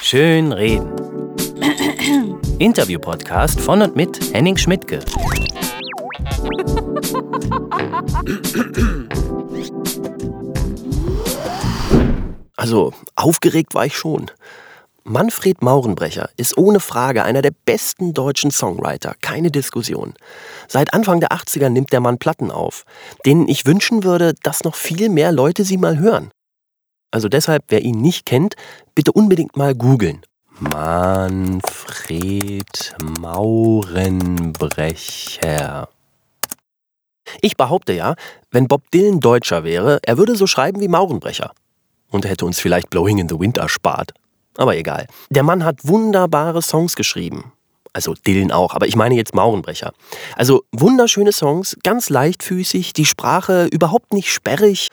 [0.00, 0.92] Schön reden.
[2.58, 5.00] Interview-Podcast von und mit Henning Schmidtke.
[12.56, 14.30] Also, aufgeregt war ich schon.
[15.04, 20.14] Manfred Maurenbrecher ist ohne Frage einer der besten deutschen Songwriter, keine Diskussion.
[20.68, 22.84] Seit Anfang der 80er nimmt der Mann Platten auf,
[23.26, 26.30] denen ich wünschen würde, dass noch viel mehr Leute sie mal hören.
[27.14, 28.56] Also deshalb, wer ihn nicht kennt,
[28.96, 30.22] bitte unbedingt mal googeln.
[30.58, 31.62] Manfred
[33.20, 35.88] Maurenbrecher.
[37.40, 38.16] Ich behaupte ja,
[38.50, 41.52] wenn Bob Dylan Deutscher wäre, er würde so schreiben wie Maurenbrecher.
[42.10, 44.12] Und er hätte uns vielleicht Blowing in the Wind erspart.
[44.56, 45.06] Aber egal.
[45.30, 47.52] Der Mann hat wunderbare Songs geschrieben.
[47.92, 49.92] Also Dylan auch, aber ich meine jetzt Maurenbrecher.
[50.34, 54.88] Also wunderschöne Songs, ganz leichtfüßig, die Sprache überhaupt nicht sperrig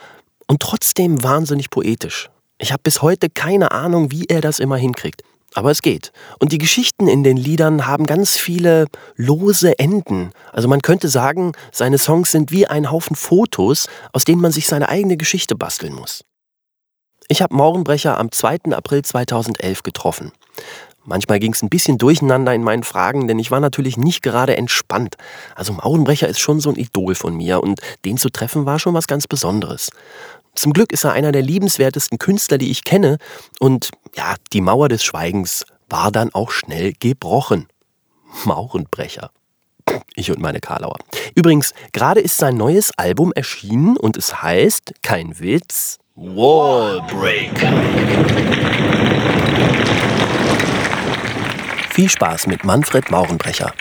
[0.52, 2.30] und trotzdem wahnsinnig poetisch.
[2.58, 5.24] Ich habe bis heute keine Ahnung, wie er das immer hinkriegt.
[5.54, 6.12] Aber es geht.
[6.40, 10.32] Und die Geschichten in den Liedern haben ganz viele lose Enden.
[10.52, 14.68] Also man könnte sagen, seine Songs sind wie ein Haufen Fotos, aus denen man sich
[14.68, 16.26] seine eigene Geschichte basteln muss.
[17.30, 18.74] Ich habe Maurenbrecher am 2.
[18.74, 20.34] April 2011 getroffen.
[21.04, 24.56] Manchmal ging es ein bisschen durcheinander in meinen Fragen, denn ich war natürlich nicht gerade
[24.56, 25.16] entspannt.
[25.56, 28.94] Also Maurenbrecher ist schon so ein Idol von mir und den zu treffen war schon
[28.94, 29.90] was ganz Besonderes.
[30.56, 33.18] Zum Glück ist er einer der liebenswertesten Künstler, die ich kenne
[33.60, 37.68] und ja, die Mauer des Schweigens war dann auch schnell gebrochen.
[38.46, 39.32] Maurenbrecher.
[40.16, 40.98] Ich und meine Karlauer.
[41.36, 47.72] Übrigens, gerade ist sein neues Album erschienen und es heißt, kein Witz, Wallbreaker.
[51.92, 53.74] Viel Spaß mit Manfred Maurenbrecher.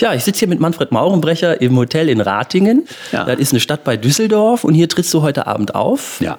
[0.00, 2.86] Ja, ich sitze hier mit Manfred Maurenbrecher im Hotel in Ratingen.
[3.10, 3.24] Ja.
[3.24, 6.20] Das ist eine Stadt bei Düsseldorf und hier trittst du heute Abend auf.
[6.20, 6.38] Ja.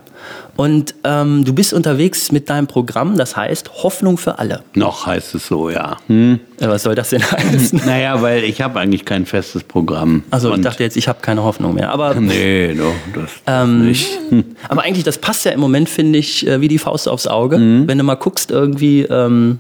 [0.56, 4.64] Und ähm, du bist unterwegs mit deinem Programm, das heißt Hoffnung für alle.
[4.76, 5.98] Noch heißt es so, ja.
[6.08, 6.40] Hm.
[6.60, 7.82] Was soll das denn heißen?
[7.86, 10.24] Naja, weil ich habe eigentlich kein festes Programm.
[10.32, 11.92] Also ich dachte jetzt, ich habe keine Hoffnung mehr.
[11.92, 14.20] Aber, nee, no, das, ähm, nicht.
[14.70, 17.58] Aber eigentlich, das passt ja im Moment, finde ich, äh, wie die Faust aufs Auge.
[17.58, 17.88] Mhm.
[17.88, 19.04] Wenn du mal guckst, irgendwie...
[19.04, 19.60] Ähm,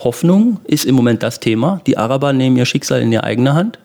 [0.00, 1.80] Hoffnung ist im Moment das Thema.
[1.86, 3.78] Die Araber nehmen ihr Schicksal in die eigene Hand.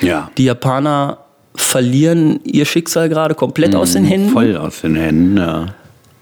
[0.00, 0.30] Ja.
[0.38, 1.18] Die Japaner
[1.54, 4.30] verlieren ihr Schicksal gerade komplett mhm, aus den Händen.
[4.30, 5.66] Voll aus den Händen, ja.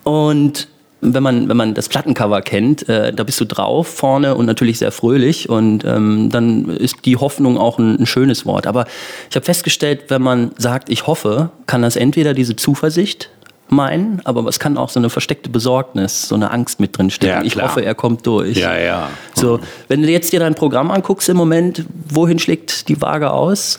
[0.05, 0.69] Und
[1.01, 4.79] wenn man, wenn man das Plattencover kennt, äh, da bist du drauf vorne und natürlich
[4.79, 8.67] sehr fröhlich und ähm, dann ist die Hoffnung auch ein, ein schönes Wort.
[8.67, 8.87] Aber
[9.31, 13.31] ich habe festgestellt, wenn man sagt, ich hoffe, kann das entweder diese Zuversicht
[13.71, 17.41] meinen, aber es kann auch so eine versteckte Besorgnis, so eine Angst mit drin stecken.
[17.41, 18.57] Ja, ich hoffe, er kommt durch.
[18.57, 19.11] Ja, ja.
[19.35, 23.79] So, wenn du jetzt dir dein Programm anguckst im Moment, wohin schlägt die Waage aus?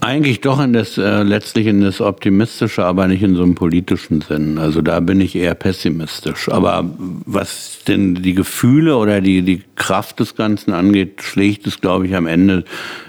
[0.00, 4.20] Eigentlich doch in das, äh, letztlich in das Optimistische, aber nicht in so einem politischen
[4.20, 4.58] Sinn.
[4.58, 6.48] Also da bin ich eher pessimistisch.
[6.48, 6.84] Aber
[7.24, 12.14] was denn die Gefühle oder die, die Kraft des Ganzen angeht, schlägt es, glaube ich,
[12.14, 12.64] am Ende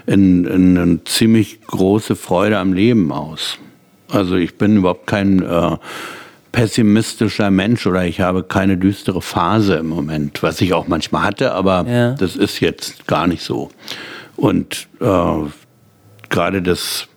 [0.06, 3.58] in, in eine ziemlich große Freude am Leben aus.
[4.10, 5.76] Also ich bin überhaupt kein äh,
[6.52, 11.52] pessimistischer Mensch oder ich habe keine düstere Phase im Moment, was ich auch manchmal hatte,
[11.52, 12.12] aber ja.
[12.14, 13.70] das ist jetzt gar nicht so.
[14.36, 15.50] Und äh,
[16.30, 17.08] gerade das,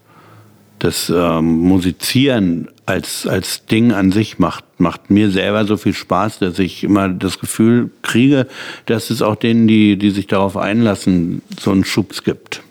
[0.80, 6.40] das äh, Musizieren als, als Ding an sich macht, macht mir selber so viel Spaß,
[6.40, 8.48] dass ich immer das Gefühl kriege,
[8.86, 12.62] dass es auch denen, die, die sich darauf einlassen, so einen Schubs gibt.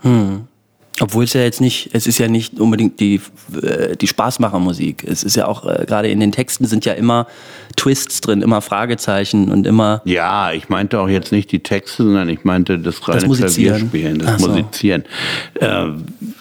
[0.00, 0.48] Hm.
[1.00, 3.20] Obwohl es ja jetzt nicht, es ist ja nicht unbedingt die,
[3.62, 5.04] äh, die Spaßmachermusik.
[5.04, 7.26] Es ist ja auch, äh, gerade in den Texten sind ja immer
[7.76, 10.00] Twists drin, immer Fragezeichen und immer.
[10.04, 14.20] Ja, ich meinte auch jetzt nicht die Texte, sondern ich meinte das reine das Klavierspielen,
[14.20, 14.48] das so.
[14.48, 15.04] Musizieren.
[15.54, 15.88] Äh,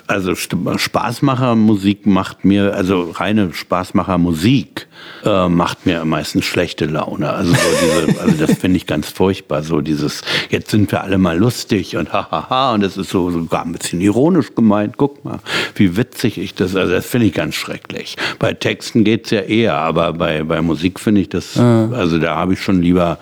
[0.07, 4.87] also Spaßmachermusik macht mir, also reine Spaßmachermusik
[5.23, 7.31] äh, macht mir meistens schlechte Laune.
[7.31, 9.63] Also, so diese, also das finde ich ganz furchtbar.
[9.63, 13.65] So dieses, jetzt sind wir alle mal lustig und hahaha und das ist so sogar
[13.65, 14.97] ein bisschen ironisch gemeint.
[14.97, 15.39] Guck mal,
[15.75, 18.17] wie witzig ich das, also das finde ich ganz schrecklich.
[18.37, 21.93] Bei Texten geht es ja eher, aber bei, bei Musik finde ich das, mhm.
[21.93, 23.17] also da habe ich schon lieber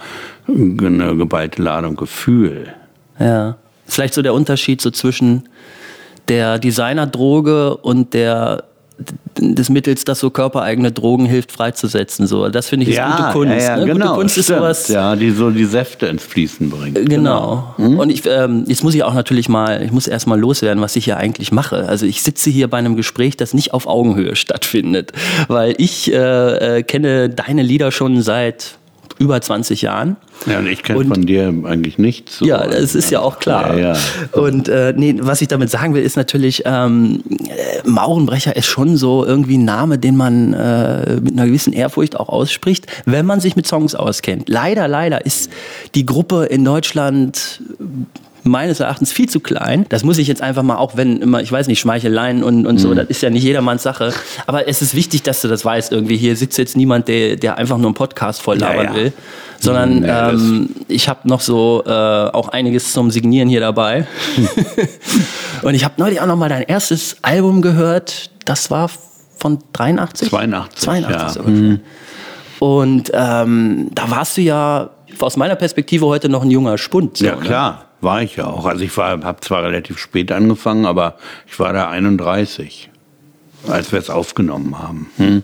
[0.47, 2.73] eine geballte Ladung Gefühl.
[3.19, 3.57] Ja.
[3.85, 5.47] Vielleicht so der Unterschied so zwischen
[6.27, 8.63] der Designerdroge und der
[9.38, 12.27] des Mittels, das so körpereigene Drogen hilft freizusetzen.
[12.27, 13.55] So, das finde ich ja, gute Kunst.
[13.55, 13.85] Ja, ja, ne?
[13.85, 14.88] genau, gute Kunst ist sowas.
[14.88, 16.95] Ja, die so die Säfte ins Fließen bringt.
[16.95, 17.73] Genau.
[17.77, 17.89] genau.
[17.89, 18.00] Mhm.
[18.00, 20.95] Und ich, ähm, jetzt muss ich auch natürlich mal, ich muss erst mal loswerden, was
[20.95, 21.88] ich hier eigentlich mache.
[21.88, 25.11] Also ich sitze hier bei einem Gespräch, das nicht auf Augenhöhe stattfindet,
[25.47, 28.77] weil ich äh, äh, kenne deine Lieder schon seit
[29.19, 30.18] über 20 Jahren.
[30.45, 32.39] Ja, und ich kenne von dir eigentlich nichts.
[32.39, 32.45] So.
[32.45, 33.77] Ja, das ist ja auch klar.
[33.77, 34.00] Ja, ja.
[34.31, 38.98] Und äh, nee, was ich damit sagen will, ist natürlich, ähm, äh, Maurenbrecher ist schon
[38.98, 43.39] so irgendwie ein Name, den man äh, mit einer gewissen Ehrfurcht auch ausspricht, wenn man
[43.39, 44.50] sich mit Songs auskennt.
[44.50, 45.50] Leider, leider ist
[45.95, 47.62] die Gruppe in Deutschland
[48.43, 49.85] meines Erachtens viel zu klein.
[49.89, 52.77] Das muss ich jetzt einfach mal, auch wenn immer, ich weiß nicht, Schmeicheleien und, und
[52.77, 52.95] so, mhm.
[52.95, 54.13] das ist ja nicht jedermanns Sache.
[54.47, 55.91] Aber es ist wichtig, dass du das weißt.
[55.91, 58.95] Irgendwie hier sitzt jetzt niemand, der, der einfach nur einen Podcast voll labern ja, ja.
[58.95, 59.13] will.
[59.59, 64.07] Sondern mhm, ja, ähm, ich habe noch so äh, auch einiges zum Signieren hier dabei.
[65.61, 68.29] und ich habe neulich auch noch mal dein erstes Album gehört.
[68.45, 68.89] Das war
[69.37, 70.29] von 83?
[70.29, 70.79] 82.
[70.81, 71.49] 82 ja.
[71.49, 71.79] Mhm.
[72.59, 77.17] Und ähm, da warst du ja aus meiner Perspektive heute noch ein junger Spund.
[77.17, 77.41] So, ja, ne?
[77.41, 77.71] klar.
[77.71, 77.77] Ne?
[78.03, 78.65] War ich ja auch.
[78.65, 81.17] Also ich habe zwar relativ spät angefangen, aber
[81.47, 82.89] ich war da 31,
[83.67, 85.09] als wir es aufgenommen haben.
[85.17, 85.44] Hm.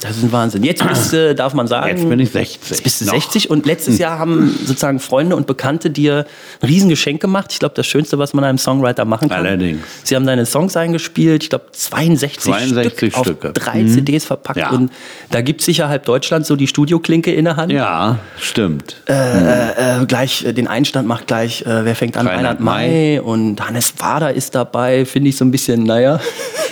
[0.00, 0.62] Das ist ein Wahnsinn.
[0.62, 1.96] Jetzt bist, äh, darf man sagen.
[1.96, 2.70] Jetzt bin ich 60.
[2.70, 4.00] Jetzt bist du 60 und letztes hm.
[4.00, 6.26] Jahr haben sozusagen Freunde und Bekannte dir
[6.60, 7.52] ein Riesengeschenk gemacht.
[7.52, 9.46] Ich glaube, das Schönste, was man einem Songwriter machen kann.
[9.46, 9.80] Allerdings.
[10.04, 13.48] Sie haben deine Songs eingespielt, ich glaube 62, 62 Stück Stücke.
[13.48, 13.88] auf drei mhm.
[13.88, 14.58] CDs verpackt.
[14.58, 14.70] Ja.
[14.70, 14.92] Und
[15.30, 17.72] da gibt sicher halb Deutschland so die Studioklinke in der Hand.
[17.72, 18.96] Ja, stimmt.
[19.06, 20.02] Äh, mhm.
[20.02, 22.26] äh, gleich äh, den Einstand macht gleich, äh, wer fängt an?
[22.26, 23.18] Reinhard May.
[23.18, 26.20] Und Hannes Wader ist dabei, finde ich so ein bisschen, naja,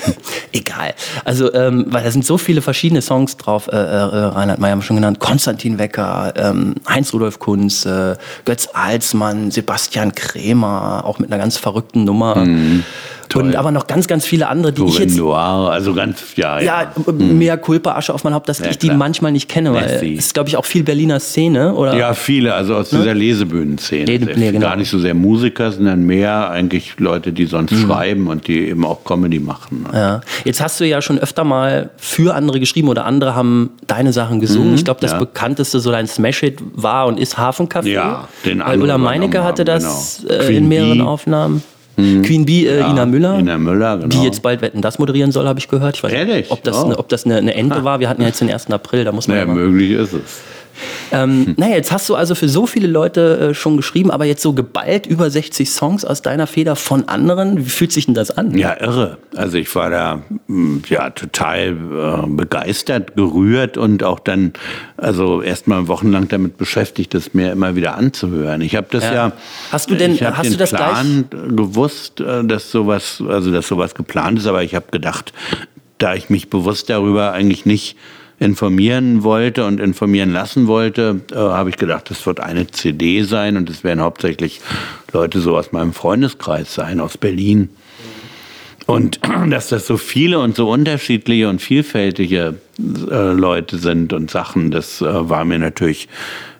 [0.52, 0.94] egal.
[1.24, 4.72] Also, ähm, weil da sind so viele verschiedene Songs Songs drauf, äh, äh, Reinhard Meyer
[4.72, 11.32] haben schon genannt, Konstantin Wecker, ähm, Heinz-Rudolf Kunz, äh, Götz Alsmann, Sebastian Krämer, auch mit
[11.32, 12.36] einer ganz verrückten Nummer.
[12.36, 12.84] Mhm.
[13.28, 13.42] Toll.
[13.42, 15.16] Und aber noch ganz, ganz viele andere, die Tourin ich jetzt...
[15.16, 16.60] Noir, also ganz, ja.
[16.60, 17.38] Ja, ja mhm.
[17.38, 18.98] mehr Culpa, Asche auf mein Haupt, dass ja, ich die klar.
[18.98, 21.96] manchmal nicht kenne, weil es ist, glaube ich, auch viel Berliner Szene, oder?
[21.96, 23.00] Ja, viele, also aus ne?
[23.00, 24.04] dieser Lesebühnenszene.
[24.04, 24.66] Lese, nee, genau.
[24.66, 27.86] Gar nicht so sehr Musiker, sondern mehr eigentlich Leute, die sonst mhm.
[27.86, 29.86] schreiben und die eben auch Comedy machen.
[29.90, 29.98] Ne?
[29.98, 30.20] Ja.
[30.44, 34.40] Jetzt hast du ja schon öfter mal für andere geschrieben oder andere haben deine Sachen
[34.40, 34.70] gesungen.
[34.70, 35.18] Mhm, ich glaube, das ja.
[35.18, 37.88] bekannteste, so dein Smash-Hit war und ist Hafencafé.
[37.88, 40.42] Ja, den Weil Ulla Meinecke hatte das genau.
[40.42, 41.62] äh, in mehreren Aufnahmen.
[41.96, 42.22] Mhm.
[42.22, 43.38] Queen Bee, äh, ja, Ina Müller.
[43.38, 44.08] Ina Müller, genau.
[44.08, 45.96] Die jetzt bald Wetten, das moderieren soll, habe ich gehört.
[45.96, 46.84] Ich weiß nicht, ob das, oh.
[46.84, 48.00] eine, ob das eine, eine Ente war.
[48.00, 48.70] Wir hatten ja jetzt den 1.
[48.70, 49.36] April, da muss man.
[49.36, 50.40] Naja, möglich ist es.
[51.12, 54.42] Ähm, naja, jetzt hast du also für so viele Leute äh, schon geschrieben, aber jetzt
[54.42, 57.58] so geballt über 60 Songs aus deiner Feder von anderen.
[57.58, 58.56] Wie fühlt sich denn das an?
[58.56, 59.18] Ja, irre.
[59.34, 64.52] Also ich war da hm, ja total äh, begeistert, gerührt und auch dann
[64.96, 68.60] also erstmal wochenlang damit beschäftigt, das mir immer wieder anzuhören.
[68.60, 69.32] Ich habe das ja, ja,
[69.70, 71.56] Hast du denn hast du das Plan gleich?
[71.56, 75.32] gewusst, äh, dass sowas also dass sowas geplant ist, aber ich habe gedacht,
[75.98, 77.96] da ich mich bewusst darüber eigentlich nicht
[78.38, 83.56] informieren wollte und informieren lassen wollte, äh, habe ich gedacht, das wird eine CD sein
[83.56, 84.60] und es werden hauptsächlich
[85.12, 87.70] Leute so aus meinem Freundeskreis sein, aus Berlin.
[88.84, 94.70] Und dass das so viele und so unterschiedliche und vielfältige äh, Leute sind und Sachen,
[94.70, 96.08] das äh, war mir natürlich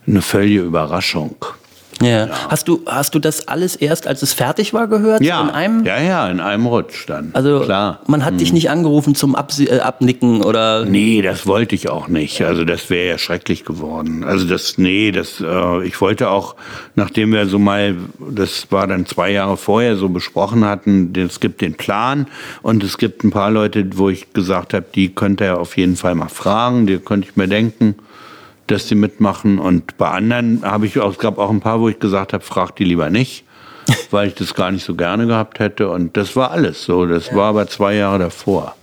[0.06, 1.37] eine völlige Überraschung.
[2.02, 2.28] Ja.
[2.48, 5.22] Hast du hast du das alles erst, als es fertig war, gehört?
[5.22, 5.43] Ja.
[5.43, 5.84] In einem?
[5.84, 7.31] Ja, ja, in einem Rutsch dann.
[7.32, 8.00] Also klar.
[8.06, 8.38] Man hat hm.
[8.38, 10.84] dich nicht angerufen zum Abs äh, Abnicken oder?
[10.84, 12.43] Nee, das wollte ich auch nicht.
[12.43, 14.25] Also das wäre ja schrecklich geworden.
[14.25, 16.56] Also das, nee, das, äh, ich wollte auch,
[16.94, 17.96] nachdem wir so mal,
[18.31, 22.26] das war dann zwei Jahre vorher so besprochen hatten, es gibt den Plan
[22.62, 25.96] und es gibt ein paar Leute, wo ich gesagt habe, die könnte er auf jeden
[25.96, 27.96] Fall mal fragen, die könnte ich mir denken
[28.66, 29.58] dass sie mitmachen.
[29.58, 32.44] Und bei anderen habe ich auch, es gab auch ein paar, wo ich gesagt habe,
[32.44, 33.44] frag die lieber nicht,
[34.10, 35.90] weil ich das gar nicht so gerne gehabt hätte.
[35.90, 37.06] Und das war alles so.
[37.06, 38.74] Das war aber zwei Jahre davor.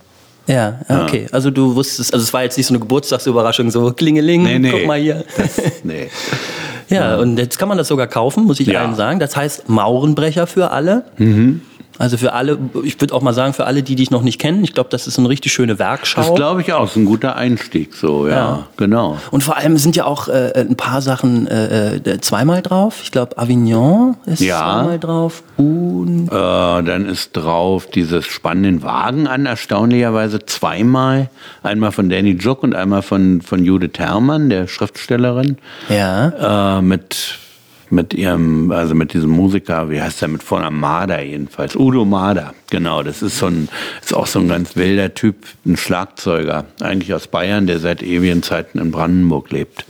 [0.46, 1.22] Ja, okay.
[1.22, 1.28] Ja.
[1.32, 4.70] Also du wusstest, also es war jetzt nicht so eine Geburtstagsüberraschung, so Klingeling, nee, nee.
[4.70, 5.24] guck mal hier.
[5.38, 6.10] Das, nee.
[6.90, 8.82] ja, ja, und jetzt kann man das sogar kaufen, muss ich ja.
[8.82, 9.20] allen sagen.
[9.20, 11.04] Das heißt Maurenbrecher für alle.
[11.16, 11.62] Mhm.
[11.98, 14.64] Also für alle, ich würde auch mal sagen, für alle, die dich noch nicht kennen,
[14.64, 16.22] ich glaube, das ist eine richtig schöne Werkschau.
[16.22, 18.66] Das glaube ich auch, ist ein guter Einstieg, so, ja, ja.
[18.76, 19.18] genau.
[19.30, 23.00] Und vor allem sind ja auch äh, ein paar Sachen äh, äh zweimal drauf.
[23.02, 24.58] Ich glaube, Avignon ist ja.
[24.58, 25.42] zweimal drauf.
[25.56, 31.30] Und äh, dann ist drauf dieses spannenden Wagen an, erstaunlicherweise zweimal.
[31.62, 35.58] Einmal von Danny Juck und einmal von, von Judith Herrmann, der Schriftstellerin.
[35.88, 36.78] Ja.
[36.78, 37.38] Äh, mit
[37.90, 42.54] mit ihrem, also mit diesem Musiker, wie heißt der mit vorne Mader jedenfalls, Udo Mader,
[42.70, 43.68] genau, das ist so ein,
[44.02, 45.36] ist auch so ein ganz wilder Typ,
[45.66, 49.84] ein Schlagzeuger, eigentlich aus Bayern, der seit ewigen Zeiten in Brandenburg lebt.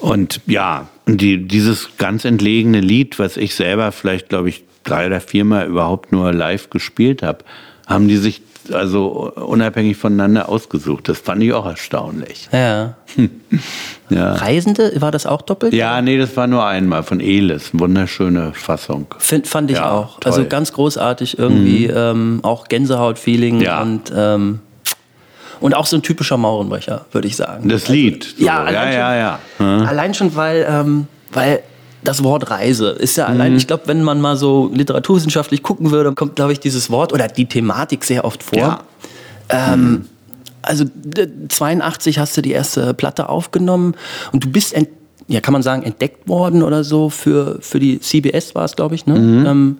[0.00, 5.20] Und ja, die, dieses ganz entlegene Lied, was ich selber vielleicht, glaube ich, drei oder
[5.20, 7.44] viermal überhaupt nur live gespielt habe,
[7.86, 11.08] haben die sich also unabhängig voneinander ausgesucht.
[11.08, 12.48] Das fand ich auch erstaunlich.
[12.52, 12.94] Ja.
[14.10, 14.34] ja.
[14.34, 15.72] Reisende, war das auch doppelt?
[15.72, 17.70] Ja, nee, das war nur einmal von Elis.
[17.72, 19.06] Wunderschöne Fassung.
[19.18, 20.20] Find, fand ich ja, auch.
[20.20, 20.32] Toll.
[20.32, 21.94] Also ganz großartig irgendwie, mhm.
[21.96, 23.82] ähm, auch Gänsehaut-Feeling ja.
[23.82, 24.60] und ähm,
[25.60, 27.68] Und auch so ein typischer Maurenbrecher, würde ich sagen.
[27.68, 28.34] Das Lied.
[28.38, 28.44] So.
[28.44, 29.38] Ja, ja, ja, ja.
[29.58, 29.86] Hm.
[29.86, 31.62] Allein schon, weil, ähm, weil
[32.02, 33.58] das Wort Reise ist ja allein, mhm.
[33.58, 37.28] ich glaube, wenn man mal so literaturwissenschaftlich gucken würde, kommt, glaube ich, dieses Wort oder
[37.28, 38.58] die Thematik sehr oft vor.
[38.58, 38.80] Ja.
[39.48, 40.04] Ähm, mhm.
[40.62, 40.84] Also
[41.48, 43.94] 82 hast du die erste Platte aufgenommen
[44.32, 44.74] und du bist,
[45.28, 48.94] ja, kann man sagen, entdeckt worden oder so für, für die CBS war es, glaube
[48.94, 49.18] ich, ne?
[49.18, 49.46] Mhm.
[49.46, 49.78] Ähm,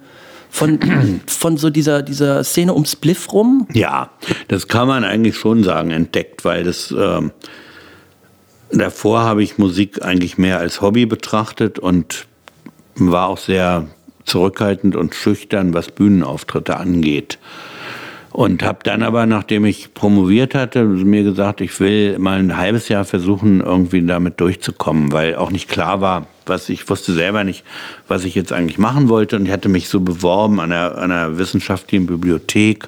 [0.50, 0.78] von,
[1.26, 3.68] von so dieser, dieser Szene um Spliff rum?
[3.74, 4.10] Ja,
[4.48, 7.32] das kann man eigentlich schon sagen, entdeckt, weil das ähm,
[8.70, 12.26] davor habe ich Musik eigentlich mehr als Hobby betrachtet und
[12.96, 13.86] war auch sehr
[14.24, 17.38] zurückhaltend und schüchtern, was Bühnenauftritte angeht.
[18.30, 22.88] Und habe dann aber, nachdem ich promoviert hatte, mir gesagt, ich will mal ein halbes
[22.88, 27.64] Jahr versuchen, irgendwie damit durchzukommen, weil auch nicht klar war, was ich wusste selber nicht,
[28.06, 29.36] was ich jetzt eigentlich machen wollte.
[29.36, 32.86] Und ich hatte mich so beworben an einer, an einer wissenschaftlichen Bibliothek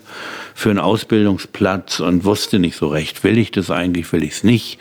[0.54, 4.44] für einen Ausbildungsplatz und wusste nicht so recht, will ich das eigentlich, will ich es
[4.44, 4.78] nicht.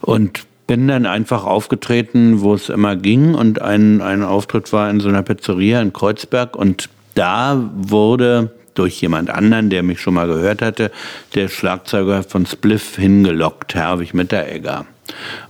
[0.00, 3.34] Und bin dann einfach aufgetreten, wo es immer ging.
[3.34, 6.54] Und ein, ein Auftritt war in so einer Pizzeria in Kreuzberg.
[6.54, 10.92] Und da wurde durch jemand anderen, der mich schon mal gehört hatte,
[11.34, 14.86] der Schlagzeuger von Spliff hingelockt, Herwig Mitteregger.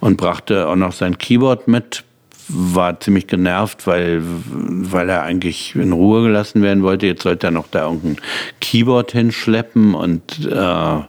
[0.00, 2.05] Und brachte auch noch sein Keyboard mit,
[2.49, 7.07] war ziemlich genervt, weil, weil er eigentlich in Ruhe gelassen werden wollte.
[7.07, 8.17] Jetzt sollte er noch da irgendein
[8.61, 11.00] Keyboard hinschleppen und äh,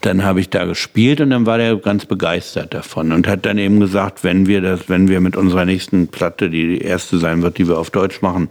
[0.00, 3.58] dann habe ich da gespielt und dann war der ganz begeistert davon und hat dann
[3.58, 7.42] eben gesagt, wenn wir das, wenn wir mit unserer nächsten Platte, die die erste sein
[7.42, 8.48] wird, die wir auf Deutsch machen,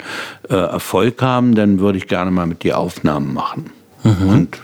[0.49, 3.71] äh, Erfolg haben, dann würde ich gerne mal mit dir Aufnahmen machen.
[4.03, 4.29] Mhm.
[4.29, 4.57] Und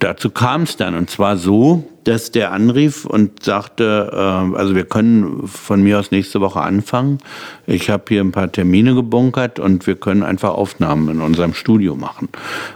[0.00, 4.84] dazu kam es dann und zwar so, dass der anrief und sagte, äh, also wir
[4.84, 7.18] können von mir aus nächste Woche anfangen.
[7.66, 11.96] Ich habe hier ein paar Termine gebunkert und wir können einfach Aufnahmen in unserem Studio
[11.96, 12.28] machen.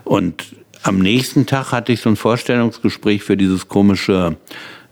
[0.04, 0.54] Und
[0.84, 4.36] am nächsten Tag hatte ich so ein Vorstellungsgespräch für dieses komische,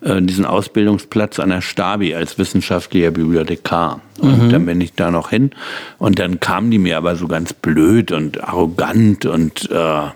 [0.01, 4.01] äh, diesen Ausbildungsplatz an der Stabi als wissenschaftlicher Bibliothekar.
[4.19, 4.51] Und mhm.
[4.51, 5.51] dann bin ich da noch hin.
[5.99, 10.09] Und dann kamen die mir aber so ganz blöd und arrogant und äh,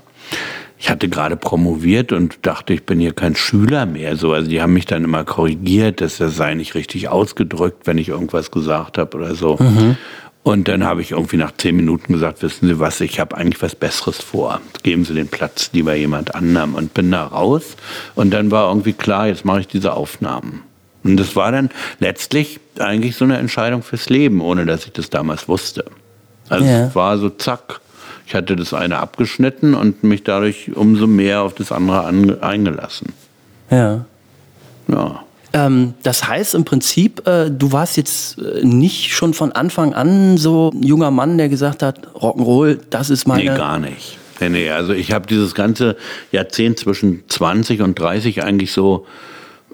[0.79, 4.17] ich hatte gerade promoviert und dachte, ich bin hier kein Schüler mehr.
[4.17, 7.97] So, also die haben mich dann immer korrigiert, dass das sei nicht richtig ausgedrückt, wenn
[7.97, 9.57] ich irgendwas gesagt habe oder so.
[9.59, 9.97] Mhm.
[10.47, 13.61] Und dann habe ich irgendwie nach zehn Minuten gesagt, wissen Sie was, ich habe eigentlich
[13.63, 14.61] was Besseres vor.
[14.85, 16.77] Geben Sie den Platz lieber jemand anderem.
[16.77, 17.75] Und bin da raus.
[18.15, 20.63] Und dann war irgendwie klar, jetzt mache ich diese Aufnahmen.
[21.03, 25.11] Und das war dann letztlich eigentlich so eine Entscheidung fürs Leben, ohne dass ich das
[25.11, 25.87] damals wusste.
[26.49, 26.87] Also ja.
[26.87, 27.81] es war so zack.
[28.25, 33.15] Ich hatte das eine abgeschnitten und mich dadurch umso mehr auf das andere eingelassen.
[33.69, 34.05] Ja.
[34.87, 35.25] Ja.
[35.57, 40.37] Ähm, das heißt im Prinzip, äh, du warst jetzt äh, nicht schon von Anfang an
[40.37, 43.51] so ein junger Mann, der gesagt hat, Rock'n'Roll, das ist meine...
[43.51, 44.19] Nee, gar nicht.
[44.41, 45.97] Nee, nee, also ich habe dieses ganze
[46.31, 49.07] Jahrzehnt zwischen 20 und 30 eigentlich so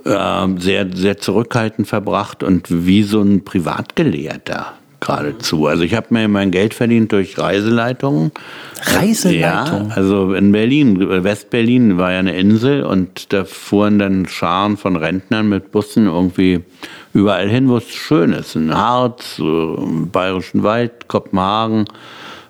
[0.05, 5.67] äh, sehr, sehr zurückhaltend verbracht und wie so ein Privatgelehrter geradezu.
[5.67, 8.33] Also ich habe mir mein Geld verdient durch Reiseleitungen.
[8.83, 9.89] Reiseleitungen?
[9.91, 14.97] Ja, also in Berlin, Westberlin war ja eine Insel und da fuhren dann Scharen von
[14.97, 16.61] Rentnern mit Bussen irgendwie
[17.13, 18.57] überall hin, wo es schön ist.
[18.57, 21.85] In Harz, im Bayerischen Wald, Kopenhagen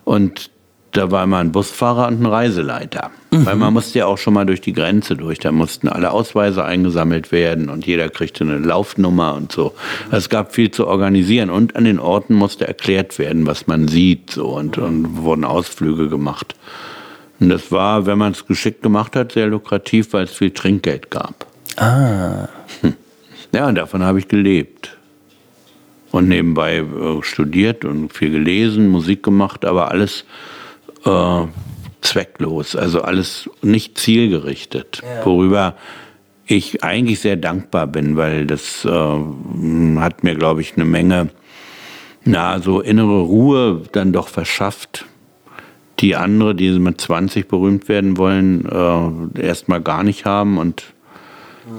[0.05, 0.52] und
[0.93, 3.11] da war immer ein Busfahrer und ein Reiseleiter.
[3.31, 3.47] Mhm.
[3.47, 5.39] Weil man musste ja auch schon mal durch die Grenze durch.
[5.39, 9.75] Da mussten alle Ausweise eingesammelt werden und jeder kriegte eine Laufnummer und so.
[10.11, 14.31] Es gab viel zu organisieren und an den Orten musste erklärt werden, was man sieht
[14.31, 16.55] so und, und wurden Ausflüge gemacht.
[17.41, 21.11] Und das war, wenn man es geschickt gemacht hat, sehr lukrativ, weil es viel Trinkgeld
[21.11, 21.47] gab.
[21.77, 22.49] Ah.
[22.83, 22.95] Hm.
[23.53, 24.97] Ja, und davon habe ich gelebt.
[26.11, 30.27] Und nebenbei äh, studiert und viel gelesen, Musik gemacht, aber alles
[31.05, 31.47] äh,
[32.01, 35.25] zwecklos, also alles nicht zielgerichtet, ja.
[35.25, 35.75] worüber
[36.47, 41.31] ich eigentlich sehr dankbar bin, weil das äh, hat mir, glaube ich, eine Menge,
[42.25, 45.07] na, so innere Ruhe dann doch verschafft,
[46.01, 50.93] die andere, die mit 20 berühmt werden wollen, äh, erstmal gar nicht haben und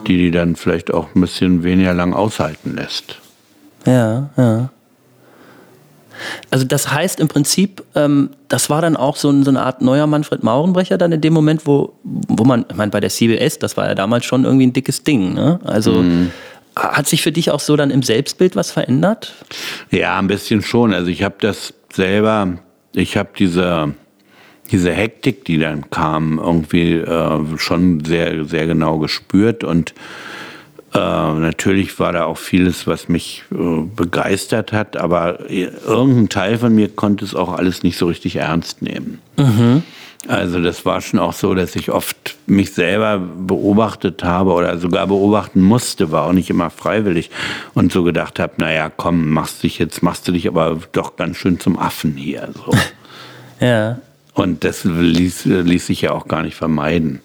[0.07, 3.19] die die dann vielleicht auch ein bisschen weniger lang aushalten lässt.
[3.85, 4.69] Ja, ja.
[6.49, 10.07] Also das heißt im Prinzip, ähm, das war dann auch so, so, eine Art neuer
[10.07, 13.77] Manfred Maurenbrecher dann in dem Moment, wo, wo man, ich meine, bei der CBS, das
[13.77, 15.33] war ja damals schon irgendwie ein dickes Ding.
[15.33, 15.59] Ne?
[15.63, 16.31] Also mhm.
[16.75, 19.33] hat sich für dich auch so dann im Selbstbild was verändert?
[19.91, 20.93] Ja, ein bisschen schon.
[20.93, 22.59] Also ich habe das selber,
[22.93, 23.93] ich habe diese
[24.71, 29.93] diese Hektik, die dann kam, irgendwie äh, schon sehr, sehr genau gespürt und
[30.93, 36.73] äh, natürlich war da auch vieles, was mich äh, begeistert hat, aber irgendein Teil von
[36.73, 39.19] mir konnte es auch alles nicht so richtig ernst nehmen.
[39.37, 39.83] Mhm.
[40.27, 45.07] Also das war schon auch so, dass ich oft mich selber beobachtet habe oder sogar
[45.07, 47.29] beobachten musste, war auch nicht immer freiwillig
[47.73, 51.37] und so gedacht habe, naja, komm, machst dich jetzt, machst du dich aber doch ganz
[51.37, 52.49] schön zum Affen hier.
[52.53, 52.71] So.
[53.65, 53.99] ja.
[54.33, 57.21] Und das ließ, ließ sich ja auch gar nicht vermeiden.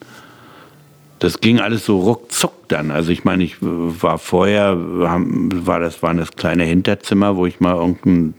[1.19, 2.91] Das ging alles so ruckzuck dann.
[2.91, 7.75] Also ich meine, ich war vorher, war das, waren das kleine Hinterzimmer, wo ich mal
[7.75, 8.35] irgendein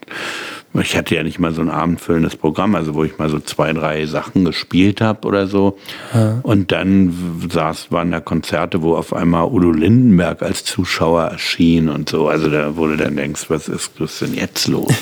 [0.74, 3.74] ich hatte ja nicht mal so ein abendfüllendes Programm, also wo ich mal so zwei,
[3.74, 5.80] drei Sachen gespielt habe oder so.
[6.14, 6.40] Ja.
[6.44, 12.10] Und dann saß, waren da Konzerte, wo auf einmal Udo Lindenberg als Zuschauer erschien und
[12.10, 12.28] so.
[12.28, 14.94] Also da wurde dann denkst, was ist das denn jetzt los?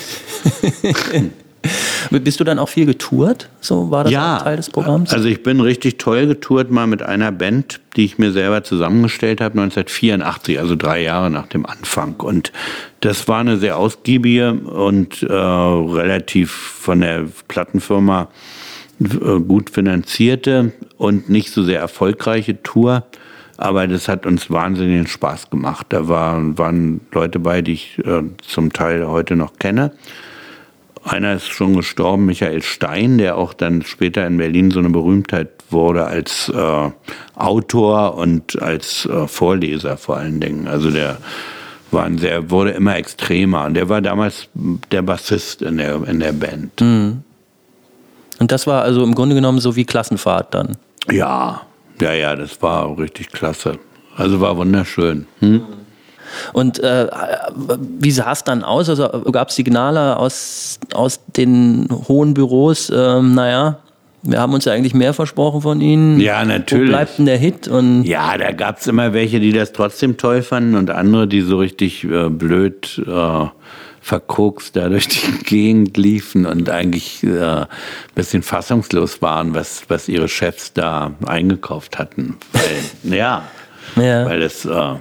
[2.10, 3.50] Bist du dann auch viel getourt?
[3.60, 5.12] So war das ja, Teil des Programms?
[5.14, 9.42] Also ich bin richtig toll getourt, mal mit einer Band, die ich mir selber zusammengestellt
[9.42, 12.16] habe, 1984, also drei Jahre nach dem Anfang.
[12.18, 12.52] Und
[13.02, 18.30] das war eine sehr ausgiebige und äh, relativ von der Plattenfirma
[19.00, 23.06] äh, gut finanzierte und nicht so sehr erfolgreiche Tour.
[23.58, 25.88] Aber das hat uns wahnsinnigen Spaß gemacht.
[25.90, 29.92] Da waren, waren Leute bei, die ich äh, zum Teil heute noch kenne.
[31.08, 35.50] Einer ist schon gestorben, Michael Stein, der auch dann später in Berlin so eine Berühmtheit
[35.70, 36.92] wurde als äh,
[37.36, 40.68] Autor und als äh, Vorleser vor allen Dingen.
[40.68, 41.18] Also der
[41.92, 43.66] war ein sehr, wurde immer extremer.
[43.66, 44.50] Und der war damals
[44.92, 46.82] der Bassist in der, in der Band.
[46.82, 47.24] Mhm.
[48.40, 50.78] Und das war also im Grunde genommen so wie Klassenfahrt dann?
[51.10, 51.62] Ja,
[52.02, 53.80] ja, ja, das war richtig klasse.
[54.16, 55.26] Also war wunderschön.
[55.40, 55.62] Hm?
[56.54, 57.08] Und äh,
[58.00, 58.90] wie sah es dann aus?
[58.90, 63.80] Also gab es Signale aus, aus den hohen Büros, ähm, naja,
[64.24, 66.20] wir haben uns ja eigentlich mehr versprochen von Ihnen.
[66.20, 66.90] Ja, natürlich.
[66.90, 67.68] Wo bleibt denn der Hit?
[67.68, 71.42] Und ja, da gab es immer welche, die das trotzdem toll fanden und andere, die
[71.42, 73.46] so richtig äh, blöd äh,
[74.02, 77.68] verkokst da durch die Gegend liefen und eigentlich äh, ein
[78.16, 82.38] bisschen fassungslos waren, was, was ihre Chefs da eingekauft hatten.
[82.54, 83.44] Weil, ja,
[83.96, 84.96] ja, weil es äh,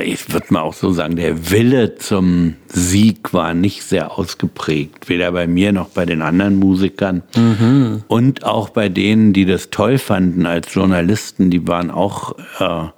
[0.00, 5.08] ich würde mal auch so sagen, der Wille zum Sieg war nicht sehr ausgeprägt.
[5.08, 7.22] Weder bei mir noch bei den anderen Musikern.
[7.36, 8.02] Mhm.
[8.08, 12.88] Und auch bei denen, die das toll fanden als Journalisten, die waren auch, äh,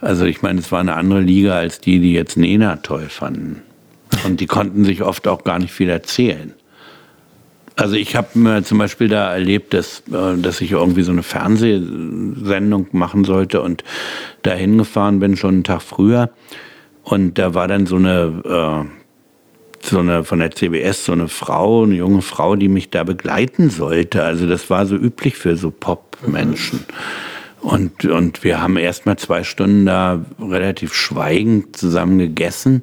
[0.00, 3.62] also ich meine, es war eine andere Liga als die, die jetzt Nena toll fanden.
[4.24, 6.54] Und die konnten sich oft auch gar nicht viel erzählen.
[7.76, 11.22] Also ich habe mir zum Beispiel da erlebt, dass, äh, dass ich irgendwie so eine
[11.22, 13.82] Fernsehsendung machen sollte und
[14.42, 16.30] da hingefahren bin, schon einen Tag früher.
[17.02, 21.84] Und da war dann so eine, äh, so eine von der CBS, so eine Frau,
[21.84, 24.22] eine junge Frau, die mich da begleiten sollte.
[24.22, 26.84] Also das war so üblich für so Pop-Menschen.
[27.60, 32.82] Und, und wir haben erst mal zwei Stunden da relativ schweigend zusammen gegessen.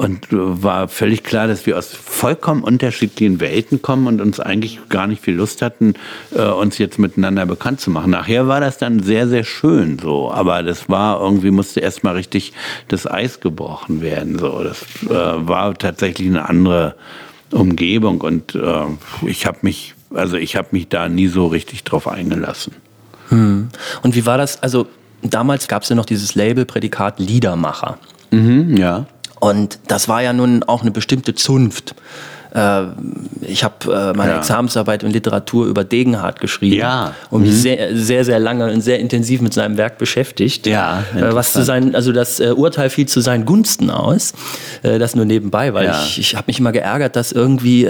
[0.00, 5.06] Und war völlig klar, dass wir aus vollkommen unterschiedlichen Welten kommen und uns eigentlich gar
[5.06, 5.92] nicht viel Lust hatten,
[6.34, 8.12] äh, uns jetzt miteinander bekannt zu machen.
[8.12, 10.32] Nachher war das dann sehr, sehr schön so.
[10.32, 12.54] Aber das war irgendwie, musste erstmal richtig
[12.88, 14.38] das Eis gebrochen werden.
[14.38, 14.64] So.
[14.64, 15.10] Das äh,
[15.46, 16.94] war tatsächlich eine andere
[17.50, 18.84] Umgebung und äh,
[19.26, 22.72] ich habe mich, also ich habe mich da nie so richtig drauf eingelassen.
[23.28, 23.68] Hm.
[24.02, 24.62] Und wie war das?
[24.62, 24.86] Also
[25.20, 27.98] damals gab es ja noch dieses Label Prädikat Liedermacher.
[28.30, 29.04] Mhm, ja.
[29.40, 31.94] Und das war ja nun auch eine bestimmte Zunft.
[32.54, 32.82] Äh,
[33.42, 34.38] ich habe äh, meine ja.
[34.38, 37.14] Examensarbeit in Literatur über Degenhardt geschrieben ja.
[37.30, 37.56] und mich mhm.
[37.56, 40.66] sehr, sehr, sehr lange und sehr intensiv mit seinem Werk beschäftigt.
[40.66, 44.32] Ja, äh, was zu sein, also das Urteil fiel zu seinen Gunsten aus.
[44.82, 46.02] das nur nebenbei, weil ja.
[46.02, 47.88] ich, ich habe mich immer geärgert, dass irgendwie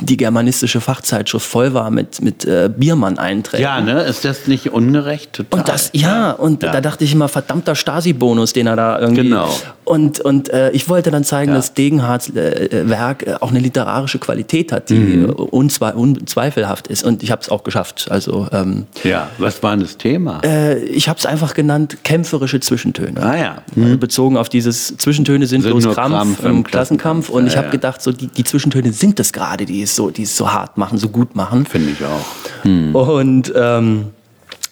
[0.00, 3.62] die germanistische Fachzeitschrift voll war mit, mit Biermann-Einträgen.
[3.62, 4.02] Ja, ne?
[4.02, 5.34] Ist das nicht ungerecht?
[5.34, 5.60] Total.
[5.60, 9.22] Und das, ja, und da dachte ich immer, verdammter Stasi-Bonus, den er da irgendwie.
[9.28, 9.48] Genau.
[9.84, 14.90] Und, und ich wollte dann zeigen, dass Degenhardts äh, Werk auch eine literarische Qualität hat,
[14.90, 15.30] die mhm.
[15.30, 17.04] unzwe unzweifelhaft ist.
[17.04, 18.08] Und ich habe es auch geschafft.
[18.10, 20.40] Also, ähm, ja, was war das Thema?
[20.44, 23.22] Äh, ich habe es einfach genannt, kämpferische Zwischentöne.
[23.22, 23.62] Ah ja.
[23.74, 23.84] Mhm.
[23.84, 27.28] Also bezogen auf dieses Zwischentöne sind, sind bloß Krampf, Krampf im Klassenkampf.
[27.28, 27.72] Und ja, ich habe ja.
[27.72, 30.78] gedacht, so die, die Zwischentöne sind es gerade, die es so, die es so hart
[30.78, 31.66] machen, so gut machen.
[31.66, 32.64] Finde ich auch.
[32.64, 32.94] Mhm.
[32.94, 34.06] Und ähm,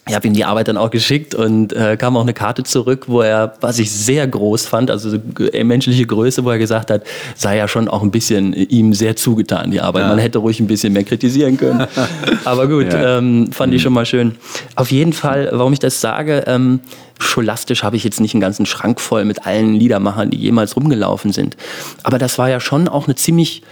[0.08, 3.06] ich habe ihm die Arbeit dann auch geschickt und äh, kam auch eine Karte zurück,
[3.08, 5.18] wo er, was ich sehr groß fand, also so
[5.52, 7.02] äh, menschliche Größe, wo er gesagt hat,
[7.34, 10.02] sei ja schon auch ein bisschen ihm sehr zugetan, die Arbeit.
[10.02, 10.08] Ja.
[10.10, 11.88] Man hätte ruhig ein bisschen mehr kritisieren können.
[12.44, 13.18] Aber gut, ja.
[13.18, 13.76] ähm, fand mhm.
[13.76, 14.36] ich schon mal schön.
[14.76, 16.78] Auf jeden Fall, warum ich das sage, ähm,
[17.18, 21.32] scholastisch habe ich jetzt nicht einen ganzen Schrank voll mit allen Liedermachern, die jemals rumgelaufen
[21.32, 21.56] sind.
[22.04, 23.62] Aber das war ja schon auch eine ziemlich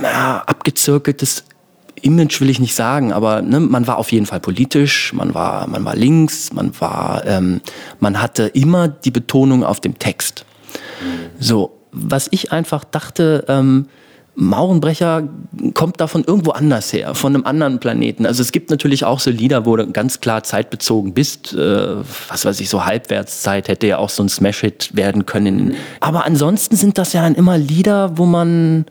[0.00, 1.44] ja, abgezirkeltes
[2.04, 5.66] Image will ich nicht sagen, aber ne, man war auf jeden Fall politisch, man war,
[5.66, 7.60] man war links, man war, ähm,
[8.00, 10.44] man hatte immer die Betonung auf dem Text.
[11.38, 13.86] So, was ich einfach dachte, ähm,
[14.36, 15.28] Maurenbrecher
[15.74, 18.26] kommt davon irgendwo anders her, von einem anderen Planeten.
[18.26, 21.52] Also es gibt natürlich auch so Lieder, wo du ganz klar zeitbezogen bist.
[21.54, 21.96] Äh,
[22.28, 25.76] was weiß ich, so Halbwertszeit hätte ja auch so ein Smash-Hit werden können.
[26.00, 28.86] Aber ansonsten sind das ja dann immer Lieder, wo man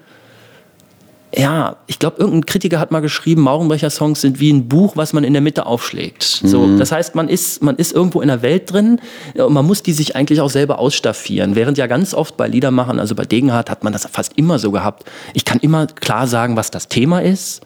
[1.36, 5.24] ja, ich glaube, irgendein Kritiker hat mal geschrieben, Maurenbrecher-Songs sind wie ein Buch, was man
[5.24, 6.24] in der Mitte aufschlägt.
[6.24, 6.78] So, mhm.
[6.78, 9.00] das heißt, man ist, man ist irgendwo in der Welt drin
[9.36, 11.56] und man muss die sich eigentlich auch selber ausstaffieren.
[11.56, 14.72] Während ja ganz oft bei Liedermachern, also bei Degenhardt, hat man das fast immer so
[14.72, 15.06] gehabt.
[15.34, 17.62] Ich kann immer klar sagen, was das Thema ist.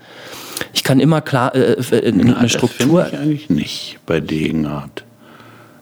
[0.73, 3.03] Ich kann immer klar äh, äh eine Na, Struktur.
[3.03, 5.03] Das ich eigentlich nicht bei Degenhardt.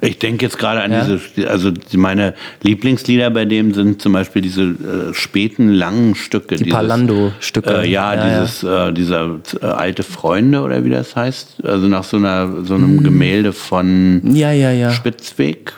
[0.02, 1.06] Ich denke jetzt gerade an ja.
[1.06, 6.56] diese, also meine Lieblingslieder bei dem sind zum Beispiel diese äh, späten langen Stücke.
[6.56, 7.82] Die Palando-Stücke.
[7.82, 8.90] Äh, ja, ja, dieses, ja.
[8.90, 11.64] Äh, dieser äh, alte Freunde oder wie das heißt.
[11.66, 13.04] Also nach so einer so einem hm.
[13.04, 14.92] Gemälde von ja, ja, ja.
[14.92, 15.74] Spitzweg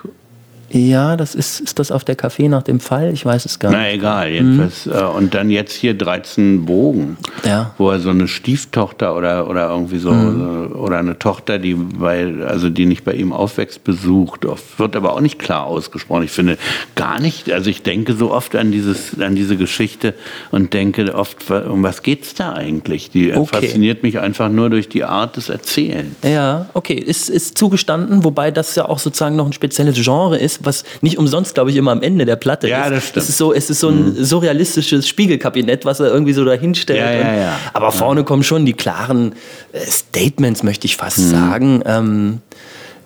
[0.69, 3.13] ja, das ist, ist das auf der Café nach dem Fall?
[3.13, 3.79] Ich weiß es gar nicht.
[3.79, 4.85] Na egal, jedenfalls.
[4.85, 4.93] Mhm.
[5.15, 7.73] Und dann jetzt hier 13 Bogen, ja.
[7.77, 10.73] wo er so eine Stieftochter oder, oder irgendwie so, mhm.
[10.75, 14.45] oder eine Tochter, die bei, also die nicht bei ihm aufwächst, besucht.
[14.45, 16.23] Oft wird aber auch nicht klar ausgesprochen.
[16.23, 16.57] Ich finde
[16.95, 20.15] gar nicht, also ich denke so oft an dieses, an diese Geschichte
[20.51, 23.09] und denke oft, um was geht's da eigentlich?
[23.09, 23.61] Die okay.
[23.61, 26.15] fasziniert mich einfach nur durch die Art des Erzählens.
[26.23, 30.56] Ja, okay, ist, ist zugestanden, wobei das ja auch sozusagen noch ein spezielles Genre ist
[30.61, 32.91] was nicht umsonst, glaube ich, immer am Ende der Platte ja, ist.
[32.91, 33.23] Das stimmt.
[33.23, 34.23] Es ist so, es ist so ein mhm.
[34.23, 36.99] surrealistisches Spiegelkabinett, was er irgendwie so dahinstellt.
[36.99, 37.59] Ja, ja, ja.
[37.73, 39.33] Aber vorne kommen schon die klaren
[39.71, 41.29] äh, Statements, möchte ich fast mhm.
[41.29, 41.83] sagen.
[41.85, 42.41] Ähm,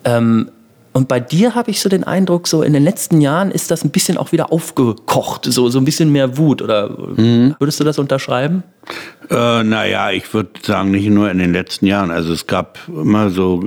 [0.04, 0.50] ähm,
[0.92, 3.82] und bei dir habe ich so den Eindruck, so in den letzten Jahren ist das
[3.82, 6.60] ein bisschen auch wieder aufgekocht, so, so ein bisschen mehr Wut.
[6.60, 7.56] Oder mhm.
[7.58, 8.62] würdest du das unterschreiben?
[9.30, 12.10] Äh, naja, ich würde sagen, nicht nur in den letzten Jahren.
[12.10, 13.62] Also es gab immer so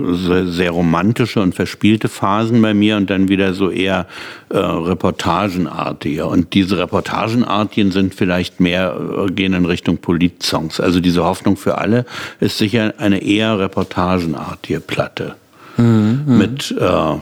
[0.46, 4.06] sehr romantische und verspielte Phasen bei mir und dann wieder so eher
[4.50, 6.28] äh, Reportagenartige.
[6.28, 10.80] Und diese Reportagenartigen sind vielleicht mehr, äh, gehen in Richtung Politsongs.
[10.80, 12.06] Also diese Hoffnung für alle
[12.40, 15.36] ist sicher eine eher reportagenartige Platte.
[15.78, 17.16] Mhm, mit, äh,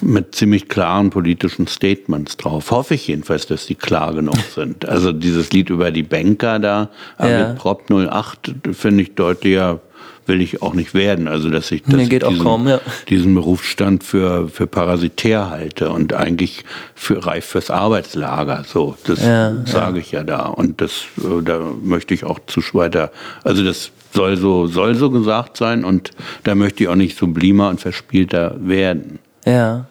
[0.00, 2.70] mit ziemlich klaren politischen Statements drauf.
[2.70, 4.88] Hoffe ich jedenfalls, dass die klar genug sind.
[4.88, 7.48] Also dieses Lied über die Banker da, ja.
[7.48, 9.80] mit Prop 08, finde ich deutlicher
[10.26, 11.28] will ich auch nicht werden.
[11.28, 12.80] Also dass ich, dass ich diesen, kaum, ja.
[13.08, 16.64] diesen, Berufsstand für, für parasitär halte und eigentlich
[16.94, 18.64] für reif fürs Arbeitslager.
[18.66, 20.46] So, das ja, sage ich ja da.
[20.46, 23.10] Und das äh, da möchte ich auch zu weiter.
[23.44, 26.10] Also das soll so, soll so gesagt sein und
[26.42, 29.18] da möchte ich auch nicht sublimer und verspielter werden.
[29.44, 29.86] Ja.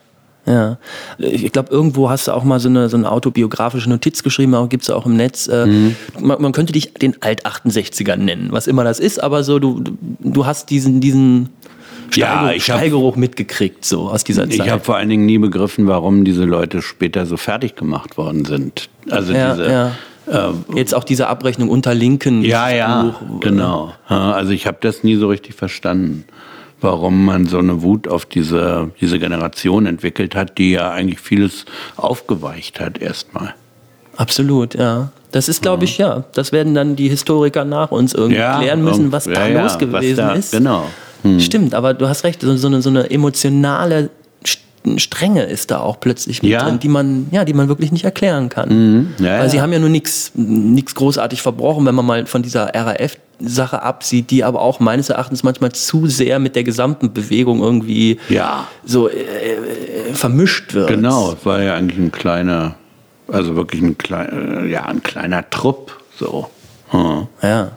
[0.47, 0.77] Ja,
[1.17, 4.69] ich glaube, irgendwo hast du auch mal so eine, so eine autobiografische Notiz geschrieben, auch
[4.69, 5.47] gibt es auch im Netz.
[5.47, 5.95] Äh, mhm.
[6.19, 9.81] man, man, könnte dich den Alt-68er nennen, was immer das ist, aber so, du,
[10.19, 11.49] du hast diesen, diesen
[12.11, 14.53] Steigeruch, ja, Steigeruch mitgekriegt, so aus dieser Zeit.
[14.53, 18.45] Ich habe vor allen Dingen nie begriffen, warum diese Leute später so fertig gemacht worden
[18.45, 18.87] sind.
[19.09, 19.71] Also ja, diese.
[19.71, 19.91] Ja
[20.73, 22.41] Jetzt auch diese Abrechnung unter Linken.
[22.41, 23.93] Ja, ja, Buch, genau.
[24.07, 26.25] Also ich habe das nie so richtig verstanden,
[26.81, 31.65] warum man so eine Wut auf diese, diese Generation entwickelt hat, die ja eigentlich vieles
[31.95, 33.53] aufgeweicht hat erstmal.
[34.17, 35.09] Absolut, ja.
[35.31, 36.23] Das ist, glaube ich, ja.
[36.33, 39.77] Das werden dann die Historiker nach uns irgendwie ja, klären müssen, was da ja, los
[39.77, 40.51] gewesen da, ist.
[40.51, 40.85] Genau.
[41.23, 41.39] Hm.
[41.39, 44.09] Stimmt, aber du hast recht, so, so, eine, so eine emotionale
[44.97, 46.63] Strenge ist da auch plötzlich mit ja.
[46.63, 48.69] drin, die man, ja, die man wirklich nicht erklären kann.
[48.69, 49.13] Mhm.
[49.19, 53.17] Ja, Weil sie haben ja nur nichts großartig verbrochen, wenn man mal von dieser RAF
[53.39, 58.19] Sache absieht, die aber auch meines Erachtens manchmal zu sehr mit der gesamten Bewegung irgendwie
[58.29, 58.67] ja.
[58.85, 60.87] so äh, äh, vermischt wird.
[60.87, 62.75] Genau, es war ja eigentlich ein kleiner,
[63.27, 65.97] also wirklich ein, klein, äh, ja, ein kleiner Trupp.
[66.17, 66.49] So.
[66.89, 67.27] Hm.
[67.41, 67.71] Ja.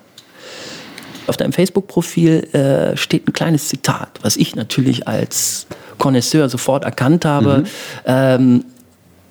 [1.27, 5.67] Auf deinem Facebook-Profil äh, steht ein kleines Zitat, was ich natürlich als
[5.99, 7.59] Connoisseur sofort erkannt habe.
[7.59, 7.65] Mhm.
[8.07, 8.65] Ähm,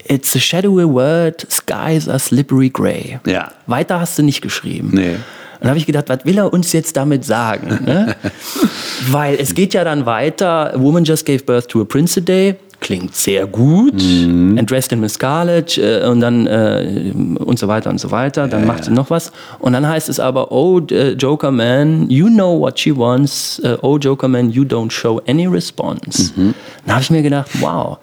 [0.10, 3.20] It's a shadowy word, skies are slippery gray.
[3.26, 3.52] Ja.
[3.66, 4.92] Weiter hast du nicht geschrieben.
[4.94, 5.16] Nee.
[5.16, 7.80] Und dann habe ich gedacht, was will er uns jetzt damit sagen?
[7.84, 8.16] Ne?
[9.10, 12.56] Weil es geht ja dann weiter, a woman just gave birth to a prince today
[12.80, 14.02] klingt sehr gut.
[14.02, 14.58] Mhm.
[14.58, 18.48] And dressed in Miss Scarlet äh, und dann äh, und so weiter und so weiter.
[18.48, 19.32] Dann ja, macht sie noch was.
[19.60, 20.82] Und dann heißt es aber, oh uh,
[21.18, 23.60] Joker Man, you know what she wants.
[23.64, 26.32] Uh, oh Joker Man, you don't show any response.
[26.36, 26.54] Mhm.
[26.86, 27.98] Dann habe ich mir gedacht, wow,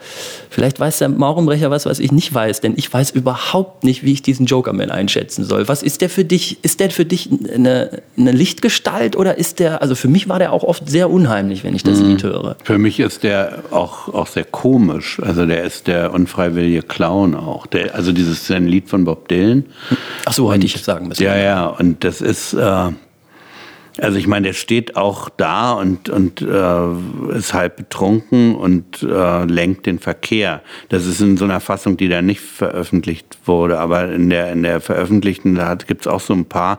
[0.51, 4.13] vielleicht weiß der Maurenbrecher was, was ich nicht weiß, denn ich weiß überhaupt nicht, wie
[4.13, 5.69] ich diesen Joker Man einschätzen soll.
[5.69, 6.59] Was ist der für dich?
[6.63, 10.53] Ist der für dich eine, eine Lichtgestalt oder ist der, also für mich war der
[10.53, 12.09] auch oft sehr unheimlich, wenn ich das mhm.
[12.09, 12.57] Lied höre.
[12.65, 15.21] Für mich ist der auch, auch sehr cool komisch.
[15.21, 17.67] Also der ist der unfreiwillige Clown auch.
[17.67, 19.67] Der, also dieses ist ein Lied von Bob Dylan.
[20.25, 21.23] Ach so, hätte ich sagen müssen.
[21.23, 21.67] Ja, ja.
[21.67, 22.93] Und das ist, äh,
[23.99, 29.45] Also ich meine, der steht auch da und, und äh, ist halb betrunken und äh,
[29.45, 30.63] lenkt den Verkehr.
[30.89, 34.63] Das ist in so einer Fassung, die da nicht veröffentlicht wurde, aber in der, in
[34.63, 36.79] der veröffentlichten, da gibt es auch so ein paar,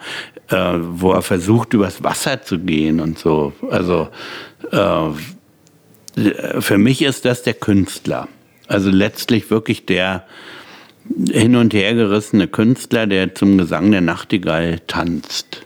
[0.49, 3.53] äh, wo er versucht, übers Wasser zu gehen und so.
[3.69, 4.09] Also
[4.71, 5.09] äh,
[6.59, 8.27] für mich ist das der Künstler.
[8.67, 10.25] Also letztlich wirklich der
[11.29, 15.65] hin und her gerissene Künstler, der zum Gesang der Nachtigall tanzt.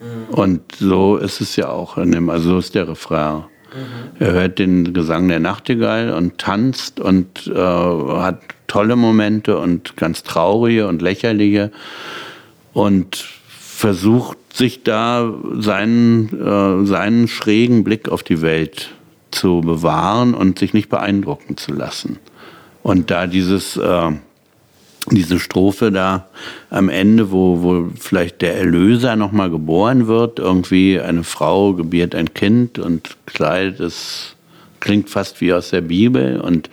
[0.00, 0.34] Mhm.
[0.34, 3.44] Und so ist es ja auch in dem, also so ist der Refrain.
[3.72, 4.18] Mhm.
[4.18, 10.22] Er hört den Gesang der Nachtigall und tanzt und äh, hat tolle Momente und ganz
[10.22, 11.70] traurige und lächerliche
[12.72, 18.90] und versucht sich da seinen, äh, seinen schrägen Blick auf die Welt
[19.30, 22.18] zu bewahren und sich nicht beeindrucken zu lassen.
[22.82, 24.10] Und da dieses äh,
[25.10, 26.28] diese Strophe da
[26.68, 32.34] am Ende, wo, wo vielleicht der Erlöser nochmal geboren wird, irgendwie eine Frau gebiert ein
[32.34, 34.36] Kind und kleidet es,
[34.78, 36.70] klingt fast wie aus der Bibel und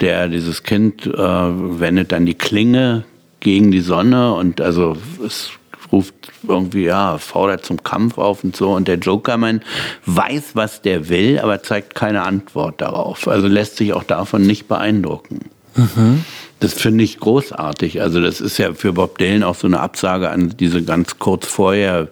[0.00, 3.04] der, dieses Kind äh, wendet dann die Klinge
[3.40, 5.50] gegen die Sonne und also es
[5.92, 6.14] ruft
[6.48, 8.72] irgendwie, ja, fordert zum Kampf auf und so.
[8.72, 9.60] Und der Jokerman
[10.06, 13.28] weiß, was der will, aber zeigt keine Antwort darauf.
[13.28, 15.50] Also lässt sich auch davon nicht beeindrucken.
[15.76, 16.24] Mhm.
[16.60, 18.00] Das finde ich großartig.
[18.00, 21.46] Also das ist ja für Bob Dylan auch so eine Absage an diese ganz kurz
[21.46, 22.08] vorher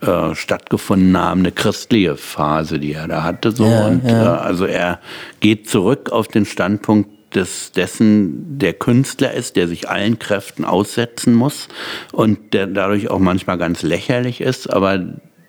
[0.00, 3.52] äh, stattgefunden haben, eine christliche Phase, die er da hatte.
[3.52, 3.64] So.
[3.64, 4.34] Ja, und ja.
[4.34, 4.98] Äh, also er
[5.38, 11.34] geht zurück auf den Standpunkt des, dessen der Künstler ist, der sich allen Kräften aussetzen
[11.34, 11.68] muss
[12.12, 15.00] und der dadurch auch manchmal ganz lächerlich ist, aber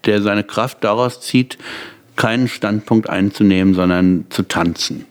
[0.06, 1.58] der seine Kraft daraus zieht,
[2.16, 5.06] keinen Standpunkt einzunehmen, sondern zu tanzen.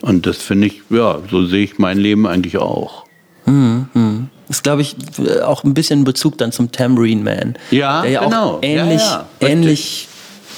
[0.00, 3.04] Und das finde ich, ja, so sehe ich mein Leben eigentlich auch.
[3.46, 4.12] Mhm, mh.
[4.48, 4.96] Das ist, glaube ich,
[5.42, 7.54] auch ein bisschen Bezug dann zum Tambourine Man.
[7.70, 8.56] Ja, der ja genau.
[8.56, 10.08] auch ähnlich, ja, ja, ähnlich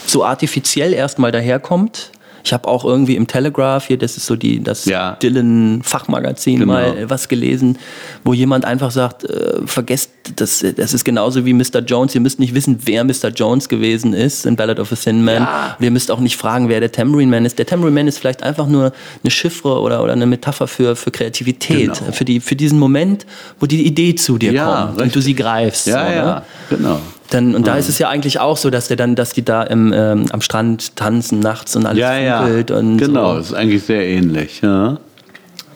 [0.07, 2.11] so artifiziell erstmal daherkommt
[2.44, 5.12] ich habe auch irgendwie im Telegraph hier, das ist so die, das ja.
[5.22, 6.74] Dylan-Fachmagazin, genau.
[6.74, 7.78] mal was gelesen,
[8.22, 11.80] wo jemand einfach sagt, äh, vergesst, das, das ist genauso wie Mr.
[11.87, 12.14] Jones.
[12.14, 13.28] Ihr müsst nicht wissen, wer Mr.
[13.35, 15.42] Jones gewesen ist in Ballad of a Thin Man.
[15.42, 15.76] Ja.
[15.78, 17.59] Und ihr müsst auch nicht fragen, wer der Tambourine Man ist.
[17.59, 21.11] Der Tambourine Man ist vielleicht einfach nur eine Chiffre oder, oder eine Metapher für, für
[21.11, 22.12] Kreativität, genau.
[22.12, 23.24] für, die, für diesen Moment,
[23.59, 25.02] wo die Idee zu dir ja, kommt richtig.
[25.04, 25.87] und du sie greifst.
[25.87, 26.42] Ja, so, ja, ne?
[26.68, 27.00] genau.
[27.30, 29.62] Dann, und da ist es ja eigentlich auch so, dass der dann, dass die da
[29.62, 32.44] im, ähm, am Strand tanzen nachts und alles ja, ja.
[32.44, 33.40] und genau, so.
[33.40, 34.60] ist eigentlich sehr ähnlich.
[34.60, 34.98] Ja,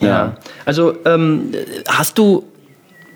[0.01, 0.09] ja.
[0.09, 0.37] ja.
[0.65, 1.53] Also ähm,
[1.89, 2.45] hast du,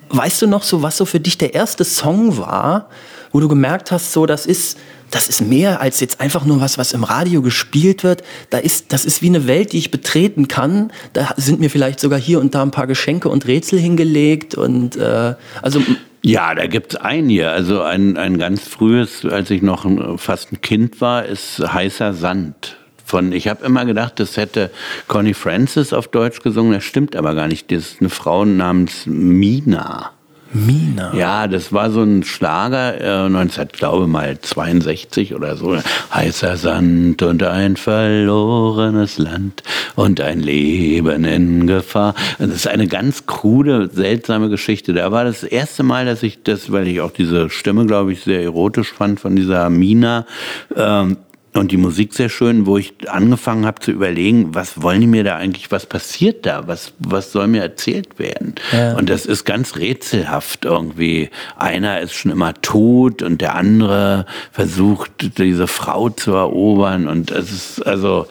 [0.09, 2.88] weißt du noch so, was so für dich der erste Song war,
[3.33, 4.79] wo du gemerkt hast, so das ist
[5.12, 8.23] das ist mehr als jetzt einfach nur was, was im Radio gespielt wird.
[8.49, 10.90] Da ist, das ist wie eine Welt, die ich betreten kann.
[11.12, 14.97] Da sind mir vielleicht sogar hier und da ein paar Geschenke und Rätsel hingelegt und
[14.97, 15.83] äh, also
[16.23, 17.51] ja, da gibt's einige.
[17.51, 19.87] Also ein, ein ganz frühes, als ich noch
[20.19, 22.77] fast ein Kind war, ist Heißer Sand.
[23.05, 24.71] Von, ich habe immer gedacht, das hätte
[25.09, 26.73] Connie Francis auf Deutsch gesungen.
[26.73, 27.71] Das stimmt aber gar nicht.
[27.73, 30.13] Das ist eine Frau namens Mina.
[30.53, 31.15] Mina.
[31.15, 35.77] Ja, das war so ein Schlager, äh, 19, glaube mal 62 oder so.
[36.12, 39.62] Heißer Sand und ein verlorenes Land
[39.95, 42.15] und ein Leben in Gefahr.
[42.38, 44.93] Das ist eine ganz krude, seltsame Geschichte.
[44.93, 48.23] Da war das erste Mal, dass ich das, weil ich auch diese Stimme, glaube ich,
[48.23, 50.27] sehr erotisch fand von dieser Mina,
[50.77, 51.17] ähm,
[51.55, 55.23] und die Musik sehr schön, wo ich angefangen habe zu überlegen, was wollen die mir
[55.23, 58.55] da eigentlich, was passiert da, was, was soll mir erzählt werden?
[58.73, 58.97] Ja.
[58.97, 61.29] Und das ist ganz rätselhaft irgendwie.
[61.57, 67.53] Einer ist schon immer tot und der andere versucht, diese Frau zu erobern und es
[67.53, 68.27] ist also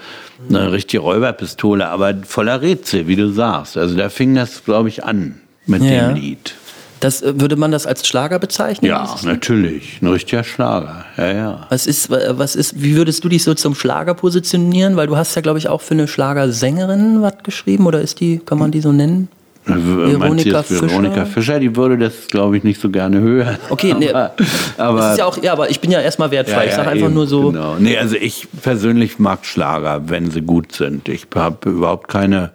[0.50, 3.78] eine richtige Räuberpistole, aber voller Rätsel, wie du sagst.
[3.78, 6.08] Also da fing das, glaube ich, an mit ja.
[6.08, 6.56] dem Lied.
[7.02, 8.88] Das, äh, würde man das als Schlager bezeichnen?
[8.88, 10.00] Ja, natürlich.
[10.02, 11.04] Ein richtiger Schlager.
[11.18, 11.68] Ja, ja.
[11.70, 14.96] Was ist, was ist, wie würdest du dich so zum Schlager positionieren?
[14.96, 18.40] Weil du hast ja, glaube ich, auch für eine Schlagersängerin was geschrieben oder ist die,
[18.40, 19.28] kann man die so nennen?
[19.66, 20.90] Veronika Fischer?
[20.90, 23.58] Veronika Fischer, die würde das, glaube ich, nicht so gerne hören.
[23.70, 24.34] Okay, nee, aber,
[24.78, 26.64] aber, ja, auch, ja, aber ich bin ja erstmal wertfrei.
[26.64, 27.52] Ja, ich sage einfach eben, nur so.
[27.52, 27.76] Genau.
[27.78, 31.10] Nee, also ich persönlich mag Schlager, wenn sie gut sind.
[31.10, 32.52] Ich habe überhaupt keine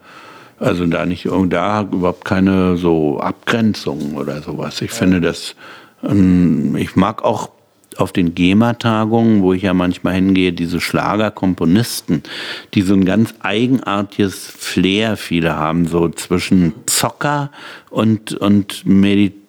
[0.59, 4.81] also da nicht da überhaupt keine so Abgrenzung oder sowas.
[4.81, 5.55] Ich finde das,
[6.03, 7.51] ähm, ich mag auch
[7.99, 12.23] auf den GEMA-Tagungen, wo ich ja manchmal hingehe, diese Schlagerkomponisten,
[12.75, 17.51] die so ein ganz eigenartiges Flair viele haben, so zwischen Zocker
[17.91, 18.85] und, und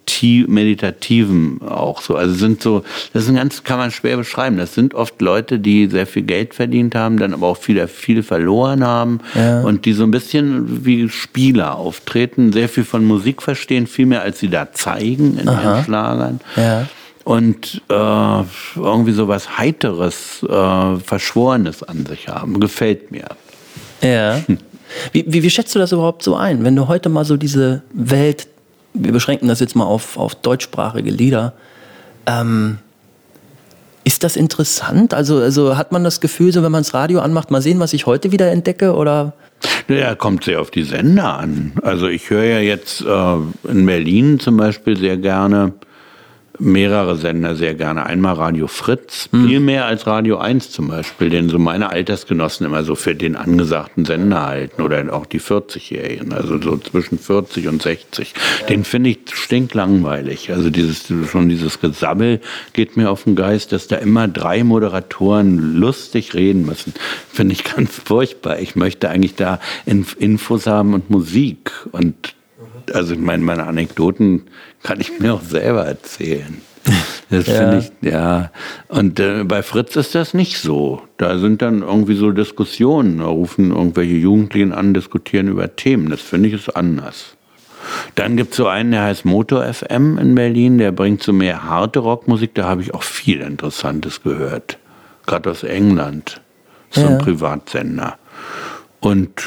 [0.07, 2.15] Medit meditativen auch so.
[2.15, 4.57] Also sind so, das ist ein ganz, kann man schwer beschreiben.
[4.57, 8.23] Das sind oft Leute, die sehr viel Geld verdient haben, dann aber auch viel, viel
[8.23, 9.61] verloren haben ja.
[9.61, 14.21] und die so ein bisschen wie Spieler auftreten, sehr viel von Musik verstehen, viel mehr
[14.21, 15.61] als sie da zeigen in Aha.
[15.61, 16.39] ihren Schlagern.
[16.55, 16.87] Ja.
[17.23, 18.43] und äh,
[18.75, 22.59] irgendwie so was Heiteres, äh, Verschworenes an sich haben.
[22.59, 23.27] Gefällt mir.
[24.01, 24.39] Ja.
[25.11, 27.81] Wie, wie, wie schätzt du das überhaupt so ein, wenn du heute mal so diese
[27.91, 28.47] Welt,
[28.99, 31.53] wir beschränken das jetzt mal auf, auf deutschsprachige Lieder,
[32.25, 32.79] ähm,
[34.03, 35.13] ist das interessant?
[35.13, 37.91] Also, also hat man das Gefühl, so wenn man das Radio anmacht, mal sehen, was
[37.91, 38.95] ich heute wieder entdecke?
[38.95, 39.33] Oder?
[39.89, 41.73] Ja, kommt sehr auf die Sender an.
[41.81, 43.35] Also ich höre ja jetzt äh,
[43.69, 45.73] in Berlin zum Beispiel sehr gerne
[46.59, 48.05] mehrere Sender sehr gerne.
[48.05, 49.47] Einmal Radio Fritz, mhm.
[49.47, 53.35] viel mehr als Radio 1 zum Beispiel, den so meine Altersgenossen immer so für den
[53.35, 58.33] angesagten Sender halten oder auch die 40-Jährigen, also so zwischen 40 und 60.
[58.69, 60.51] Den finde ich stinklangweilig.
[60.51, 62.41] Also dieses, schon dieses Gesabbel
[62.73, 66.93] geht mir auf den Geist, dass da immer drei Moderatoren lustig reden müssen.
[67.31, 68.59] Finde ich ganz furchtbar.
[68.59, 72.36] Ich möchte eigentlich da Infos haben und Musik und
[72.93, 74.43] also meine, meine Anekdoten
[74.83, 76.61] kann ich mir auch selber erzählen.
[77.29, 77.53] Das ja.
[77.55, 78.51] finde ich, ja.
[78.87, 81.01] Und äh, bei Fritz ist das nicht so.
[81.17, 83.19] Da sind dann irgendwie so Diskussionen.
[83.19, 86.09] Da rufen irgendwelche Jugendlichen an, diskutieren über Themen.
[86.09, 87.35] Das finde ich ist anders.
[88.15, 90.77] Dann gibt es so einen, der heißt Motor FM in Berlin.
[90.77, 92.55] Der bringt so mehr harte Rockmusik.
[92.55, 94.77] Da habe ich auch viel Interessantes gehört.
[95.25, 96.41] Gerade aus England.
[96.91, 97.17] So ein ja.
[97.17, 98.17] Privatsender.
[99.01, 99.43] Und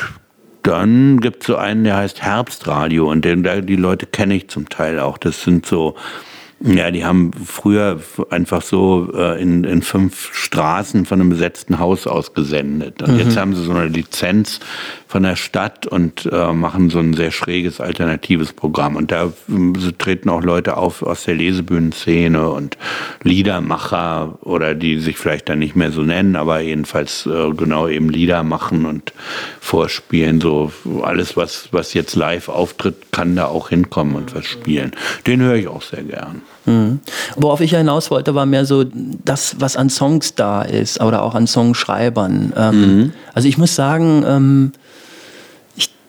[0.62, 4.68] dann gibt es so einen, der heißt Herbstradio und den, die Leute kenne ich zum
[4.68, 5.18] Teil auch.
[5.18, 5.96] Das sind so
[6.62, 12.06] ja, die haben früher einfach so äh, in, in fünf Straßen von einem besetzten Haus
[12.06, 13.02] ausgesendet.
[13.02, 13.18] Und mhm.
[13.18, 14.60] jetzt haben sie so eine Lizenz
[15.10, 18.94] von der Stadt und äh, machen so ein sehr schräges alternatives Programm.
[18.94, 22.78] Und da äh, treten auch Leute auf aus der Lesebühnenszene und
[23.24, 28.08] Liedermacher oder die sich vielleicht dann nicht mehr so nennen, aber jedenfalls äh, genau eben
[28.08, 29.12] Lieder machen und
[29.58, 30.40] vorspielen.
[30.40, 30.70] So
[31.02, 34.92] alles, was, was jetzt live auftritt, kann da auch hinkommen und was spielen.
[35.26, 36.42] Den höre ich auch sehr gern.
[36.66, 37.00] Mhm.
[37.34, 41.22] Worauf ich ja hinaus wollte, war mehr so das, was an Songs da ist oder
[41.22, 42.52] auch an Songschreibern.
[42.56, 43.12] Ähm, mhm.
[43.34, 44.72] Also ich muss sagen, ähm,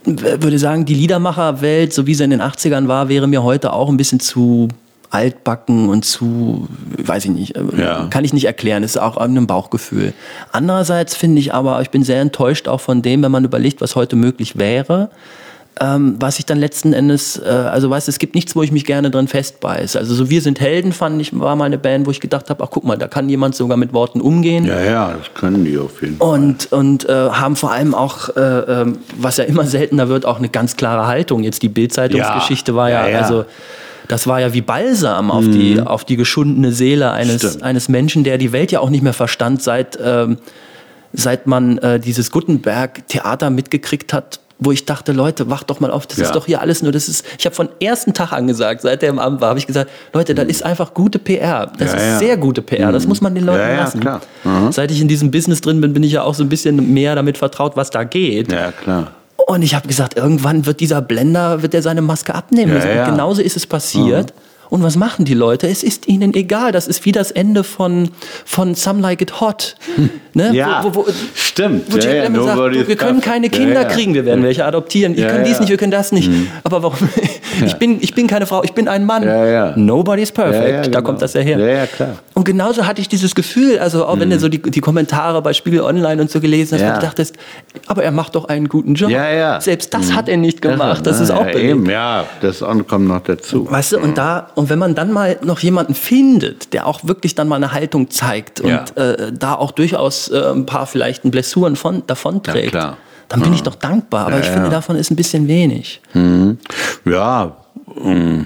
[0.06, 3.90] würde sagen, die Liedermacherwelt, so wie sie in den 80ern war, wäre mir heute auch
[3.90, 4.68] ein bisschen zu
[5.12, 8.08] altbacken und zu, weiß ich nicht, äh, ja.
[8.10, 10.14] kann ich nicht erklären, ist auch ein Bauchgefühl.
[10.52, 13.96] Andererseits finde ich aber, ich bin sehr enttäuscht auch von dem, wenn man überlegt, was
[13.96, 15.10] heute möglich wäre
[15.82, 18.86] ähm, was ich dann letzten Endes, äh, also weißt es gibt nichts, wo ich mich
[18.86, 19.98] gerne drin festbeiße.
[19.98, 22.63] Also so Wir sind Helden fand ich, war mal eine Band, wo ich gedacht habe,
[22.63, 24.65] ach guck mal, da kann jemand sogar mit Worten umgehen.
[24.65, 26.28] Ja, ja, das können die auf jeden Fall.
[26.28, 30.38] Und, und äh, haben vor allem auch, äh, ähm, was ja immer seltener wird, auch
[30.38, 31.41] eine ganz klare Haltung.
[31.41, 32.78] Jetzt die Bildzeitungsgeschichte ja.
[32.78, 33.46] war ja, ja, ja, also
[34.08, 35.52] das war ja wie Balsam auf, mhm.
[35.54, 39.13] die, auf die geschundene Seele eines, eines Menschen, der die Welt ja auch nicht mehr
[39.13, 40.38] verstand, seit, ähm,
[41.13, 46.06] seit man äh, dieses Gutenberg-Theater mitgekriegt hat, wo ich dachte, Leute, wacht doch mal auf,
[46.06, 46.26] das ja.
[46.26, 49.02] ist doch hier alles nur, das ist, ich habe von ersten Tag an gesagt, seit
[49.02, 50.52] der im Amt war, habe ich gesagt, Leute, das mhm.
[50.52, 51.71] ist einfach gute PR.
[51.80, 52.19] Das ja, ist ja.
[52.19, 53.10] sehr gute PR, das mhm.
[53.10, 54.00] muss man den Leuten lassen.
[54.43, 54.71] Mhm.
[54.71, 57.15] Seit ich in diesem Business drin bin, bin ich ja auch so ein bisschen mehr
[57.15, 58.52] damit vertraut, was da geht.
[58.52, 59.12] Ja, klar.
[59.47, 62.88] Und ich habe gesagt, irgendwann wird dieser Blender, wird er seine Maske abnehmen müssen.
[62.88, 64.32] Und genauso ist es passiert.
[64.34, 64.51] Mhm.
[64.71, 65.67] Und was machen die Leute?
[65.67, 66.71] Es ist ihnen egal.
[66.71, 68.07] Das ist wie das Ende von,
[68.45, 69.75] von Some Like It Hot.
[70.34, 70.51] Ne?
[70.53, 71.91] Ja, wo, wo, wo, stimmt.
[71.91, 75.17] Wo Jack ja, Lemmon sagt, wir können keine Kinder ja, kriegen, wir werden welche adoptieren.
[75.17, 76.29] Wir können dies nicht, wir können das nicht.
[76.29, 76.47] Mhm.
[76.63, 77.10] Aber warum?
[77.65, 79.25] ich, bin, ich bin keine Frau, ich bin ein Mann.
[79.75, 80.84] Nobody's perfect.
[80.84, 80.93] Genau.
[80.93, 81.60] Da kommt das ja her.
[81.60, 82.19] Ja, klar.
[82.34, 84.21] Und genauso hatte ich dieses Gefühl, also auch mhm.
[84.21, 86.95] wenn du so die, die Kommentare bei Spiegel Online und so gelesen hast, ja.
[86.95, 87.36] du dachtest,
[87.88, 89.12] aber er macht doch einen guten Job.
[89.12, 89.60] Ja, ja.
[89.60, 90.15] Selbst das mhm.
[90.15, 91.05] hat er nicht gemacht.
[91.05, 93.69] Das, das ist auch ja, eben, ja, das kommt noch dazu.
[93.69, 97.34] Weißt du, und da, und wenn man dann mal noch jemanden findet, der auch wirklich
[97.34, 98.86] dann mal eine Haltung zeigt und ja.
[98.93, 102.95] äh, da auch durchaus äh, ein paar vielleicht Blessuren von, davon trägt, ja,
[103.28, 104.28] dann bin ich doch dankbar.
[104.28, 106.00] Aber ich finde, davon ist ein bisschen wenig.
[106.13, 106.60] Mhm.
[107.06, 107.58] Ja,
[107.95, 108.41] mm,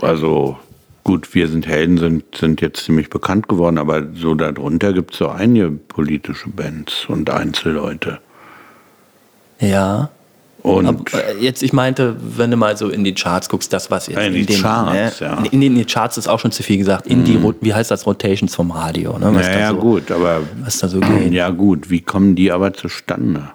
[0.00, 0.56] also
[1.04, 5.18] gut, wir sind Helden, sind, sind jetzt ziemlich bekannt geworden, aber so darunter gibt es
[5.18, 8.20] so einige politische Bands und Einzelleute.
[9.60, 10.08] Ja.
[10.66, 14.08] Und äh, jetzt, ich meinte, wenn du mal so in die Charts guckst, das, was
[14.08, 15.38] jetzt in, in die den, Charts, ne, ja.
[15.52, 17.06] in, in, die Charts ist auch schon zu viel gesagt.
[17.06, 17.54] In die, mhm.
[17.60, 19.16] wie heißt das, Rotations vom Radio?
[19.16, 19.32] Ne?
[19.32, 21.32] Was ja, ja so, gut, aber was da so geht.
[21.32, 23.50] Ja gut, wie kommen die aber zustande?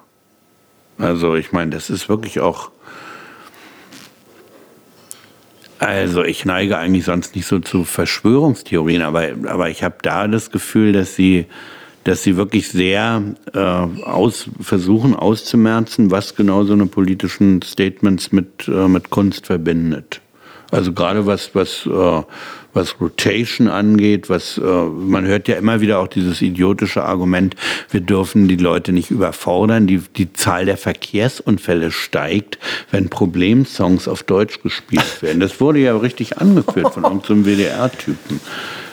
[0.96, 2.70] Also ich meine, das ist wirklich auch
[5.78, 10.50] also ich neige eigentlich sonst nicht so zu Verschwörungstheorien, aber, aber ich habe da das
[10.50, 11.46] Gefühl, dass sie,
[12.04, 13.22] dass sie wirklich sehr
[13.54, 20.20] äh, aus, versuchen auszumerzen, was genau so eine politischen Statements mit, äh, mit Kunst verbindet.
[20.72, 22.22] Also gerade was, was, äh,
[22.72, 27.54] was Rotation angeht, was, äh, man hört ja immer wieder auch dieses idiotische Argument,
[27.90, 32.58] wir dürfen die Leute nicht überfordern, die, die Zahl der Verkehrsunfälle steigt,
[32.90, 35.40] wenn Problemsongs auf Deutsch gespielt werden.
[35.40, 38.40] Das wurde ja richtig angeführt von irgendeinem WDR-Typen.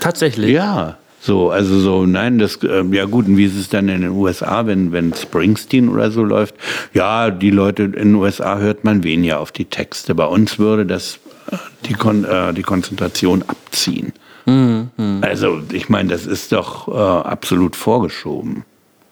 [0.01, 0.51] Tatsächlich?
[0.51, 0.98] Ja.
[1.21, 4.11] So, also so, nein, das, äh, ja gut, und wie ist es dann in den
[4.11, 6.55] USA, wenn, wenn Springsteen oder so läuft?
[6.93, 10.15] Ja, die Leute in den USA hört man weniger auf die Texte.
[10.15, 11.19] Bei uns würde das
[11.51, 11.57] äh,
[11.87, 14.13] die, Kon äh, die Konzentration abziehen.
[14.45, 14.89] Mhm.
[15.21, 16.91] Also, ich meine, das ist doch äh,
[17.27, 18.63] absolut vorgeschoben,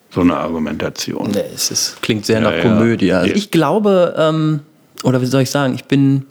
[0.10, 1.32] so eine Argumentation.
[1.32, 3.12] Nee, es ist, klingt sehr ja, nach Komödie.
[3.12, 4.62] Also ich glaube, ähm,
[5.03, 6.26] oder wie soll ich sagen, ich bin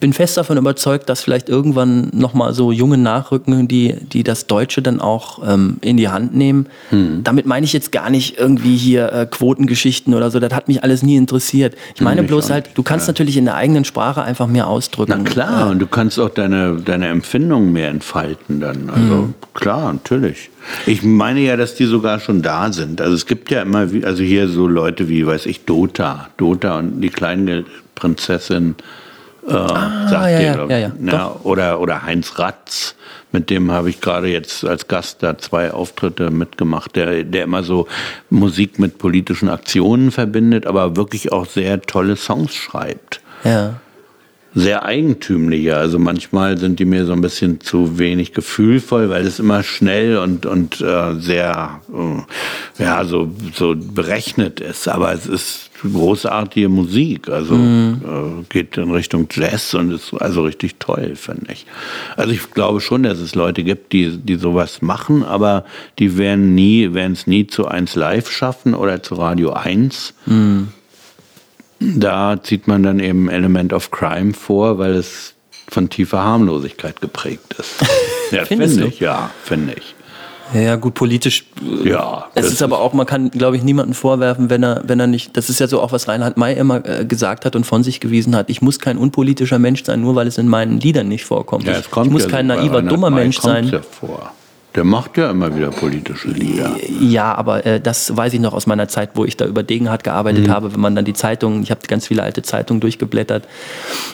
[0.00, 4.82] bin fest davon überzeugt, dass vielleicht irgendwann nochmal so junge nachrücken, die, die das Deutsche
[4.82, 6.66] dann auch ähm, in die Hand nehmen.
[6.90, 7.22] Hm.
[7.24, 10.40] Damit meine ich jetzt gar nicht irgendwie hier äh, Quotengeschichten oder so.
[10.40, 11.74] Das hat mich alles nie interessiert.
[11.94, 13.12] Ich meine hm, bloß halt, du kannst ja.
[13.12, 15.14] natürlich in der eigenen Sprache einfach mehr ausdrücken.
[15.16, 18.90] Na klar, äh, und du kannst auch deine, deine Empfindungen mehr entfalten dann.
[18.90, 19.34] Also hm.
[19.54, 20.50] klar, natürlich.
[20.86, 23.00] Ich meine ja, dass die sogar schon da sind.
[23.00, 26.28] Also es gibt ja immer, also hier so Leute wie, weiß ich, Dota.
[26.36, 27.64] Dota und die kleine
[27.94, 28.74] Prinzessin
[29.48, 31.36] äh, ah, sagt ja, ihr, ja, ja, ja.
[31.42, 32.94] oder, oder Heinz Ratz,
[33.32, 37.62] mit dem habe ich gerade jetzt als Gast da zwei Auftritte mitgemacht, der, der immer
[37.62, 37.86] so
[38.30, 43.20] Musik mit politischen Aktionen verbindet, aber wirklich auch sehr tolle Songs schreibt.
[43.44, 43.74] Ja
[44.58, 45.78] sehr eigentümlicher.
[45.78, 50.18] Also manchmal sind die mir so ein bisschen zu wenig gefühlvoll, weil es immer schnell
[50.18, 54.88] und, und äh, sehr äh, ja, so, so berechnet ist.
[54.88, 57.28] Aber es ist großartige Musik.
[57.28, 58.00] Also mhm.
[58.04, 61.66] äh, geht in Richtung Jazz und ist also richtig toll, finde ich.
[62.16, 65.64] Also ich glaube schon, dass es Leute gibt, die, die sowas machen, aber
[65.98, 70.14] die werden nie, werden es nie zu 1 Live schaffen oder zu Radio 1.
[70.26, 70.68] Mhm
[71.80, 75.34] da zieht man dann eben Element of Crime vor, weil es
[75.68, 77.74] von tiefer Harmlosigkeit geprägt ist.
[78.30, 79.94] Ja, finde ich, ja, finde ich.
[80.52, 81.46] Ja, gut, politisch.
[81.62, 82.26] Äh, ja.
[82.34, 85.34] Es ist aber auch, man kann, glaube ich, niemanden vorwerfen, wenn er, wenn er nicht,
[85.38, 88.00] das ist ja so auch, was Reinhard May immer äh, gesagt hat und von sich
[88.00, 88.50] gewiesen hat.
[88.50, 91.64] Ich muss kein unpolitischer Mensch sein, nur weil es in meinen Liedern nicht vorkommt.
[91.64, 93.68] Ja, ich, ich muss ja kein naiver, dummer Mensch sein.
[93.68, 94.32] Ja vor.
[94.78, 96.76] Der macht ja immer wieder politische Lieder.
[97.00, 100.04] Ja, aber äh, das weiß ich noch aus meiner Zeit, wo ich da über Degenhardt
[100.04, 100.52] gearbeitet mhm.
[100.52, 103.42] habe, wenn man dann die Zeitungen, ich habe ganz viele alte Zeitungen durchgeblättert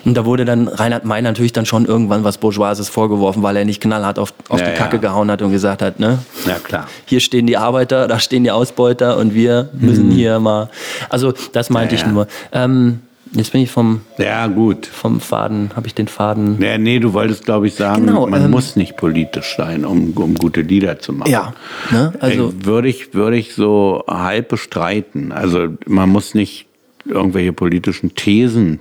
[0.06, 3.66] und da wurde dann Reinhard May natürlich dann schon irgendwann was Bourgeoises vorgeworfen, weil er
[3.66, 5.02] nicht knallhart auf, auf ja, die Kacke ja.
[5.02, 6.20] gehauen hat und gesagt hat, ne?
[6.46, 6.88] Ja, klar.
[7.04, 10.12] Hier stehen die Arbeiter, da stehen die Ausbeuter und wir müssen mhm.
[10.12, 10.70] hier mal,
[11.10, 12.26] also das meinte ja, ich nur.
[12.52, 13.00] Ähm,
[13.34, 14.86] Jetzt bin ich vom, ja, gut.
[14.86, 16.62] vom Faden, habe ich den Faden.
[16.62, 20.12] Ja, nee, du wolltest, glaube ich, sagen, genau, man ähm, muss nicht politisch sein, um,
[20.12, 21.32] um gute Lieder zu machen.
[21.32, 21.52] Ja,
[21.90, 22.12] ne?
[22.20, 22.52] also.
[22.64, 25.32] Würde ich, würde ich so halb bestreiten.
[25.32, 26.66] Also man muss nicht
[27.04, 28.78] irgendwelche politischen Thesen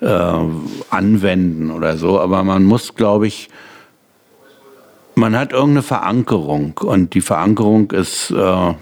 [0.00, 0.06] äh,
[0.90, 3.48] anwenden oder so, aber man muss, glaube ich,
[5.14, 8.74] man hat irgendeine Verankerung und die Verankerung ist, äh,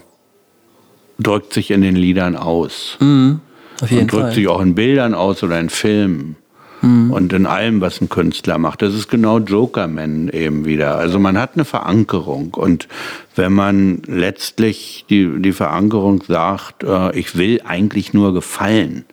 [1.19, 2.97] drückt sich in den Liedern aus.
[2.99, 3.39] Mhm.
[3.81, 4.33] Auf jeden und drückt Fall.
[4.33, 6.35] sich auch in Bildern aus oder in Filmen.
[6.81, 7.11] Mhm.
[7.11, 8.81] Und in allem, was ein Künstler macht.
[8.81, 10.97] Das ist genau Jokerman eben wieder.
[10.97, 12.53] Also man hat eine Verankerung.
[12.53, 12.87] Und
[13.35, 19.05] wenn man letztlich die, die Verankerung sagt, äh, ich will eigentlich nur gefallen,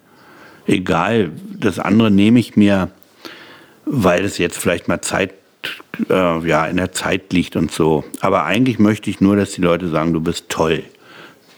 [0.66, 2.90] egal, das andere nehme ich mir,
[3.84, 5.32] weil es jetzt vielleicht mal Zeit
[6.10, 8.04] äh, ja, in der Zeit liegt und so.
[8.20, 10.82] Aber eigentlich möchte ich nur, dass die Leute sagen, du bist toll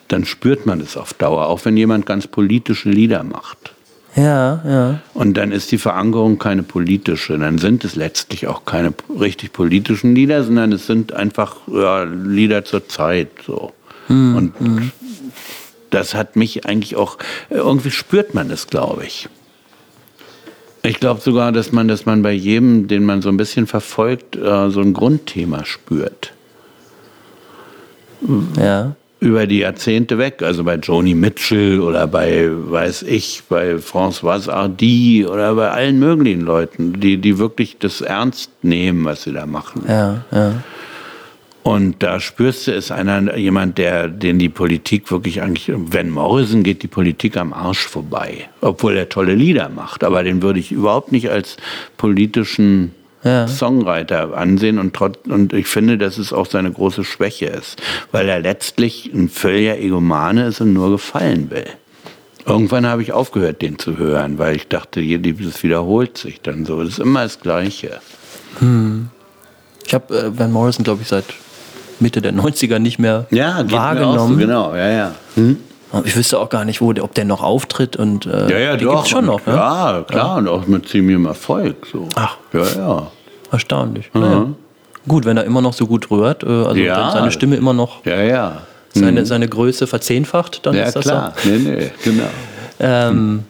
[0.09, 3.73] dann spürt man es auf Dauer, auch wenn jemand ganz politische Lieder macht.
[4.17, 5.01] Ja, ja.
[5.13, 10.15] Und dann ist die Verankerung keine politische, dann sind es letztlich auch keine richtig politischen
[10.15, 13.31] Lieder, sondern es sind einfach ja, Lieder zur Zeit.
[13.45, 13.73] So.
[14.09, 14.37] Mhm.
[14.37, 14.93] Und mhm.
[15.91, 17.19] das hat mich eigentlich auch,
[17.51, 19.29] irgendwie spürt man das, glaube ich.
[20.85, 24.37] Ich glaube sogar, dass man, dass man bei jedem, den man so ein bisschen verfolgt,
[24.37, 26.35] äh, so ein Grundthema spürt.
[28.57, 28.95] Ja
[29.25, 30.43] über die Jahrzehnte weg.
[30.43, 36.43] Also bei Joni Mitchell oder bei, weiß ich, bei François Hardy oder bei allen möglichen
[36.43, 39.83] Leuten, die, die wirklich das ernst nehmen, was sie da machen.
[39.89, 40.53] Ja, ja.
[41.63, 46.63] Und da spürst du, ist einer jemand, der, den die Politik wirklich eigentlich, Van Morrison
[46.63, 48.51] geht die Politik am Arsch vorbei.
[48.61, 50.05] Obwohl er tolle Lieder macht.
[50.05, 51.57] Aber den würde ich überhaupt nicht als
[51.97, 52.93] politischen
[53.25, 53.49] ja.
[53.49, 57.81] Songwriter ansehen und, trotz, und ich finde, dass es auch seine große Schwäche ist,
[58.13, 61.67] weil er letztlich ein völliger Egomane ist und nur gefallen will.
[62.47, 66.81] Irgendwann habe ich aufgehört, den zu hören, weil ich dachte, das wiederholt sich dann so.
[66.83, 68.01] Das ist immer das Gleiche.
[68.59, 69.09] Hm.
[69.87, 71.25] Ich habe äh, Van Morrison, glaube ich, seit
[72.01, 74.35] Mitte der 90er nicht mehr ja, wahrgenommen.
[74.35, 75.15] So, genau, ja, ja.
[75.37, 75.59] Hm?
[76.05, 78.85] Ich wüsste auch gar nicht, wo, ob der noch auftritt und äh, ja, ja, die
[78.85, 79.07] doch.
[79.07, 79.47] schon noch.
[79.47, 79.55] Ne?
[79.55, 80.35] Ja, klar, ja.
[80.37, 81.87] und auch mit ziemlichem Erfolg.
[81.91, 82.09] So.
[82.15, 83.07] Ach, ja, ja.
[83.53, 84.11] Erstaunlich.
[84.15, 84.23] Mhm.
[84.23, 84.47] Ja.
[85.07, 87.11] Gut, wenn er immer noch so gut rührt, äh, also ja.
[87.11, 88.63] seine Stimme immer noch ja, ja.
[88.93, 89.27] Seine, mhm.
[89.27, 91.35] seine Größe verzehnfacht, dann ja, ist das klar.
[91.37, 91.51] so.
[91.51, 92.25] Nee, nee, genau.
[92.81, 93.45] Ähm,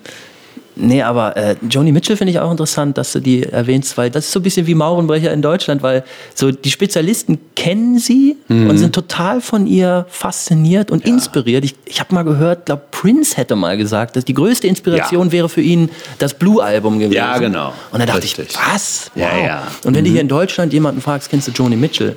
[0.77, 4.27] Nee, aber äh, Joni Mitchell finde ich auch interessant, dass du die erwähnst, weil das
[4.27, 6.05] ist so ein bisschen wie Maurenbrecher in Deutschland, weil
[6.35, 8.71] so die Spezialisten kennen sie mhm.
[8.71, 11.13] und sind total von ihr fasziniert und ja.
[11.13, 11.65] inspiriert.
[11.65, 15.33] Ich, ich habe mal gehört, glaube Prince hätte mal gesagt, dass die größte Inspiration ja.
[15.33, 17.15] wäre für ihn das Blue-Album gewesen.
[17.15, 17.73] Ja, genau.
[17.93, 18.49] Und dann dachte Richtig.
[18.51, 19.11] ich, was?
[19.15, 19.23] Wow.
[19.23, 19.63] Ja, ja.
[19.85, 20.07] Und wenn mhm.
[20.07, 22.17] du hier in Deutschland jemanden fragst, kennst du Joni Mitchell?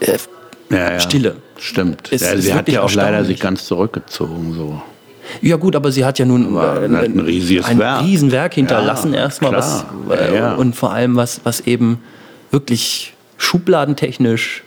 [0.00, 0.18] Äh,
[0.70, 1.00] ja, ja.
[1.00, 1.36] Stille.
[1.58, 2.08] Stimmt.
[2.08, 4.54] Ist, ja, sie hat ja auch leider sich ganz zurückgezogen.
[4.54, 4.82] So.
[5.42, 8.02] Ja gut, aber sie hat ja nun äh, ein, ein riesiges ein Werk.
[8.02, 10.54] Riesenwerk hinterlassen ja, erstmal was äh, ja, ja.
[10.54, 12.00] und vor allem was, was eben
[12.50, 14.62] wirklich schubladentechnisch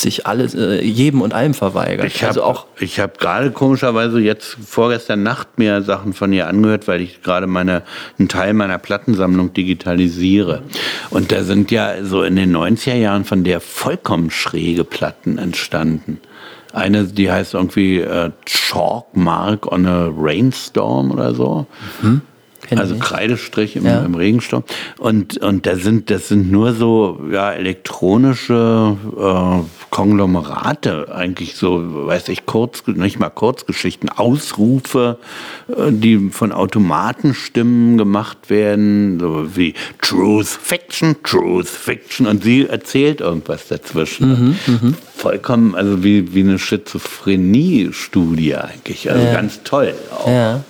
[0.00, 2.06] sich alles, äh, jedem und allem verweigert.
[2.06, 7.00] Ich habe also hab gerade komischerweise jetzt vorgestern Nacht mir Sachen von ihr angehört, weil
[7.00, 7.82] ich gerade meine,
[8.18, 10.62] einen Teil meiner Plattensammlung digitalisiere.
[11.10, 16.20] Und da sind ja so in den 90er Jahren von der vollkommen schräge Platten entstanden.
[16.72, 21.66] Eine, die heißt irgendwie äh, Chalk Mark on a Rainstorm oder so.
[22.02, 22.22] Mhm.
[22.76, 24.04] Also Kreidestrich im, ja.
[24.04, 24.64] im, Regensturm.
[24.98, 32.28] Und, und da sind, das sind nur so ja, elektronische äh, Konglomerate, eigentlich so, weiß
[32.28, 35.18] ich, kurz, nicht mal Kurzgeschichten, Ausrufe,
[35.68, 42.26] äh, die von Automatenstimmen gemacht werden, so wie Truth Fiction, Truth Fiction.
[42.26, 44.28] Und sie erzählt irgendwas dazwischen.
[44.28, 44.94] Mhm, mhm.
[45.16, 49.10] Vollkommen, also wie, wie eine Schizophrenie-Studie eigentlich.
[49.10, 49.32] Also ja.
[49.32, 50.28] ganz toll auch.
[50.28, 50.64] Ja.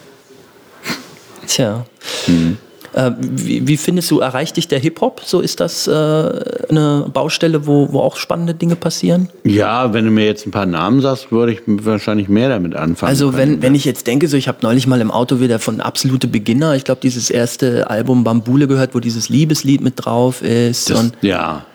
[1.49, 1.85] Tja.
[2.27, 2.59] Mhm.
[2.95, 5.21] Äh, wie, wie, findest du, erreicht dich der Hip-Hop?
[5.25, 9.29] So ist das äh, eine Baustelle, wo, wo auch spannende Dinge passieren?
[9.45, 13.11] Ja, wenn du mir jetzt ein paar Namen sagst, würde ich wahrscheinlich mehr damit anfangen.
[13.11, 15.81] Also wenn, wenn ich jetzt denke, so ich habe neulich mal im Auto wieder von
[15.81, 20.91] Absolute Beginner, ich glaube, dieses erste Album Bambule gehört, wo dieses Liebeslied mit drauf ist.
[20.91, 21.67] Das, und ja.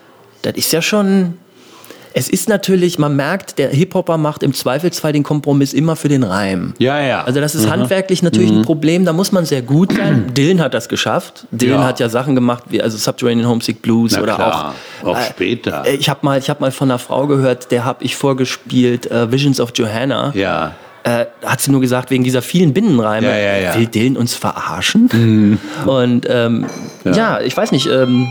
[0.42, 1.34] Das ist ja schon
[2.16, 6.22] es ist natürlich, man merkt, der Hip-Hopper macht im Zweifelsfall den Kompromiss immer für den
[6.22, 6.72] Reim.
[6.78, 7.24] Ja, ja.
[7.24, 7.70] Also das ist mhm.
[7.70, 8.58] handwerklich natürlich mhm.
[8.58, 10.26] ein Problem, da muss man sehr gut sein.
[10.34, 11.46] Dylan hat das geschafft.
[11.50, 11.86] Dylan ja.
[11.86, 14.74] hat ja Sachen gemacht, wie also Subterranean Homesick Blues Na oder klar.
[15.02, 15.84] auch auch äh, später.
[15.86, 19.60] Ich habe mal, hab mal von einer Frau gehört, der habe ich vorgespielt, uh, Visions
[19.60, 20.32] of Johanna.
[20.34, 20.76] Ja.
[21.02, 23.74] Äh, hat sie nur gesagt, wegen dieser vielen Binnenreime, ja, ja, ja.
[23.74, 25.10] will Dylan uns verarschen?
[25.12, 25.58] Mhm.
[25.88, 26.66] Und ähm,
[27.04, 27.40] ja.
[27.40, 28.28] ich weiß nicht, ähm,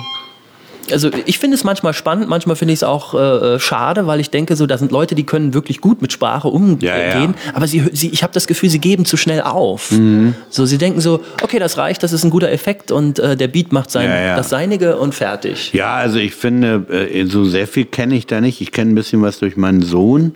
[0.91, 4.19] also ich finde es manchmal spannend, manchmal finde ich es auch äh, äh, schade, weil
[4.19, 7.34] ich denke, so da sind Leute, die können wirklich gut mit Sprache umgehen, ja, ja.
[7.53, 9.91] aber sie, sie, ich habe das Gefühl, sie geben zu schnell auf.
[9.91, 10.36] Mhm.
[10.49, 13.47] So, sie denken so, okay, das reicht, das ist ein guter Effekt und äh, der
[13.47, 15.73] Beat macht sein, ja, das Seinige und fertig.
[15.73, 18.61] Ja, also ich finde, äh, so sehr viel kenne ich da nicht.
[18.61, 20.36] Ich kenne ein bisschen was durch meinen Sohn.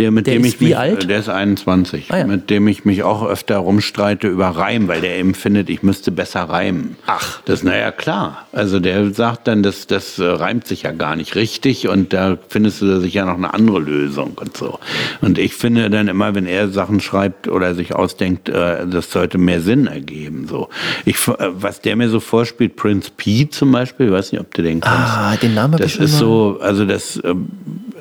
[0.00, 1.10] Der, mit der dem ist ich wie mich, alt?
[1.10, 2.06] Der ist 21.
[2.08, 2.26] Ah, ja.
[2.26, 6.10] Mit dem ich mich auch öfter rumstreite über Reim, weil der eben findet, ich müsste
[6.10, 6.96] besser reimen.
[7.06, 7.42] Ach.
[7.44, 8.46] Das, naja, klar.
[8.52, 12.38] Also der sagt dann, das, das äh, reimt sich ja gar nicht richtig und da
[12.48, 14.78] findest du sich ja noch eine andere Lösung und so.
[15.20, 19.36] Und ich finde dann immer, wenn er Sachen schreibt oder sich ausdenkt, äh, das sollte
[19.36, 20.46] mehr Sinn ergeben.
[20.48, 20.70] So.
[21.04, 24.54] Ich, äh, was der mir so vorspielt, Prince P zum Beispiel, ich weiß nicht, ob
[24.54, 24.88] du den kennst.
[24.88, 27.48] Ah, den Namen Das ist so, also das ähm,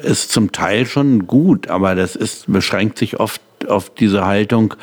[0.02, 4.76] ist zum Teil schon gut, aber das ist, beschränkt sich oft auf diese Haltung,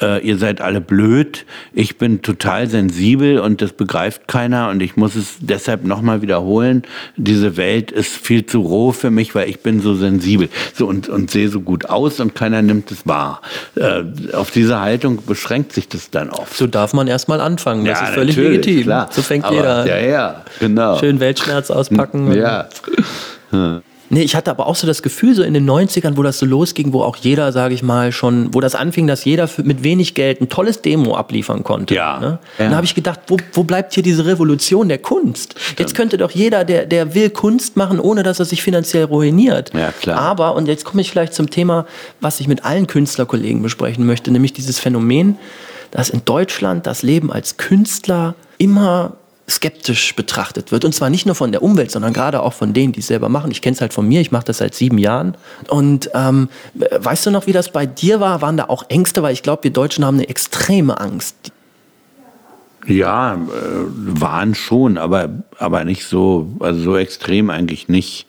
[0.00, 4.96] äh, ihr seid alle blöd, ich bin total sensibel und das begreift keiner und ich
[4.96, 6.82] muss es deshalb nochmal wiederholen.
[7.16, 11.08] Diese Welt ist viel zu roh für mich, weil ich bin so sensibel so und,
[11.08, 13.40] und sehe so gut aus und keiner nimmt es wahr.
[13.74, 14.02] Äh,
[14.34, 16.54] auf diese Haltung beschränkt sich das dann oft.
[16.54, 18.82] So darf man erstmal anfangen, das ja, ist völlig legitim.
[18.82, 19.08] Klar.
[19.10, 19.86] So fängt Aber, jeder an.
[19.86, 20.98] Ja, ja, genau.
[20.98, 22.32] Schön Weltschmerz auspacken.
[22.32, 22.68] Ja.
[24.08, 26.46] Nee, ich hatte aber auch so das Gefühl, so in den 90ern, wo das so
[26.46, 29.82] losging, wo auch jeder, sage ich mal, schon, wo das anfing, dass jeder für, mit
[29.82, 31.94] wenig Geld ein tolles Demo abliefern konnte.
[31.94, 32.18] Ja.
[32.18, 32.38] Ne?
[32.58, 32.64] ja.
[32.66, 35.58] Dann habe ich gedacht, wo, wo bleibt hier diese Revolution der Kunst?
[35.58, 35.80] Stimmt.
[35.80, 39.72] Jetzt könnte doch jeder, der, der will Kunst machen, ohne dass er sich finanziell ruiniert.
[39.74, 40.18] Ja, klar.
[40.18, 41.86] Aber, und jetzt komme ich vielleicht zum Thema,
[42.20, 45.38] was ich mit allen Künstlerkollegen besprechen möchte, nämlich dieses Phänomen,
[45.90, 49.16] dass in Deutschland das Leben als Künstler immer
[49.48, 50.84] skeptisch betrachtet wird.
[50.84, 53.28] Und zwar nicht nur von der Umwelt, sondern gerade auch von denen, die es selber
[53.28, 53.50] machen.
[53.50, 55.36] Ich kenne es halt von mir, ich mache das seit sieben Jahren.
[55.68, 58.42] Und ähm, weißt du noch, wie das bei dir war?
[58.42, 59.22] Waren da auch Ängste?
[59.22, 61.52] Weil ich glaube, wir Deutschen haben eine extreme Angst.
[62.86, 65.28] Ja, äh, waren schon, aber,
[65.58, 68.26] aber nicht so, also so extrem eigentlich nicht.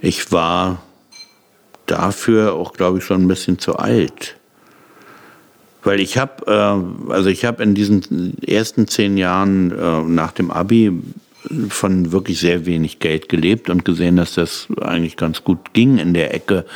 [0.00, 0.82] Ich war
[1.86, 4.37] dafür auch, glaube ich, schon ein bisschen zu alt.
[5.88, 10.50] Weil ich habe, äh, also ich habe in diesen ersten zehn Jahren äh, nach dem
[10.50, 10.92] Abi
[11.70, 16.12] von wirklich sehr wenig Geld gelebt und gesehen, dass das eigentlich ganz gut ging in
[16.12, 16.66] der Ecke,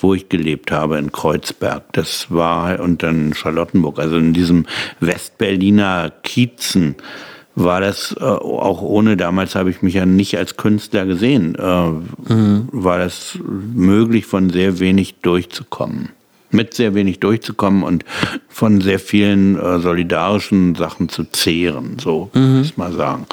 [0.00, 1.92] wo ich gelebt habe, in Kreuzberg.
[1.92, 4.64] Das war und dann Charlottenburg, also in diesem
[5.00, 6.94] Westberliner Kiezen
[7.54, 12.32] war das äh, auch ohne, damals habe ich mich ja nicht als Künstler gesehen, äh,
[12.32, 12.68] mhm.
[12.72, 16.08] war das möglich, von sehr wenig durchzukommen.
[16.52, 18.04] Mit sehr wenig durchzukommen und
[18.48, 22.58] von sehr vielen äh, solidarischen Sachen zu zehren, so mhm.
[22.58, 23.26] muss mal sagen.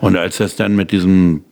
[0.00, 1.44] Und als das dann mit diesem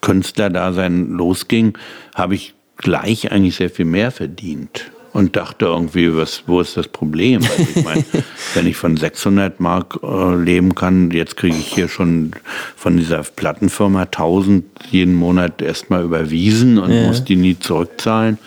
[0.00, 1.76] Künstlerdasein losging,
[2.14, 6.88] habe ich gleich eigentlich sehr viel mehr verdient und dachte irgendwie, was, wo ist das
[6.88, 7.42] Problem?
[7.42, 8.04] Also ich meine,
[8.54, 12.32] wenn ich von 600 Mark äh, leben kann, jetzt kriege ich hier schon
[12.76, 17.06] von dieser Plattenfirma 1000 jeden Monat erstmal überwiesen und ja.
[17.06, 18.38] muss die nie zurückzahlen.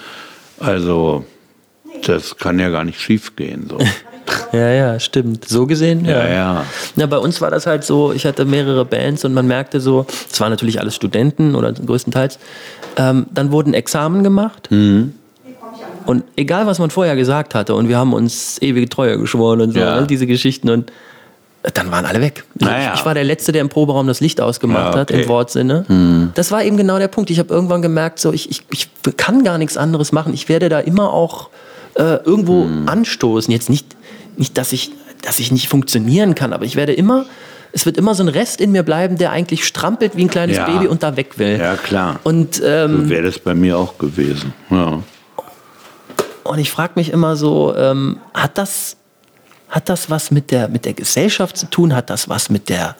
[0.60, 1.26] Also
[2.08, 3.68] das kann ja gar nicht schief gehen.
[3.70, 3.78] So.
[4.54, 5.50] Ja, ja, stimmt.
[5.50, 6.26] So gesehen, ja.
[6.26, 6.30] ja.
[6.30, 6.66] ja.
[6.96, 10.06] Ja, bei uns war das halt so, ich hatte mehrere Bands und man merkte so,
[10.32, 12.40] es waren natürlich alles Studenten oder größtenteils,
[12.96, 14.70] ähm, dann wurden Examen gemacht.
[14.72, 15.14] Mhm.
[16.06, 19.72] Und egal, was man vorher gesagt hatte, und wir haben uns ewige Treue geschworen und
[19.72, 20.02] so, ja.
[20.02, 20.92] ne, diese Geschichten und
[21.74, 22.44] dann waren alle weg.
[22.56, 22.94] Naja.
[22.94, 25.14] Ich war der Letzte, der im Proberaum das Licht ausgemacht ja, okay.
[25.14, 25.86] hat, im Wortsinne.
[25.88, 26.32] Hm.
[26.36, 27.30] Das war eben genau der Punkt.
[27.30, 30.34] Ich habe irgendwann gemerkt, so, ich, ich, ich kann gar nichts anderes machen.
[30.34, 31.50] Ich werde da immer auch
[31.96, 32.88] äh, irgendwo hm.
[32.88, 33.52] anstoßen.
[33.52, 33.96] Jetzt nicht,
[34.38, 34.92] nicht dass, ich,
[35.22, 37.26] dass ich nicht funktionieren kann, aber ich werde immer
[37.76, 40.58] es wird immer so ein Rest in mir bleiben, der eigentlich strampelt wie ein kleines
[40.58, 40.66] ja.
[40.66, 41.58] Baby und da weg will.
[41.60, 42.20] Ja, klar.
[42.24, 44.54] Und, ähm, so wäre das bei mir auch gewesen.
[44.70, 45.02] Ja.
[46.44, 48.96] Und ich frage mich immer so, ähm, hat das,
[49.70, 51.96] hat das was mit der, mit der Gesellschaft zu tun?
[51.96, 52.96] Hat das was mit der,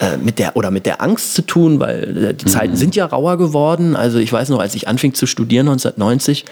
[0.00, 2.50] äh, mit der oder mit der Angst zu tun, weil äh, die mhm.
[2.50, 3.94] Zeiten sind ja rauer geworden.
[3.94, 6.44] Also ich weiß noch, als ich anfing zu studieren 1990,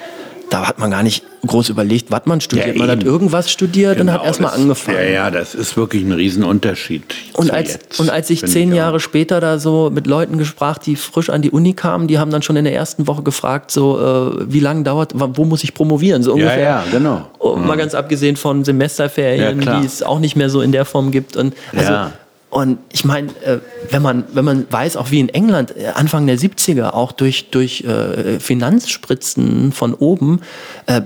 [0.50, 2.76] da hat man gar nicht groß überlegt, was man studiert.
[2.76, 4.98] Ja, man hat irgendwas studiert genau, und hat genau, erstmal angefangen.
[4.98, 7.02] Ja, ja, das ist wirklich ein Riesenunterschied.
[7.34, 10.78] Und als, jetzt, und als ich zehn ich Jahre später da so mit Leuten gesprach,
[10.78, 13.70] die frisch an die Uni kamen, die haben dann schon in der ersten Woche gefragt,
[13.70, 16.22] so, äh, wie lange dauert, wo muss ich promovieren?
[16.22, 16.58] So ungefähr.
[16.58, 17.26] Ja, ja, genau.
[17.38, 17.78] Oh, mal mhm.
[17.78, 21.36] ganz abgesehen von Semesterferien, die es auch nicht mehr so in der Form gibt.
[21.36, 22.10] Und also.
[22.54, 23.58] Und ich meine, äh,
[23.90, 27.50] wenn, man, wenn man weiß, auch wie in England äh, Anfang der 70er auch durch,
[27.50, 30.40] durch äh, Finanzspritzen von oben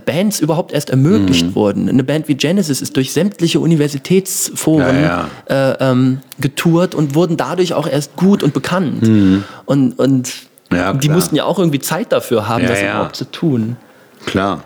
[0.05, 1.55] Bands überhaupt erst ermöglicht mhm.
[1.55, 1.89] wurden.
[1.89, 5.73] Eine Band wie Genesis ist durch sämtliche Universitätsforen ja, ja.
[5.73, 9.03] Äh, ähm, getourt und wurden dadurch auch erst gut und bekannt.
[9.03, 9.45] Mhm.
[9.65, 10.33] Und, und
[10.73, 13.77] ja, die mussten ja auch irgendwie Zeit dafür haben, das überhaupt zu tun.
[14.27, 14.65] Klar.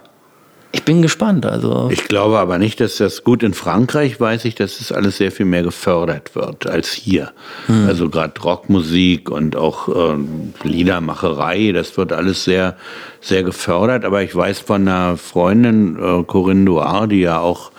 [0.74, 1.44] Ich bin gespannt.
[1.44, 1.90] Also.
[1.92, 5.30] Ich glaube aber nicht, dass das gut in Frankreich weiß ich, dass das alles sehr
[5.30, 7.32] viel mehr gefördert wird als hier.
[7.66, 7.86] Hm.
[7.86, 10.16] Also gerade Rockmusik und auch äh,
[10.64, 12.76] Liedermacherei, das wird alles sehr,
[13.20, 14.06] sehr gefördert.
[14.06, 17.70] Aber ich weiß von einer Freundin, äh, Corinne Duar, die ja auch,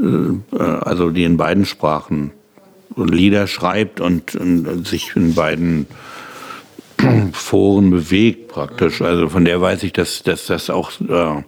[0.00, 2.32] äh, also die in beiden Sprachen
[2.96, 5.86] Lieder schreibt und, und sich in beiden
[7.32, 9.00] Foren bewegt praktisch.
[9.00, 11.42] Also von der weiß ich, dass, dass das auch äh,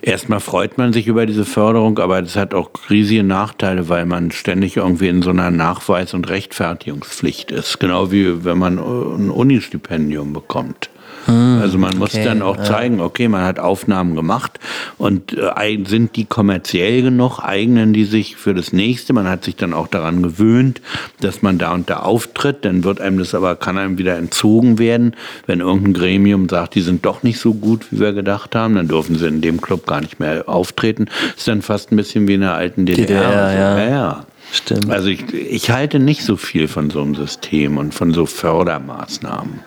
[0.00, 4.30] Erstmal freut man sich über diese Förderung, aber das hat auch riesige Nachteile, weil man
[4.30, 7.80] ständig irgendwie in so einer Nachweis- und Rechtfertigungspflicht ist.
[7.80, 10.88] Genau wie wenn man ein Unistipendium bekommt.
[11.58, 14.58] Hm, also man muss okay, dann auch zeigen, okay, man hat Aufnahmen gemacht
[14.96, 19.12] und äh, sind die kommerziell genug, eignen die sich für das nächste.
[19.12, 20.80] Man hat sich dann auch daran gewöhnt,
[21.20, 24.78] dass man da und da auftritt, dann wird einem das aber, kann einem wieder entzogen
[24.78, 25.14] werden.
[25.46, 28.88] Wenn irgendein Gremium sagt, die sind doch nicht so gut, wie wir gedacht haben, dann
[28.88, 31.06] dürfen sie in dem Club gar nicht mehr auftreten.
[31.06, 33.06] Das ist dann fast ein bisschen wie in der alten DDR.
[33.06, 33.78] DDR ja.
[33.78, 34.26] ja, ja.
[34.52, 34.90] Stimmt.
[34.90, 39.60] Also ich, ich halte nicht so viel von so einem System und von so Fördermaßnahmen.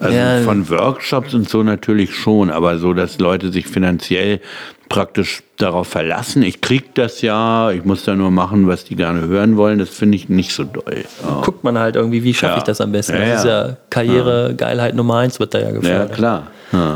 [0.00, 0.40] Also ja.
[0.40, 4.40] von Workshops und so natürlich schon, aber so, dass Leute sich finanziell
[4.88, 6.42] praktisch darauf verlassen.
[6.42, 9.78] Ich krieg das ja, ich muss da nur machen, was die gerne hören wollen.
[9.78, 11.04] Das finde ich nicht so doll.
[11.22, 11.40] Ja.
[11.42, 12.58] Guckt man halt irgendwie, wie schaffe ja.
[12.58, 13.14] ich das am besten?
[13.14, 16.10] Ja, das ist ja Karriere, Geilheit Nummer eins wird da ja gefördert.
[16.10, 16.46] Ja, klar.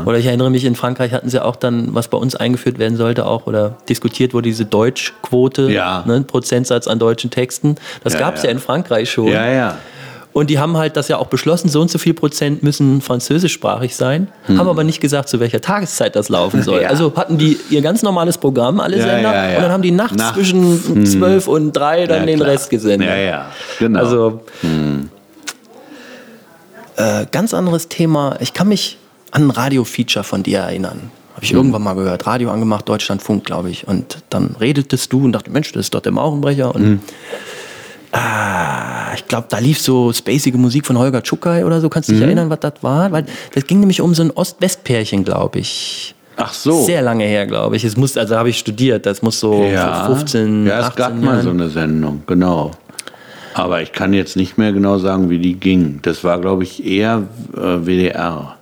[0.05, 2.95] Oder ich erinnere mich, in Frankreich hatten sie auch dann, was bei uns eingeführt werden
[2.95, 6.03] sollte, auch oder diskutiert wurde, diese Deutschquote, ja.
[6.07, 7.75] ne, Prozentsatz an deutschen Texten.
[8.03, 9.27] Das gab es ja in Frankreich schon.
[9.27, 9.77] Ja, ja.
[10.35, 13.95] Und die haben halt das ja auch beschlossen, so und so viel Prozent müssen französischsprachig
[13.95, 14.59] sein, hm.
[14.59, 16.81] haben aber nicht gesagt, zu welcher Tageszeit das laufen soll.
[16.81, 16.89] Ja.
[16.89, 19.91] Also hatten die ihr ganz normales Programm, alle ja, Sender, ja, und dann haben die
[19.91, 20.33] nachts, nachts.
[20.33, 21.41] zwischen hm.
[21.47, 23.07] und drei dann den Rest gesendet.
[23.07, 23.45] Ja, ja,
[23.79, 23.97] genau.
[23.97, 25.09] Also, hm.
[26.97, 28.35] äh, ganz anderes Thema.
[28.41, 28.97] Ich kann mich
[29.31, 31.11] an ein Radio-Feature von dir erinnern.
[31.35, 31.59] Habe ich hm.
[31.59, 32.27] irgendwann mal gehört.
[32.27, 33.87] Radio angemacht, Deutschlandfunk, glaube ich.
[33.87, 36.75] Und dann redetest du und dachte, Mensch, das ist doch der Maurenbrecher.
[36.75, 36.99] Und hm.
[38.15, 41.89] Ah, ich glaube, da lief so spacige Musik von Holger Tschukai oder so.
[41.89, 42.27] Kannst du dich mhm.
[42.27, 43.11] erinnern, was das war?
[43.11, 46.15] Weil das ging nämlich um so ein Ost-West-Pärchen, glaube ich.
[46.37, 46.83] Ach so.
[46.83, 47.83] Sehr lange her, glaube ich.
[47.83, 49.05] Es muss, also habe ich studiert.
[49.05, 50.05] Das muss so ja.
[50.05, 52.71] 15, Ja, es gab mal so eine Sendung, genau.
[53.53, 55.99] Aber ich kann jetzt nicht mehr genau sagen, wie die ging.
[56.01, 58.55] Das war, glaube ich, eher äh, WDR.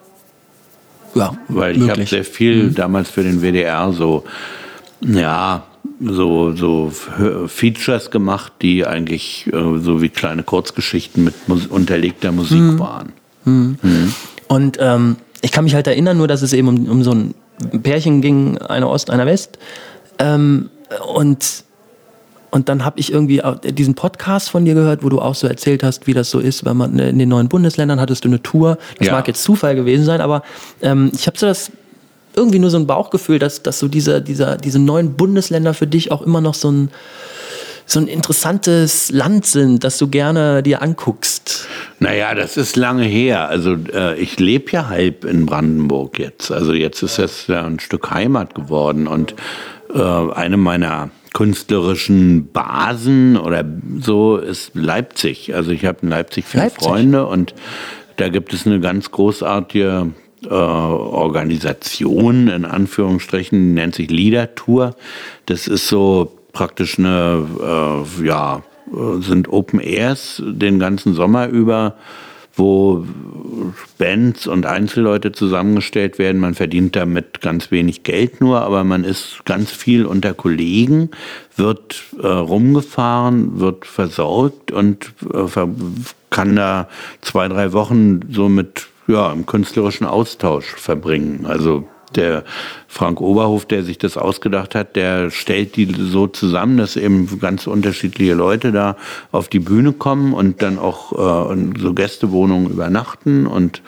[1.13, 2.75] Ja, Weil ich habe sehr viel mhm.
[2.75, 4.23] damals für den WDR so,
[5.01, 5.63] ja,
[6.05, 6.91] so, so
[7.47, 12.79] Features gemacht, die eigentlich äh, so wie kleine Kurzgeschichten mit Mus unterlegter Musik hm.
[12.79, 13.13] waren.
[13.43, 13.77] Hm.
[13.81, 14.13] Hm.
[14.47, 17.33] Und ähm, ich kann mich halt erinnern, nur dass es eben um, um so ein
[17.71, 19.57] ein Pärchen ging, einer Ost, einer West.
[20.19, 20.69] Ähm,
[21.13, 21.63] und
[22.51, 25.81] und dann habe ich irgendwie diesen Podcast von dir gehört, wo du auch so erzählt
[25.81, 28.77] hast, wie das so ist, wenn man in den neuen Bundesländern hattest du eine Tour.
[28.99, 29.13] Das ja.
[29.13, 30.43] mag jetzt Zufall gewesen sein, aber
[30.83, 31.71] ähm, ich habe so das
[32.35, 36.11] irgendwie nur so ein Bauchgefühl, dass, dass so diese, dieser, diese neuen Bundesländer für dich
[36.11, 36.89] auch immer noch so ein,
[37.85, 41.67] so ein interessantes Land sind, das du gerne dir anguckst?
[41.99, 43.49] Naja, das ist lange her.
[43.49, 46.51] Also äh, ich lebe ja halb in Brandenburg jetzt.
[46.51, 49.07] Also jetzt ist es ja ein Stück Heimat geworden.
[49.07, 49.35] Und
[49.93, 53.65] äh, eine meiner künstlerischen Basen oder
[53.99, 55.53] so ist Leipzig.
[55.53, 56.83] Also ich habe in Leipzig viele Leipzig.
[56.83, 57.53] Freunde und
[58.17, 60.11] da gibt es eine ganz großartige
[60.45, 64.95] äh, Organisation, in Anführungsstrichen, nennt sich Leader Tour.
[65.45, 68.63] Das ist so praktisch eine, äh, ja,
[69.21, 71.95] sind Open Airs den ganzen Sommer über
[72.55, 73.03] wo
[73.97, 76.39] Bands und Einzelleute zusammengestellt werden.
[76.39, 81.09] Man verdient damit ganz wenig Geld nur, aber man ist ganz viel unter Kollegen,
[81.55, 85.67] wird äh, rumgefahren, wird versorgt und äh,
[86.29, 86.87] kann da
[87.21, 91.45] zwei, drei Wochen so mit ja, im künstlerischen Austausch verbringen.
[91.45, 92.43] Also der
[92.87, 97.65] Frank Oberhof, der sich das ausgedacht hat, der stellt die so zusammen, dass eben ganz
[97.67, 98.97] unterschiedliche Leute da
[99.31, 103.81] auf die Bühne kommen und dann auch äh, so Gästewohnungen übernachten und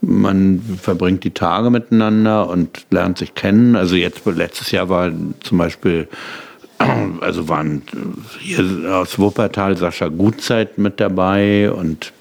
[0.00, 3.76] man verbringt die Tage miteinander und lernt sich kennen.
[3.76, 6.08] Also jetzt letztes Jahr war zum Beispiel
[7.20, 7.82] also waren
[8.40, 12.12] hier aus Wuppertal Sascha Gutzeit mit dabei und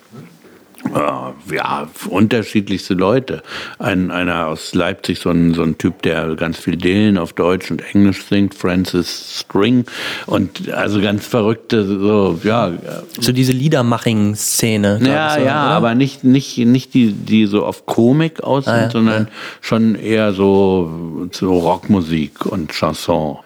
[0.94, 3.44] äh, ja, unterschiedlichste Leute.
[3.80, 7.72] Ein, einer aus Leipzig, so ein, so ein Typ, der ganz viel Dylan auf Deutsch
[7.72, 9.86] und Englisch singt, Francis String.
[10.26, 12.72] Und also ganz verrückte, so, ja.
[13.20, 15.00] So diese Liedermaching-Szene.
[15.04, 15.76] Ja, so, ja, oder?
[15.76, 19.32] aber nicht, nicht, nicht die, die so auf Komik aus sind, ah, ja, sondern ja.
[19.62, 23.38] schon eher so, so Rockmusik und Chanson.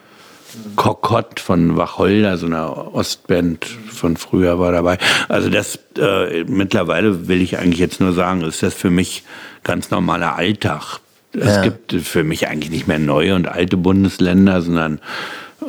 [0.75, 4.97] Kokott von Wacholder, so einer Ostband von früher war dabei.
[5.29, 9.23] Also das äh, mittlerweile will ich eigentlich jetzt nur sagen, ist das für mich
[9.63, 10.99] ganz normaler Alltag.
[11.33, 11.61] Es ja.
[11.63, 14.99] gibt für mich eigentlich nicht mehr neue und alte Bundesländer, sondern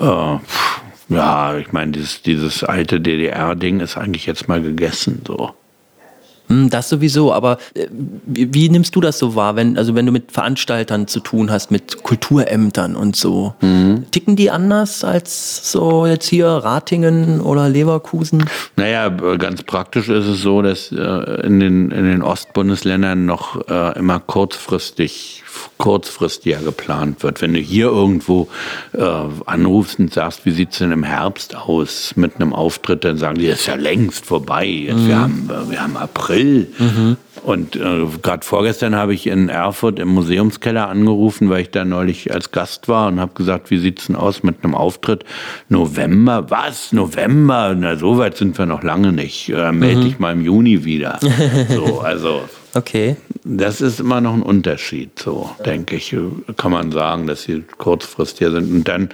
[0.00, 0.38] äh,
[1.08, 5.54] ja, ich meine, dieses, dieses alte DDR-Ding ist eigentlich jetzt mal gegessen so.
[6.48, 7.86] Hm, das sowieso, aber äh,
[8.26, 11.50] wie, wie, nimmst du das so wahr, wenn, also wenn du mit Veranstaltern zu tun
[11.50, 13.54] hast, mit Kulturämtern und so?
[13.60, 14.06] Mhm.
[14.10, 18.44] Ticken die anders als so jetzt hier Ratingen oder Leverkusen?
[18.76, 23.98] Naja, ganz praktisch ist es so, dass äh, in, den, in den Ostbundesländern noch äh,
[23.98, 25.42] immer kurzfristig
[25.78, 27.42] kurzfristiger geplant wird.
[27.42, 28.48] Wenn du hier irgendwo
[28.92, 29.02] äh,
[29.46, 33.38] anrufst und sagst, wie sieht es denn im Herbst aus mit einem Auftritt, dann sagen
[33.38, 34.66] die, das ist ja längst vorbei.
[34.66, 35.08] Jetzt, mhm.
[35.08, 36.68] wir, haben, wir haben April.
[36.78, 37.16] Mhm.
[37.42, 42.32] Und äh, gerade vorgestern habe ich in Erfurt im Museumskeller angerufen, weil ich da neulich
[42.32, 45.24] als Gast war und habe gesagt, wie sieht es denn aus mit einem Auftritt?
[45.68, 46.50] November?
[46.50, 46.92] Was?
[46.92, 47.76] November?
[47.78, 49.50] Na, so weit sind wir noch lange nicht.
[49.50, 50.04] Äh, melde mhm.
[50.04, 51.20] dich mal im Juni wieder.
[51.68, 52.42] so, also
[52.76, 53.16] Okay.
[53.42, 56.14] Das ist immer noch ein Unterschied, so denke ich,
[56.58, 58.70] kann man sagen, dass sie kurzfristig sind.
[58.70, 59.08] Und dann,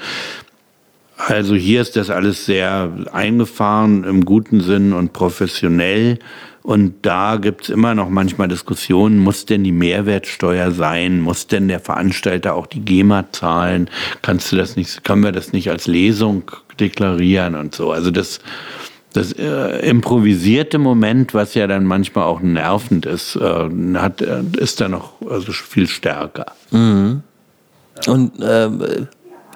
[1.16, 6.18] also hier ist das alles sehr eingefahren im guten Sinn und professionell.
[6.64, 11.20] Und da gibt es immer noch manchmal Diskussionen, muss denn die Mehrwertsteuer sein?
[11.20, 13.88] Muss denn der Veranstalter auch die GEMA zahlen?
[14.22, 16.50] Kannst du das nicht, können wir das nicht als Lesung
[16.80, 17.92] deklarieren und so?
[17.92, 18.40] Also das
[19.12, 24.80] das äh, improvisierte Moment, was ja dann manchmal auch nervend ist, äh, hat, äh, ist
[24.80, 26.46] da noch also viel stärker.
[26.70, 27.22] Mhm.
[28.06, 28.70] Und äh,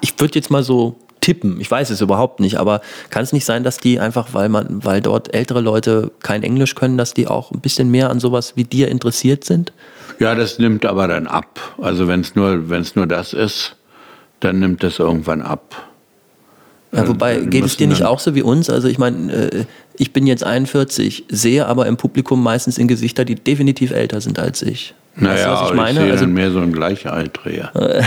[0.01, 3.45] ich würde jetzt mal so tippen, ich weiß es überhaupt nicht, aber kann es nicht
[3.45, 7.27] sein, dass die einfach, weil man, weil dort ältere Leute kein Englisch können, dass die
[7.27, 9.73] auch ein bisschen mehr an sowas wie dir interessiert sind?
[10.19, 11.59] Ja, das nimmt aber dann ab.
[11.81, 13.75] Also wenn es nur, wenn es nur das ist,
[14.39, 15.86] dann nimmt das irgendwann ab.
[16.91, 18.69] Ja, äh, wobei, geht es dir nicht auch so wie uns?
[18.69, 19.65] Also ich meine, äh,
[19.97, 24.39] ich bin jetzt 41, sehe aber im Publikum meistens in Gesichter, die definitiv älter sind
[24.39, 24.93] als ich.
[25.19, 26.05] Naja, weißt du, was ich meine?
[26.05, 27.71] Ich also mehr so ein Gleichaltriger.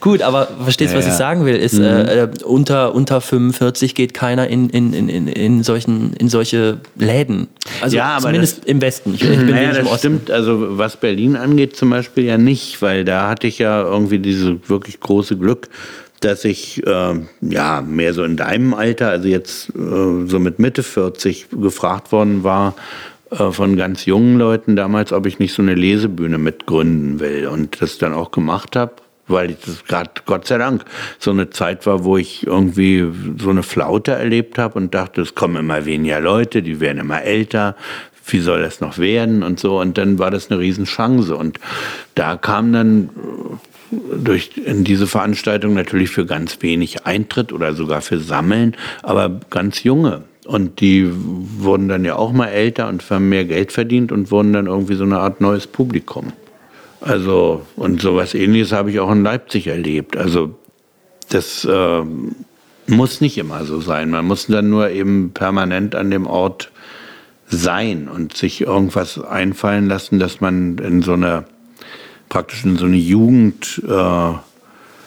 [0.00, 1.56] Gut, aber verstehst du, ja, was ich sagen will?
[1.56, 1.84] Ist, mhm.
[1.84, 7.48] äh, unter, unter 45 geht keiner in, in, in, in, solchen, in solche Läden.
[7.80, 9.14] Also ja, zumindest das, im Westen.
[9.14, 9.98] Ich, ich bin naja, das Osten.
[9.98, 10.30] stimmt.
[10.30, 14.52] Also was Berlin angeht zum Beispiel ja nicht, weil da hatte ich ja irgendwie dieses
[14.68, 15.68] wirklich große Glück,
[16.20, 20.82] dass ich äh, ja mehr so in deinem Alter, also jetzt äh, so mit Mitte
[20.82, 22.74] 40 gefragt worden war
[23.30, 27.80] äh, von ganz jungen Leuten damals, ob ich nicht so eine Lesebühne mitgründen will und
[27.80, 28.92] das dann auch gemacht habe,
[29.26, 30.84] weil ich das gerade Gott sei Dank
[31.18, 33.06] so eine Zeit war, wo ich irgendwie
[33.38, 37.22] so eine Flaute erlebt habe und dachte, es kommen immer weniger Leute, die werden immer
[37.22, 37.76] älter,
[38.30, 39.80] wie soll das noch werden und so.
[39.80, 41.34] Und dann war das eine Riesenchance.
[41.34, 41.58] Und
[42.14, 43.10] da kam dann
[43.90, 49.82] durch in diese Veranstaltung natürlich für ganz wenig Eintritt oder sogar für Sammeln, aber ganz
[49.82, 50.24] junge.
[50.46, 54.52] Und die wurden dann ja auch mal älter und haben mehr Geld verdient und wurden
[54.52, 56.32] dann irgendwie so eine Art neues Publikum.
[57.00, 60.16] Also, und sowas ähnliches habe ich auch in Leipzig erlebt.
[60.16, 60.54] Also,
[61.28, 62.02] das äh,
[62.86, 64.10] muss nicht immer so sein.
[64.10, 66.72] Man muss dann nur eben permanent an dem Ort
[67.50, 71.44] sein und sich irgendwas einfallen lassen, dass man in so eine,
[72.28, 74.32] praktisch in so eine Jugend, äh,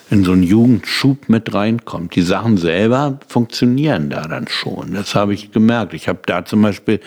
[0.09, 2.15] in so einen Jugendschub mit reinkommt.
[2.15, 4.93] Die Sachen selber funktionieren da dann schon.
[4.93, 5.93] Das habe ich gemerkt.
[5.93, 6.99] Ich habe da zum Beispiel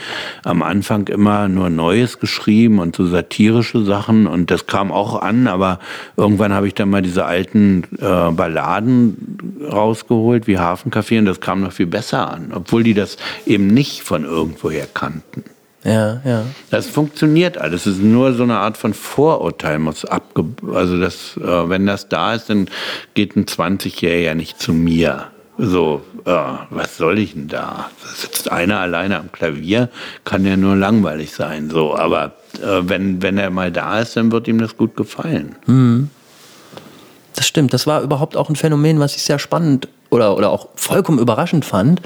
[0.42, 5.48] am Anfang immer nur Neues geschrieben und so satirische Sachen und das kam auch an,
[5.48, 5.80] aber
[6.16, 11.60] irgendwann habe ich dann mal diese alten äh, Balladen rausgeholt, wie Hafencafé und das kam
[11.60, 15.44] noch viel besser an, obwohl die das eben nicht von irgendwoher kannten.
[15.85, 16.45] Ja, ja.
[16.70, 17.87] Das funktioniert alles.
[17.87, 22.09] Es ist nur so eine Art von Vorurteil, muss abge also das, äh, wenn das
[22.09, 22.68] da ist, dann
[23.12, 25.26] geht ein 20-Jähriger nicht zu mir.
[25.59, 26.30] So, äh,
[26.70, 27.91] was soll ich denn da?
[28.03, 29.91] Da sitzt einer alleine am Klavier,
[30.24, 31.70] kann ja nur langweilig sein.
[31.70, 32.32] So, aber
[32.62, 35.57] äh, wenn, wenn er mal da ist, dann wird ihm das gut gefallen.
[35.66, 36.11] Mhm.
[37.37, 37.74] Das stimmt.
[37.74, 41.64] Das war überhaupt auch ein Phänomen, was ich sehr spannend oder, oder auch vollkommen überraschend
[41.64, 42.01] fand.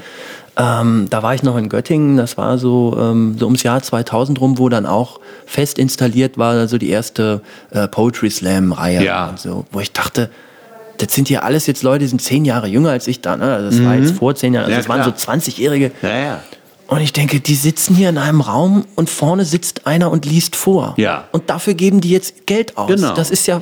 [0.59, 4.41] Ähm, da war ich noch in Göttingen, das war so, ähm, so ums Jahr 2000
[4.41, 7.41] rum, wo dann auch fest installiert war, so die erste
[7.71, 9.03] äh, Poetry Slam-Reihe.
[9.03, 9.33] Ja.
[9.37, 10.29] So, wo ich dachte,
[10.97, 13.37] das sind hier alles jetzt Leute, die sind zehn Jahre jünger als ich da.
[13.37, 13.45] Ne?
[13.53, 14.03] Also das war Mhm.
[14.03, 14.65] jetzt vor zehn Jahren.
[14.65, 15.13] Also Ja, das waren klar.
[15.17, 15.91] so 20-Jährige.
[16.01, 16.39] Ja, ja.
[16.87, 20.55] Und ich denke, die sitzen hier in einem Raum und vorne sitzt einer und liest
[20.57, 20.95] vor.
[20.97, 21.23] Ja.
[21.31, 22.87] Und dafür geben die jetzt Geld aus.
[22.89, 23.13] Genau.
[23.13, 23.61] Das ist ja,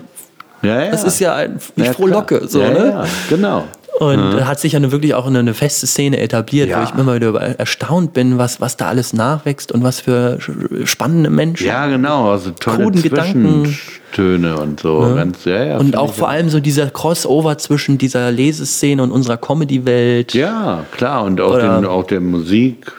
[0.63, 0.91] Ja, ja.
[0.91, 2.47] das ist ja ein, ich Ja, frohlocke.
[2.47, 2.87] So, ne?
[2.87, 3.65] ja, genau.
[3.99, 6.79] Und da hat sich ja nun wirklich auch eine, eine feste Szene etabliert, Ja.
[6.79, 10.37] wo ich immer wieder erstaunt bin, was, was da alles nachwächst und was für
[10.83, 11.65] spannende Menschen.
[11.65, 12.29] Ja, genau.
[12.31, 12.91] Also tolle.
[12.91, 15.13] Zwischentöne und so.
[15.15, 19.37] Ganz, ja, ja, und auch vor allem so dieser Crossover zwischen dieser Leseszene und unserer
[19.37, 20.33] Comedy-Welt.
[20.33, 21.23] Ja, klar.
[21.23, 22.91] Und auch, den, auch der Musik.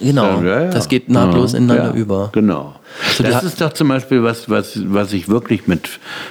[0.00, 0.70] Genau, Ja, ja.
[0.70, 2.30] das geht nahtlos Ja, ineinander über.
[2.32, 2.74] Genau.
[3.16, 5.88] So, die das ist doch zum Beispiel was, was, was ich wirklich mit,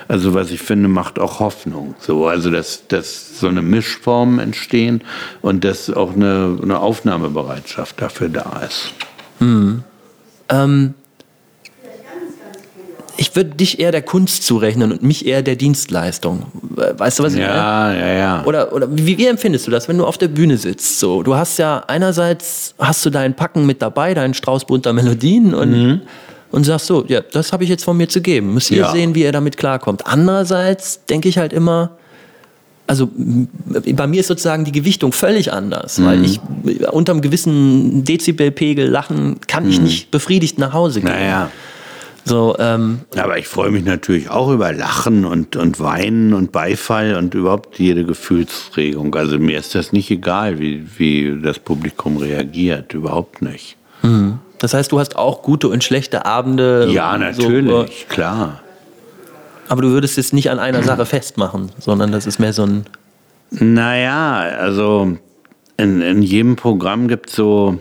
[0.08, 1.96] also was ich finde, macht auch Hoffnung.
[2.00, 5.02] So, also dass, dass so eine Mischformen entstehen
[5.42, 8.92] und dass auch eine, eine Aufnahmebereitschaft dafür da ist.
[10.50, 10.94] Ähm,
[13.18, 16.48] ich würde dich eher der Kunst zurechnen und mich eher der Dienstleistung.
[16.98, 17.54] Weißt du, was ich meine?
[17.54, 18.44] Ja, ja, ja.
[18.46, 21.00] Oder, oder wie, wie empfindest du das, wenn du auf der Bühne sitzt?
[21.00, 25.54] So, du hast ja einerseits hast du dein Packen mit dabei, deinen Strauß bunter Melodien
[25.54, 26.02] und,
[26.52, 28.54] und sagst so, ja, das habe ich jetzt von mir zu geben.
[28.54, 28.92] Müsst ihr Ja.
[28.92, 30.08] sehen, wie ihr damit klarkommt.
[30.08, 31.92] Andererseits denke ich halt immer,
[32.88, 36.40] also bei mir ist sozusagen die Gewichtung völlig anders, weil ich
[36.92, 41.10] unter einem gewissen Dezibelpegel lachen kann ich nicht befriedigt nach Hause gehen.
[41.12, 41.50] Naja.
[42.26, 47.16] So, ähm, Aber ich freue mich natürlich auch über Lachen und, und Weinen und Beifall
[47.16, 49.14] und überhaupt jede Gefühlsregung.
[49.16, 52.94] Also mir ist das nicht egal, wie, wie das Publikum reagiert.
[52.94, 53.76] Überhaupt nicht.
[54.60, 56.88] das heißt, du hast auch gute und schlechte Abende.
[56.92, 58.62] Ja, so, äh, natürlich, klar.
[59.68, 62.86] Aber du würdest es nicht an einer Sache festmachen, sondern das ist mehr so ein.
[63.50, 65.18] Naja, also
[65.78, 67.80] in, in jedem Programm gibt es so,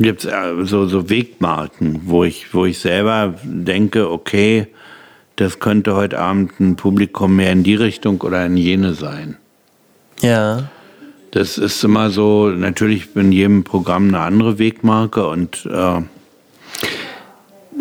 [0.00, 4.66] gibt's äh, so, so Wegmarken, wo ich, wo ich selber denke, okay,
[5.36, 9.36] das könnte heute Abend ein Publikum mehr in die Richtung oder in jene sein.
[10.20, 10.68] Ja.
[11.30, 16.02] Das ist immer so, natürlich in jedem Programm eine andere Wegmarke und äh,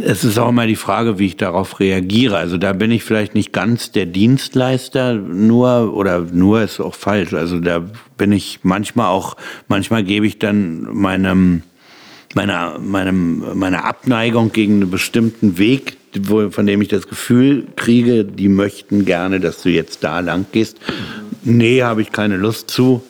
[0.02, 2.38] es ist auch immer die Frage, wie ich darauf reagiere.
[2.38, 7.34] Also da bin ich vielleicht nicht ganz der Dienstleister nur oder nur ist auch falsch.
[7.34, 7.84] Also da
[8.18, 9.36] bin ich manchmal auch,
[9.68, 11.64] manchmal gebe ich dann meinem,
[12.36, 18.24] meiner, meinem, meiner Abneigung gegen einen bestimmten Weg, wo, von dem ich das Gefühl kriege,
[18.26, 20.78] die möchten gerne, dass du jetzt da lang gehst.
[21.44, 23.04] Nee, habe ich keine Lust zu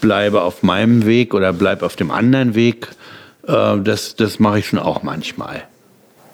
[0.00, 2.88] bleibe auf meinem Weg oder bleib auf dem anderen Weg.
[3.46, 5.64] Äh, das das mache ich schon auch manchmal.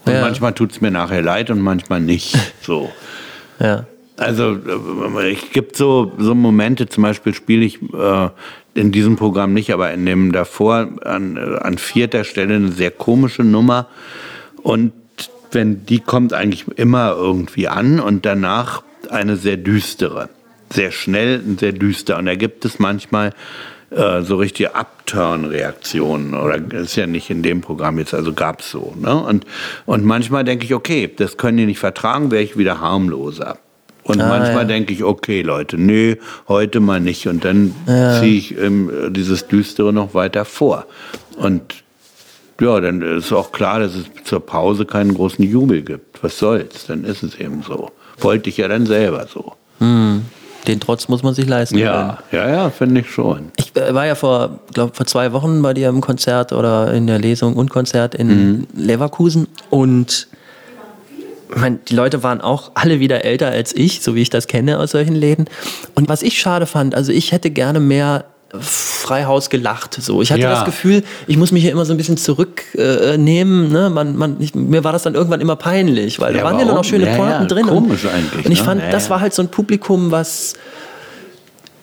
[0.04, 0.20] Und Ja.
[0.20, 2.36] manchmal tut es mir nachher leid und manchmal nicht.
[2.62, 2.92] So.
[3.58, 3.86] Ja.
[4.16, 8.28] Also äh, es gibt so, so Momente, zum Beispiel spiele ich äh,
[8.74, 13.44] in diesem Programm nicht, aber in dem davor an, an vierter Stelle eine sehr komische
[13.44, 13.86] Nummer.
[14.62, 14.92] Und
[15.52, 20.28] wenn die kommt eigentlich immer irgendwie an und danach eine sehr düstere.
[20.70, 22.18] Sehr schnell und sehr düster.
[22.18, 23.32] Und da gibt es manchmal
[23.90, 26.34] äh, so richtige Upturn-Reaktionen.
[26.34, 28.94] Oder ist ja nicht in dem Programm jetzt, also gab es so.
[28.98, 29.14] Ne?
[29.14, 29.46] Und,
[29.86, 33.58] und manchmal denke ich, okay, das können die nicht vertragen, wäre ich wieder harmloser.
[34.04, 34.64] Und Ah, manchmal ja.
[34.64, 37.26] denke ich, okay, Leute, nee, heute mal nicht.
[37.26, 40.86] Und dann ziehe ich ähm, dieses Düstere noch weiter vor.
[41.36, 41.62] Und
[42.60, 46.22] ja, dann ist auch klar, dass es zur Pause keinen großen Jubel gibt.
[46.22, 46.86] Was soll's?
[46.86, 47.90] Dann ist es eben so.
[48.20, 49.54] wollte ich ja dann selber so.
[49.80, 51.74] Den Trotz muss man sich leisten.
[51.76, 51.86] können.
[51.86, 53.50] Ja, ja, ja, finde ich schon.
[53.56, 57.06] Ich äh, war ja vor, glaube vor zwei Wochen bei dir im Konzert oder in
[57.06, 60.28] der Lesung und Konzert in Leverkusen und
[61.50, 64.46] ich mein, die Leute waren auch alle wieder älter als ich, so wie ich das
[64.46, 65.46] kenne aus solchen Läden.
[65.94, 68.24] Und was ich schade fand, also ich hätte gerne mehr
[68.60, 69.94] Freihaus gelacht.
[70.00, 70.50] So, ich hatte Ja.
[70.52, 73.72] das Gefühl, ich muss mich hier immer so ein bisschen zurücknehmen.
[73.72, 73.90] ne?
[73.90, 76.64] man, man, ich, mir war das dann irgendwann immer peinlich, weil Ja, da waren ja
[76.64, 77.66] dann auch schöne Ja, Pointen drin.
[77.66, 78.64] komisch und, eigentlich, Und ich ne?
[78.64, 80.54] fand, das war halt so ein Publikum, was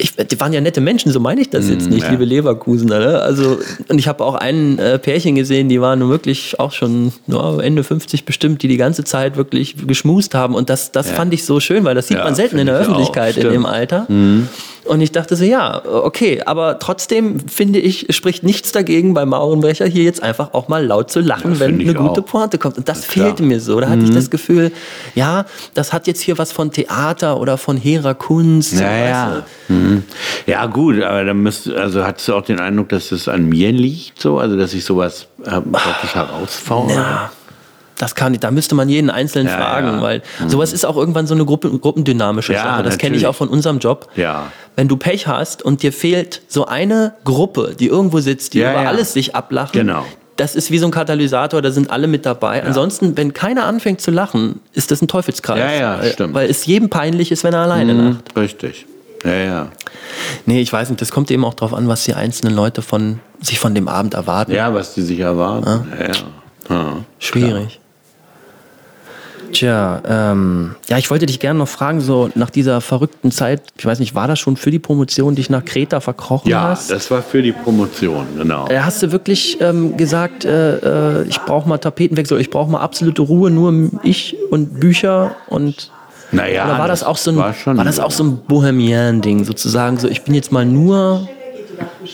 [0.02, 2.12] ich, die waren ja nette Menschen, so meine ich das jetzt nicht, ja.
[2.12, 3.00] liebe Leverkusener.
[3.00, 3.22] Ne?
[3.22, 7.60] Also, und ich habe auch ein äh, Pärchen gesehen, die waren wirklich auch schon ja,
[7.60, 10.56] Ende 50 bestimmt, die die ganze Zeit wirklich geschmust haben.
[10.56, 12.78] Und das, das fand ich so schön, weil das sieht Ja, man selten in der
[12.78, 14.08] Öffentlichkeit in dem Alter.
[14.86, 19.86] Und ich dachte so, ja, okay, aber trotzdem finde ich, spricht nichts dagegen bei Maurenbrecher
[19.86, 22.26] hier jetzt einfach auch mal laut zu lachen, Das wenn eine gute auch.
[22.26, 22.78] Pointe kommt.
[22.78, 23.28] Und das klar.
[23.28, 23.80] fehlte mir so.
[23.80, 24.72] Da hatte ich das Gefühl,
[25.14, 28.80] ja, das hat jetzt hier was von Theater oder von hehrer Kunst.
[28.80, 29.44] Ja, ja.
[29.68, 30.04] Mhm.
[30.48, 33.72] Ja, gut, aber dann müsst, also hattest du auch den Eindruck, dass es an mir
[33.72, 36.98] liegt, so, also dass ich sowas äh, praktisch herausfordere?
[36.98, 37.32] Ja.
[37.98, 40.02] Das kann ich, da müsste man jeden Einzelnen Ja, fragen, ja.
[40.02, 42.84] weil sowas ist auch irgendwann so eine Gruppe, gruppendynamische Ja, Sache.
[42.84, 44.10] Das kenne ich auch von unserem Job.
[44.16, 44.52] Ja.
[44.76, 48.78] Wenn du Pech hast und dir fehlt so eine Gruppe, die irgendwo sitzt, die über
[48.88, 49.74] alles sich ablachen.
[49.74, 50.06] Genau.
[50.38, 52.64] Das ist wie so ein Katalysator, da sind alle mit dabei.
[52.64, 55.60] Ansonsten, wenn keiner anfängt zu lachen, ist das ein Teufelskreis.
[55.60, 56.34] Ja, ja, stimmt.
[56.34, 58.36] Weil es jedem peinlich ist, wenn er alleine Mhm, lacht.
[58.38, 58.88] Richtig.
[59.24, 59.68] Ja, ja.
[60.48, 63.20] Nee, ich weiß nicht, das kommt eben auch drauf an, was die einzelnen Leute von,
[63.40, 64.54] sich von dem Abend erwarten.
[64.54, 65.86] Ja, was die sich erwarten.
[66.70, 66.76] Ja.
[66.76, 66.98] ja.
[67.20, 67.80] Schwierig.
[69.52, 73.86] Tja, ähm, ja, ich wollte dich gerne noch fragen, so nach dieser verrückten Zeit, ich
[73.86, 76.90] weiß nicht, war das schon für die Promotion, dich nach Kreta verkrochen Ja, hast?
[76.92, 78.68] das war für die Promotion, genau.
[78.68, 82.80] Äh, Hast du wirklich ähm, gesagt, äh, äh, ich brauche mal Tapetenwechsel, ich brauche mal
[82.82, 85.92] absolute Ruhe, nur ich und Bücher und
[86.32, 89.98] Naja, oder war das, auch so ein, war war, das auch so ein Bohemian-Ding, sozusagen,
[89.98, 91.28] so ich bin jetzt mal nur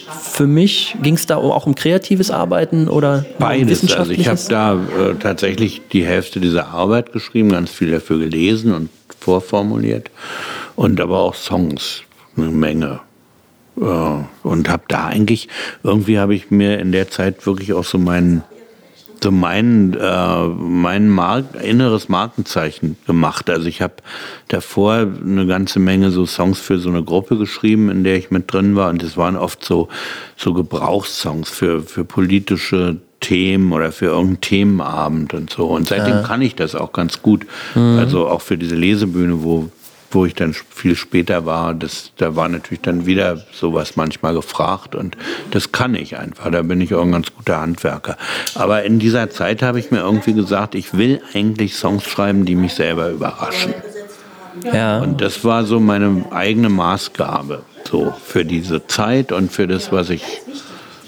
[0.09, 3.95] für mich, ging es da auch um kreatives Arbeiten oder um Beides.
[3.95, 8.73] Also ich habe da äh, tatsächlich die Hälfte dieser Arbeit geschrieben, ganz viel dafür gelesen
[8.73, 8.89] und
[9.19, 10.09] vorformuliert
[10.75, 12.03] und aber auch Songs,
[12.35, 13.01] eine Menge.
[13.79, 13.83] Äh,
[14.43, 15.49] und habe da eigentlich,
[15.83, 18.43] irgendwie habe ich mir in der Zeit wirklich auch so meinen
[19.23, 23.49] so mein, äh, mein Mark inneres Markenzeichen gemacht.
[23.49, 23.95] Also ich habe
[24.47, 28.51] davor eine ganze Menge so Songs für so eine Gruppe geschrieben, in der ich mit
[28.51, 28.89] drin war.
[28.89, 29.87] Und das waren oft so,
[30.35, 35.65] so Gebrauchssongs für, für politische Themen oder für irgendeinen Themenabend und so.
[35.65, 37.47] Und seitdem kann ich das auch ganz gut.
[37.97, 39.69] Also auch für diese Lesebühne, wo,
[40.11, 44.95] wo ich dann viel später war, das, da war natürlich dann wieder sowas manchmal gefragt
[44.95, 45.17] und
[45.51, 48.17] das kann ich einfach, da bin ich auch ein ganz guter Handwerker.
[48.55, 52.55] Aber in dieser Zeit habe ich mir irgendwie gesagt, ich will eigentlich Songs schreiben, die
[52.55, 53.73] mich selber überraschen.
[54.73, 54.99] ja.
[54.99, 60.09] Und das war so meine eigene Maßgabe, so für diese Zeit und für das, was
[60.09, 60.23] ich,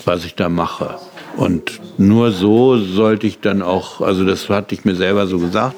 [0.06, 1.00] was ich da mache.
[1.40, 5.76] Und nur so sollte ich dann auch, also das hatte ich mir selber so gesagt,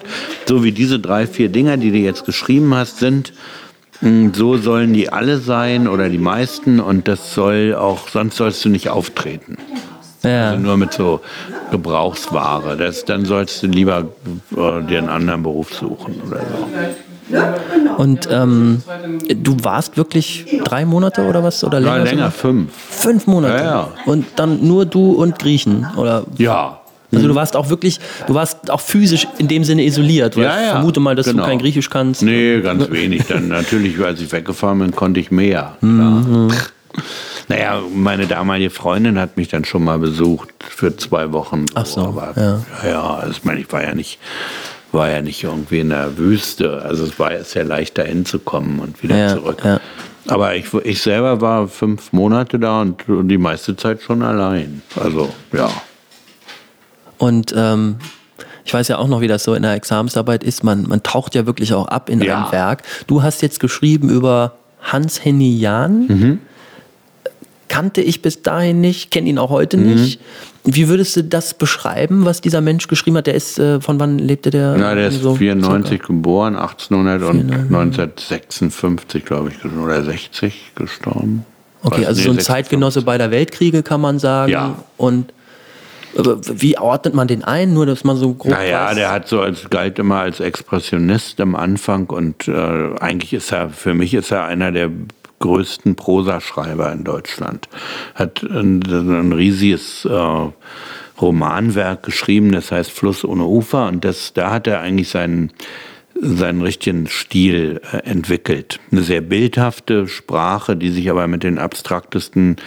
[0.48, 3.32] so wie diese drei, vier Dinger, die du jetzt geschrieben hast, sind,
[4.02, 8.66] mh, so sollen die alle sein oder die meisten und das soll auch, sonst sollst
[8.66, 9.60] du nicht auftreten.
[10.24, 10.50] ja.
[10.50, 11.22] Also nur mit so
[11.70, 12.76] Gebrauchsware.
[12.76, 14.08] Das, dann sollst du lieber
[14.58, 17.11] äh, dir einen anderen Beruf suchen oder so.
[17.98, 18.82] Und ähm,
[19.36, 21.64] du warst wirklich drei Monate oder was?
[21.64, 21.98] Oder länger?
[21.98, 22.32] Ja, länger, sogar?
[22.32, 22.72] fünf.
[22.90, 23.58] Fünf Monate.
[23.58, 23.90] Ja, ja.
[24.06, 25.88] Und dann nur du und Griechen?
[25.98, 26.24] Oder?
[26.38, 26.78] Ja.
[27.14, 30.38] Also du warst auch wirklich, du warst auch physisch in dem Sinne isoliert.
[30.38, 31.44] Weil Ja, ich ja, vermute mal, dass genau.
[31.44, 32.22] du kein Griechisch kannst.
[32.24, 33.24] Nee, ganz wenig.
[33.28, 35.76] Dann natürlich, als ich weggefahren bin, konnte ich mehr.
[35.82, 36.50] Mhm.
[37.50, 41.66] Naja, meine damalige Freundin hat mich dann schon mal besucht für zwei Wochen.
[41.74, 42.60] Ach so, Aber, ja.
[42.84, 44.18] ja, ja, also ich meine, ich war ja nicht,
[44.92, 46.82] war ja nicht irgendwie in der Wüste.
[46.84, 49.62] Also es war jetzt sehr leicht, da hinzukommen und wieder Ja, zurück.
[49.64, 49.80] ja.
[50.28, 54.82] Aber ich, ich selber war fünf Monate da und die meiste Zeit schon allein.
[54.96, 55.70] Also, ja.
[57.18, 57.96] Und ähm,
[58.64, 60.64] ich weiß ja auch noch, wie das so in der Examensarbeit ist.
[60.64, 62.44] Man, man taucht ja wirklich auch ab in Ja.
[62.44, 62.84] einem Werk.
[63.08, 66.08] Du hast jetzt geschrieben über Hans Henny Jahn.
[66.08, 66.40] Mhm.
[67.68, 69.96] Kannte ich bis dahin nicht, kenne ihn auch heute Mhm.
[69.96, 70.20] nicht.
[70.64, 73.28] Wie würdest du das beschreiben, was dieser Mensch geschrieben hat?
[73.28, 74.76] Der ist, äh, von wann lebte der?
[74.78, 77.70] Na, der ist so 94 geboren, 1800 und 94.
[77.72, 81.46] 1956, glaube ich, oder 60 gestorben.
[81.84, 82.08] Okay, Was?
[82.10, 82.46] also Nee, so ein 56.
[82.46, 84.52] Zeitgenosse beider Weltkriege, kann man sagen.
[84.52, 84.76] Ja.
[84.98, 85.34] Und
[86.14, 87.74] wie ordnet man den ein?
[87.74, 88.96] Nur, dass man so grob Naja, weiß.
[88.96, 92.52] der hat so als galt immer als Expressionist am Anfang und äh,
[93.00, 94.92] eigentlich ist er für mich ist er einer der
[95.42, 97.68] größten Prosaschreiber in Deutschland.
[98.16, 100.48] Hat ein, ein riesiges äh,
[101.22, 105.52] Romanwerk geschrieben, das heißt Fluss ohne Ufer und das da hat er eigentlich seinen
[106.24, 108.80] seinen richtigen Stil äh, entwickelt.
[108.92, 112.58] Eine sehr bildhafte Sprache, die sich aber mit den abstraktesten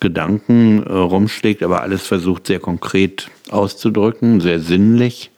[0.00, 5.30] Gedanken äh, rumschlägt, aber alles versucht sehr konkret auszudrücken, sehr sinnlich,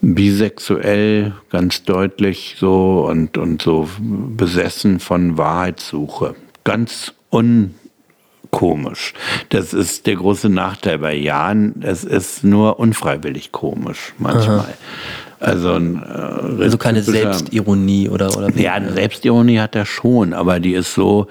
[0.00, 6.34] bisexuell, ganz deutlich so und, und so besessen von Wahrheitssuche.
[6.64, 9.14] Ganz unkomisch.
[9.50, 11.76] Das ist der große Nachteil bei Jan.
[11.80, 14.58] Es ist nur unfreiwillig komisch manchmal.
[14.60, 14.68] Aha.
[15.40, 20.60] Also, ein, äh, also keine Selbstironie oder oder Ja, eine Selbstironie hat er schon, aber
[20.60, 21.28] die ist so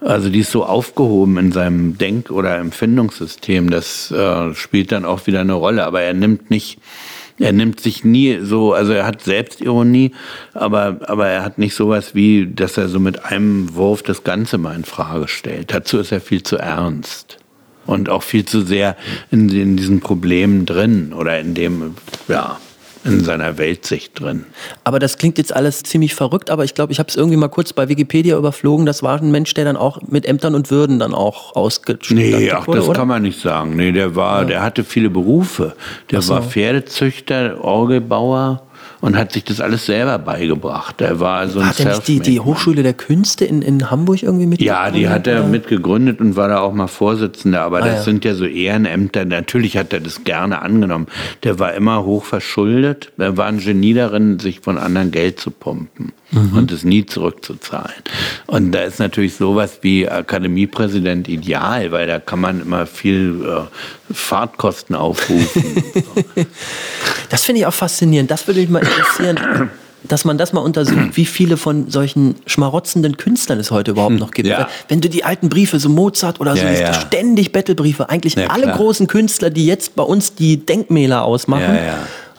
[0.00, 5.26] also die ist so aufgehoben in seinem Denk- oder Empfindungssystem, das äh, spielt dann auch
[5.26, 5.84] wieder eine Rolle.
[5.84, 6.78] Aber er nimmt nicht,
[7.40, 10.12] er nimmt sich nie so, also er hat Selbstironie,
[10.52, 14.58] aber, aber er hat nicht sowas wie, dass er so mit einem Wurf das Ganze
[14.58, 15.72] mal in Frage stellt.
[15.72, 17.38] Dazu ist er viel zu ernst
[17.86, 18.94] und auch viel zu sehr
[19.30, 21.94] in, in diesen Problemen drin oder in dem,
[22.28, 22.58] ja,
[23.04, 24.44] in seiner Weltsicht drin.
[24.84, 27.48] Aber das klingt jetzt alles ziemlich verrückt, aber ich glaube, ich habe es irgendwie mal
[27.48, 28.86] kurz bei Wikipedia überflogen.
[28.86, 32.50] Das war ein Mensch, der dann auch mit Ämtern und Würden dann auch ausgestattet Nee,
[32.50, 32.98] ach, wurde, das oder?
[32.98, 33.76] kann man nicht sagen.
[33.76, 34.46] Nee, der war, ja.
[34.46, 35.74] der hatte viele Berufe.
[36.10, 36.34] Der so.
[36.34, 38.62] war Pferdezüchter, Orgelbauer,
[39.00, 41.00] und hat sich das alles selber beigebracht.
[41.00, 44.22] Er war also ein Hat er nicht die, die Hochschule der Künste in, in Hamburg
[44.22, 44.60] irgendwie mit?
[44.60, 47.62] Ja, die hat er mitgegründet und war da auch mal Vorsitzender.
[47.62, 48.02] Aber ah, das ja.
[48.02, 49.24] sind ja so Ehrenämter.
[49.24, 51.06] Natürlich hat er das gerne angenommen.
[51.44, 53.12] Der war immer hoch verschuldet.
[53.18, 56.56] Er war ein Genie darin, sich von anderen Geld zu pumpen mhm.
[56.56, 58.02] und es nie zurückzuzahlen.
[58.46, 64.12] Und da ist natürlich sowas wie Akademiepräsident ideal, weil da kann man immer viel äh,
[64.12, 65.84] Fahrtkosten aufrufen.
[67.28, 68.30] das finde ich auch faszinierend.
[68.30, 69.70] Das würde mich mal interessieren.
[70.02, 74.30] dass man das mal untersucht, wie viele von solchen schmarotzenden Künstlern es heute überhaupt noch
[74.30, 74.48] gibt.
[74.48, 74.68] Ja.
[74.88, 76.94] Wenn du die alten Briefe, so Mozart oder so, ja, ja.
[76.94, 81.78] ständig Bettelbriefe, eigentlich alle großen Künstler, die jetzt bei uns die Denkmäler ausmachen,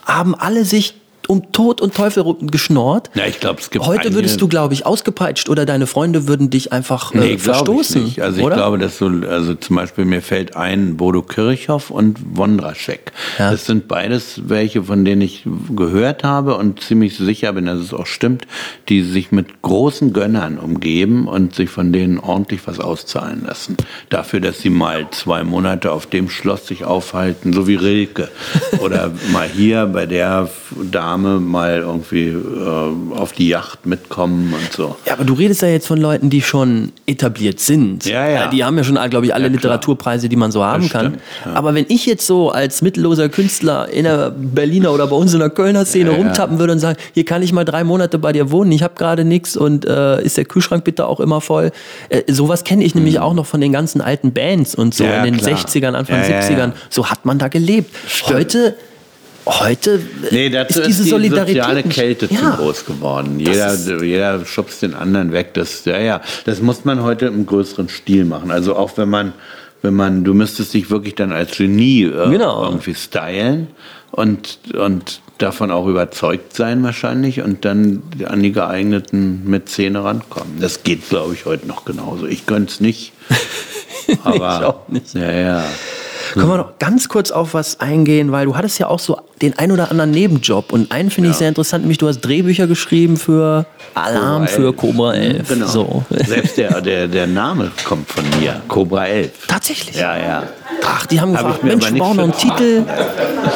[0.05, 0.95] haben alle sich
[1.31, 3.09] um Tod und Teufel geschnort.
[3.13, 6.49] Ja, ich glaube, es gibt Heute würdest du, glaube ich, ausgepeitscht oder deine Freunde würden
[6.49, 8.05] dich einfach äh, nee, verstoßen.
[8.05, 8.57] Ich also ich oder?
[8.57, 13.13] glaube, dass so, also zum Beispiel mir fällt ein Bodo Kirchhoff und Wondraschek.
[13.39, 13.51] Ja.
[13.51, 17.93] Das sind beides welche, von denen ich gehört habe und ziemlich sicher bin, dass es
[17.93, 18.45] auch stimmt,
[18.89, 23.77] die sich mit großen Gönnern umgeben und sich von denen ordentlich was auszahlen lassen.
[24.09, 28.29] Dafür, dass sie mal zwei Monate auf dem Schloss sich aufhalten, so wie Rilke.
[28.81, 30.49] Oder mal hier bei der
[30.91, 34.95] Dame Dame mal irgendwie äh, auf die Yacht mitkommen und so.
[35.05, 38.05] Ja, aber du redest ja jetzt von Leuten, die schon etabliert sind.
[38.05, 38.47] Ja, ja.
[38.47, 41.05] Die haben ja schon, glaube ich, alle ja, Literaturpreise, die man so haben das kann.
[41.07, 41.53] Stimmt, ja.
[41.53, 45.39] Aber wenn ich jetzt so als mittelloser Künstler in der Berliner oder bei uns in
[45.39, 48.31] der Kölner Szene ja, rumtappen würde und sagen, hier kann ich mal drei Monate bei
[48.31, 51.71] dir wohnen, ich habe gerade nichts und äh, ist der Kühlschrank bitte auch immer voll.
[52.09, 53.01] Äh, sowas kenne ich mhm.
[53.01, 55.57] nämlich auch noch von den ganzen alten Bands und so in den klar.
[55.57, 56.71] 60ern, Anfang 70ern.
[56.89, 57.95] So hat man da gelebt.
[58.07, 58.39] Stimmt.
[58.39, 58.75] Heute
[59.45, 62.39] heute nee, dazu ist diese ist die Solidarität soziale Kälte ja.
[62.39, 63.39] zu groß geworden.
[63.39, 65.53] Jeder, jeder schubst den anderen weg.
[65.53, 68.51] Das, ja, ja, das muss man heute im größeren Stil machen.
[68.51, 69.33] Also auch wenn man,
[69.81, 72.63] wenn man, du müsstest dich wirklich dann als Genie äh, genau.
[72.65, 73.67] irgendwie stylen
[74.11, 80.59] und, und davon auch überzeugt sein wahrscheinlich und dann an die geeigneten Mäzene rankommen.
[80.59, 82.27] Das geht, glaube ich, heute noch genauso.
[82.27, 83.13] Ich könnte es nicht.
[84.23, 85.13] aber ich auch nicht.
[85.15, 85.63] Ja, ja.
[86.33, 89.57] Können wir noch ganz kurz auf was eingehen, weil du hattest ja auch so den
[89.57, 91.31] ein oder anderen Nebenjob und einen finde ja.
[91.31, 93.65] ich sehr interessant, nämlich du hast Drehbücher geschrieben für
[93.95, 95.47] Alarm Cobra für Cobra 11.
[95.49, 95.67] Genau.
[95.67, 96.05] So.
[96.09, 99.47] Selbst der, der, der Name kommt von mir, Cobra 11.
[99.47, 99.95] Tatsächlich?
[99.95, 100.43] Ja, ja.
[100.83, 102.85] Ach, die haben gefragt, Mensch, wir brauchen noch einen Titel,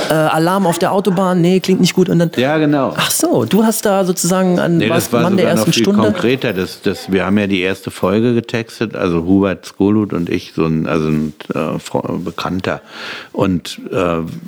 [0.09, 2.09] äh, Alarm auf der Autobahn, nee, klingt nicht gut.
[2.09, 2.93] Und dann, ja, genau.
[2.95, 6.01] Ach so, du hast da sozusagen an nee, was, Mann der ersten noch viel Stunde.
[6.01, 6.53] konkreter.
[6.53, 10.65] Das, das, wir haben ja die erste Folge getextet, also Hubert Skolut und ich, so
[10.65, 12.81] ein, also ein äh, Bekannter.
[13.31, 13.97] Und äh,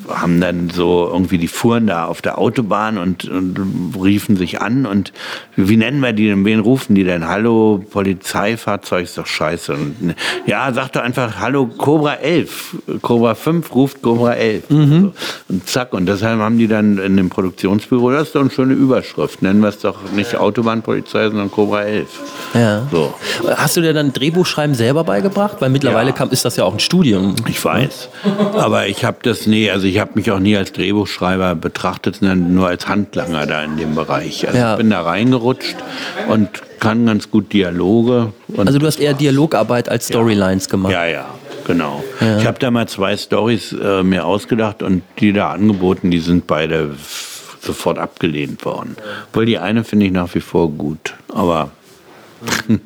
[0.10, 3.60] haben dann so irgendwie, die fuhren da auf der Autobahn und, und
[4.02, 5.14] riefen sich an und
[5.56, 7.28] wie nennen wir die denn, wen rufen die denn?
[7.28, 9.74] Hallo, Polizeifahrzeug ist doch scheiße.
[9.74, 10.16] Und,
[10.46, 12.57] ja, sag doch einfach, hallo, Cobra 11.
[13.02, 14.70] Cobra 5 ruft Cobra 11.
[14.70, 15.14] Mhm.
[15.50, 18.74] Und zack, und deshalb haben die dann in dem Produktionsbüro, das ist doch eine schöne
[18.74, 22.08] Überschrift, nennen wir es doch nicht Autobahnpolizei, sondern Cobra 11.
[22.54, 22.88] Ja.
[22.92, 23.14] So.
[23.56, 25.58] Hast du dir dann Drehbuchschreiben selber beigebracht?
[25.60, 26.16] Weil mittlerweile ja.
[26.16, 27.36] kam, ist das ja auch ein Studium.
[27.48, 28.10] Ich weiß.
[28.54, 32.54] Aber ich habe das nie, also ich habe mich auch nie als Drehbuchschreiber betrachtet, sondern
[32.54, 34.48] nur als Handlanger da in dem Bereich.
[34.48, 34.72] Also ja.
[34.74, 35.78] ich bin da reingerutscht
[36.28, 38.34] und kann ganz gut Dialoge.
[38.56, 40.72] also du hast eher Dialogarbeit als Storylines ja.
[40.72, 40.94] gemacht.
[40.94, 41.26] Ja, ja.
[41.68, 42.04] Genau.
[42.22, 42.40] Ja.
[42.40, 46.48] Ich habe da mal zwei Stories äh, mir ausgedacht und die da angeboten, die sind
[46.48, 46.96] beide
[47.60, 48.96] sofort abgelehnt worden.
[49.28, 51.14] Obwohl die eine finde ich nach wie vor gut.
[51.28, 51.72] Aber.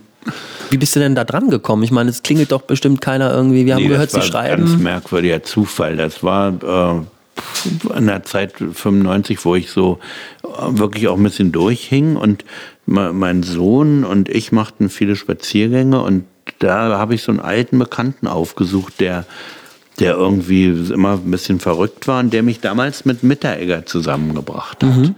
[0.69, 1.83] Wie bist du denn da dran gekommen?
[1.83, 3.65] Ich meine, es klingelt doch bestimmt keiner irgendwie.
[3.65, 4.61] Wir haben nee, gehört, sie schreiben.
[4.61, 5.97] Das war ein ganz merkwürdiger Zufall.
[5.97, 7.03] Das war
[7.83, 9.99] äh, in der Zeit 95, wo ich so
[10.69, 12.45] wirklich auch ein bisschen durchhing und
[12.85, 16.25] mein Sohn und ich machten viele Spaziergänge und
[16.63, 19.25] da habe ich so einen alten Bekannten aufgesucht, der
[19.99, 24.97] der irgendwie immer ein bisschen verrückt war und der mich damals mit Mitteregger zusammengebracht hat.
[24.97, 25.15] Mhm.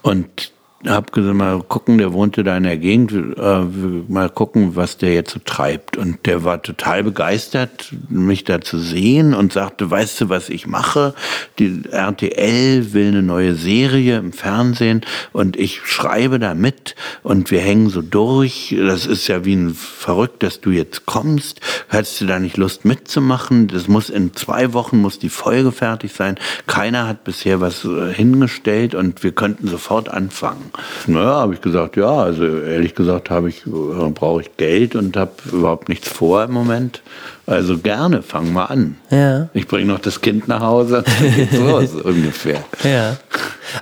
[0.00, 0.52] Und
[0.84, 3.60] hab gesagt, mal gucken, der wohnte da in der Gegend, äh,
[4.08, 5.96] mal gucken, was der jetzt so treibt.
[5.96, 10.66] Und der war total begeistert, mich da zu sehen und sagte, weißt du, was ich
[10.66, 11.14] mache?
[11.58, 15.00] Die RTL will eine neue Serie im Fernsehen
[15.32, 18.76] und ich schreibe da mit und wir hängen so durch.
[18.78, 21.60] Das ist ja wie ein Verrückt, dass du jetzt kommst.
[21.88, 23.68] Hättest du da nicht Lust mitzumachen?
[23.68, 26.36] Das muss in zwei Wochen muss die Folge fertig sein.
[26.66, 30.70] Keiner hat bisher was äh, hingestellt und wir könnten sofort anfangen.
[31.06, 35.16] Naja, habe ich gesagt, ja, also ehrlich gesagt habe ich, äh, brauche ich Geld und
[35.16, 37.02] habe überhaupt nichts vor im Moment.
[37.46, 38.96] Also gerne, fang mal an.
[39.10, 39.48] Ja.
[39.54, 42.64] Ich bringe noch das Kind nach Hause, dann geht's los, ungefähr.
[42.82, 43.16] Ja.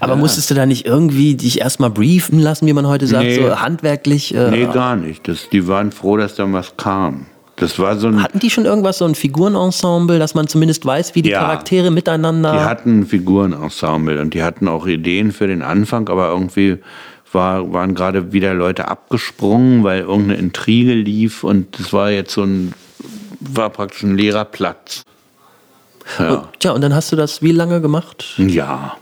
[0.00, 0.18] Aber ja.
[0.18, 3.36] musstest du da nicht irgendwie dich erstmal briefen lassen, wie man heute sagt, nee.
[3.36, 4.34] so handwerklich?
[4.34, 5.26] Äh, nee, gar nicht.
[5.28, 7.26] Das, die waren froh, dass da was kam.
[7.56, 11.14] Das war so ein hatten die schon irgendwas, so ein Figurenensemble, dass man zumindest weiß,
[11.14, 12.52] wie die ja, Charaktere miteinander.
[12.52, 16.78] Die hatten ein Figurenensemble und die hatten auch Ideen für den Anfang, aber irgendwie
[17.32, 22.42] war, waren gerade wieder Leute abgesprungen, weil irgendeine Intrige lief und es war jetzt so
[22.42, 22.72] ein,
[23.40, 25.02] war praktisch ein leerer Platz.
[26.18, 26.34] Ja.
[26.34, 28.34] Und, tja, und dann hast du das wie lange gemacht?
[28.38, 28.96] Ja,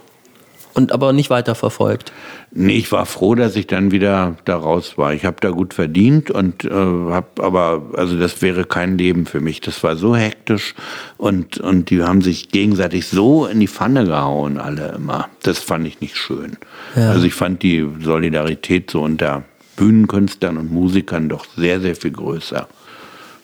[0.73, 2.11] und aber nicht weiter verfolgt.
[2.51, 5.13] Nee, ich war froh, dass ich dann wieder da raus war.
[5.13, 9.39] Ich habe da gut verdient und äh, habe aber, also das wäre kein Leben für
[9.39, 9.61] mich.
[9.61, 10.75] Das war so hektisch
[11.17, 15.29] und, und die haben sich gegenseitig so in die Pfanne gehauen, alle immer.
[15.41, 16.57] Das fand ich nicht schön.
[16.95, 17.11] Ja.
[17.11, 19.43] Also ich fand die Solidarität so unter
[19.75, 22.67] Bühnenkünstlern und Musikern doch sehr, sehr viel größer.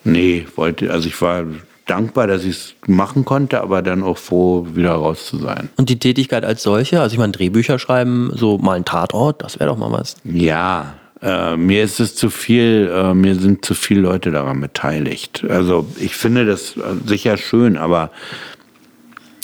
[0.03, 1.45] Nee, wollte, also ich war
[1.90, 5.70] dankbar, dass ich es machen konnte, aber dann auch froh, wieder raus zu sein.
[5.78, 9.60] Und die Tätigkeit als solche, also ich meine, Drehbücher schreiben, so mal ein Tatort, das
[9.60, 10.16] wäre doch mal was.
[10.24, 15.45] Ja, äh, mir ist es zu viel, äh, mir sind zu viele Leute daran beteiligt.
[15.49, 18.11] Also ich finde das äh, sicher schön, aber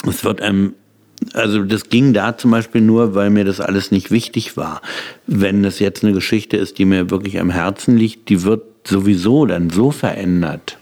[0.08, 0.74] es wird einem
[1.34, 4.82] also das ging da zum Beispiel nur, weil mir das alles nicht wichtig war.
[5.26, 9.46] Wenn das jetzt eine Geschichte ist, die mir wirklich am Herzen liegt, die wird sowieso
[9.46, 10.78] dann so verändert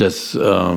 [0.00, 0.76] dass, äh,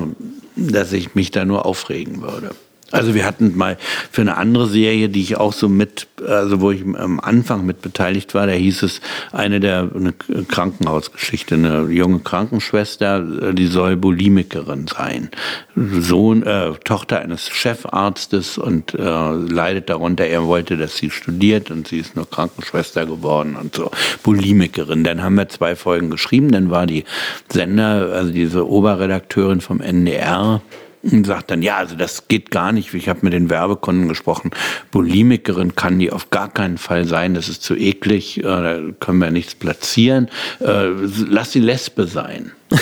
[0.56, 2.50] dass ich mich da nur aufregen würde.
[2.92, 3.78] Also wir hatten mal
[4.10, 7.80] für eine andere Serie, die ich auch so mit, also wo ich am Anfang mit
[7.80, 9.00] beteiligt war, da hieß es
[9.32, 15.30] eine der eine Krankenhausgeschichte, eine junge Krankenschwester, die soll Bulimikerin sein,
[15.74, 20.26] Sohn, äh, Tochter eines Chefarztes und äh, leidet darunter.
[20.26, 23.90] Er wollte, dass sie studiert und sie ist nur Krankenschwester geworden und so
[24.22, 25.04] Bulimikerin.
[25.04, 27.04] Dann haben wir zwei Folgen geschrieben, dann war die
[27.48, 30.60] Sender, also diese Oberredakteurin vom NDR
[31.02, 32.94] und sagt dann, ja, also das geht gar nicht.
[32.94, 34.50] Ich habe mit den Werbekunden gesprochen.
[34.90, 37.34] Bulimikerin kann die auf gar keinen Fall sein.
[37.34, 38.38] Das ist zu eklig.
[38.38, 40.28] Äh, da können wir nichts platzieren.
[40.60, 40.88] Äh,
[41.28, 42.52] lass sie Lesbe sein.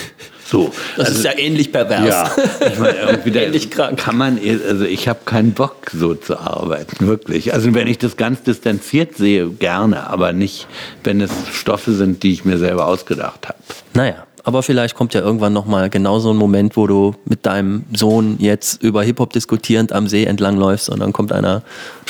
[0.51, 2.09] So, das also, ist ja ähnlich pervers.
[2.09, 2.33] Ja,
[2.67, 4.01] ich meine, irgendwie ähnlich krank.
[4.01, 4.37] Kann man,
[4.69, 7.55] also ich habe keinen Bock, so zu arbeiten, wirklich.
[7.55, 10.67] Also wenn ich das ganz distanziert sehe, gerne, aber nicht,
[11.05, 13.59] wenn es Stoffe sind, die ich mir selber ausgedacht habe.
[13.95, 17.85] Naja, aber vielleicht kommt ja irgendwann nochmal genau so ein Moment, wo du mit deinem
[17.95, 21.63] Sohn jetzt über Hip-Hop diskutierend am See entlang läufst und dann kommt einer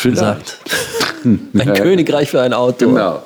[0.02, 0.56] und sagt,
[1.24, 2.88] ein ja, Königreich für ein Auto.
[2.88, 3.22] Genau.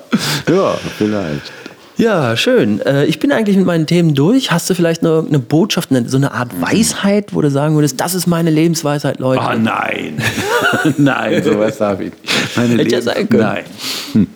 [0.49, 1.53] Ja, vielleicht.
[1.97, 2.81] Ja, schön.
[2.81, 4.51] Äh, ich bin eigentlich mit meinen Themen durch.
[4.51, 8.17] Hast du vielleicht eine, eine Botschaft, so eine Art Weisheit, wo du sagen würdest, das
[8.17, 9.43] ist meine Lebensweisheit, Leute?
[9.43, 10.21] Ah, oh, nein.
[10.99, 12.57] nein, sowas habe ich nicht.
[12.57, 13.43] Meine Hätte ja sein können.
[13.43, 13.65] Nein.
[14.13, 14.27] Hm.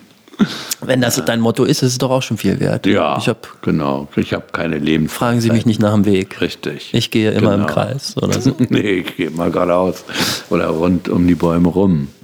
[0.81, 2.85] Wenn das dein Motto ist, ist es doch auch schon viel wert.
[2.85, 4.07] Ja, ich hab, genau.
[4.15, 5.11] Ich habe keine Lebens.
[5.11, 6.39] Fragen Sie mich nicht nach dem Weg.
[6.41, 6.93] Richtig.
[6.93, 7.67] Ich gehe immer genau.
[7.67, 8.55] im Kreis oder so.
[8.69, 10.05] nee, ich gehe mal geradeaus
[10.49, 12.07] oder rund um die Bäume rum.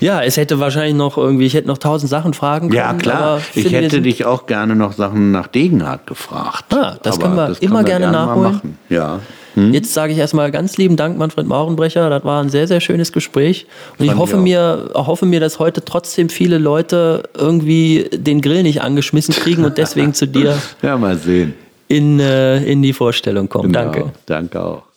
[0.00, 2.78] Ja, es hätte wahrscheinlich noch irgendwie, ich hätte noch tausend Sachen fragen können.
[2.78, 3.40] Ja, klar.
[3.54, 6.72] Ich hätte dich auch gerne noch Sachen nach Degenhardt gefragt.
[6.72, 8.78] Ah, das aber können wir immer können wir gerne, gerne nachholen.
[8.88, 9.20] Ja.
[9.58, 9.74] Hm?
[9.74, 12.08] Jetzt sage ich erstmal ganz lieben Dank, Manfred Maurenbrecher.
[12.10, 13.66] Das war ein sehr, sehr schönes Gespräch.
[13.98, 18.82] Und ich hoffe mir, hoffe mir, dass heute trotzdem viele Leute irgendwie den Grill nicht
[18.82, 21.54] angeschmissen kriegen und deswegen zu dir ja, mal sehen.
[21.88, 23.72] In, äh, in die Vorstellung kommen.
[23.72, 23.90] Genau.
[23.90, 24.12] Danke.
[24.26, 24.87] Danke auch.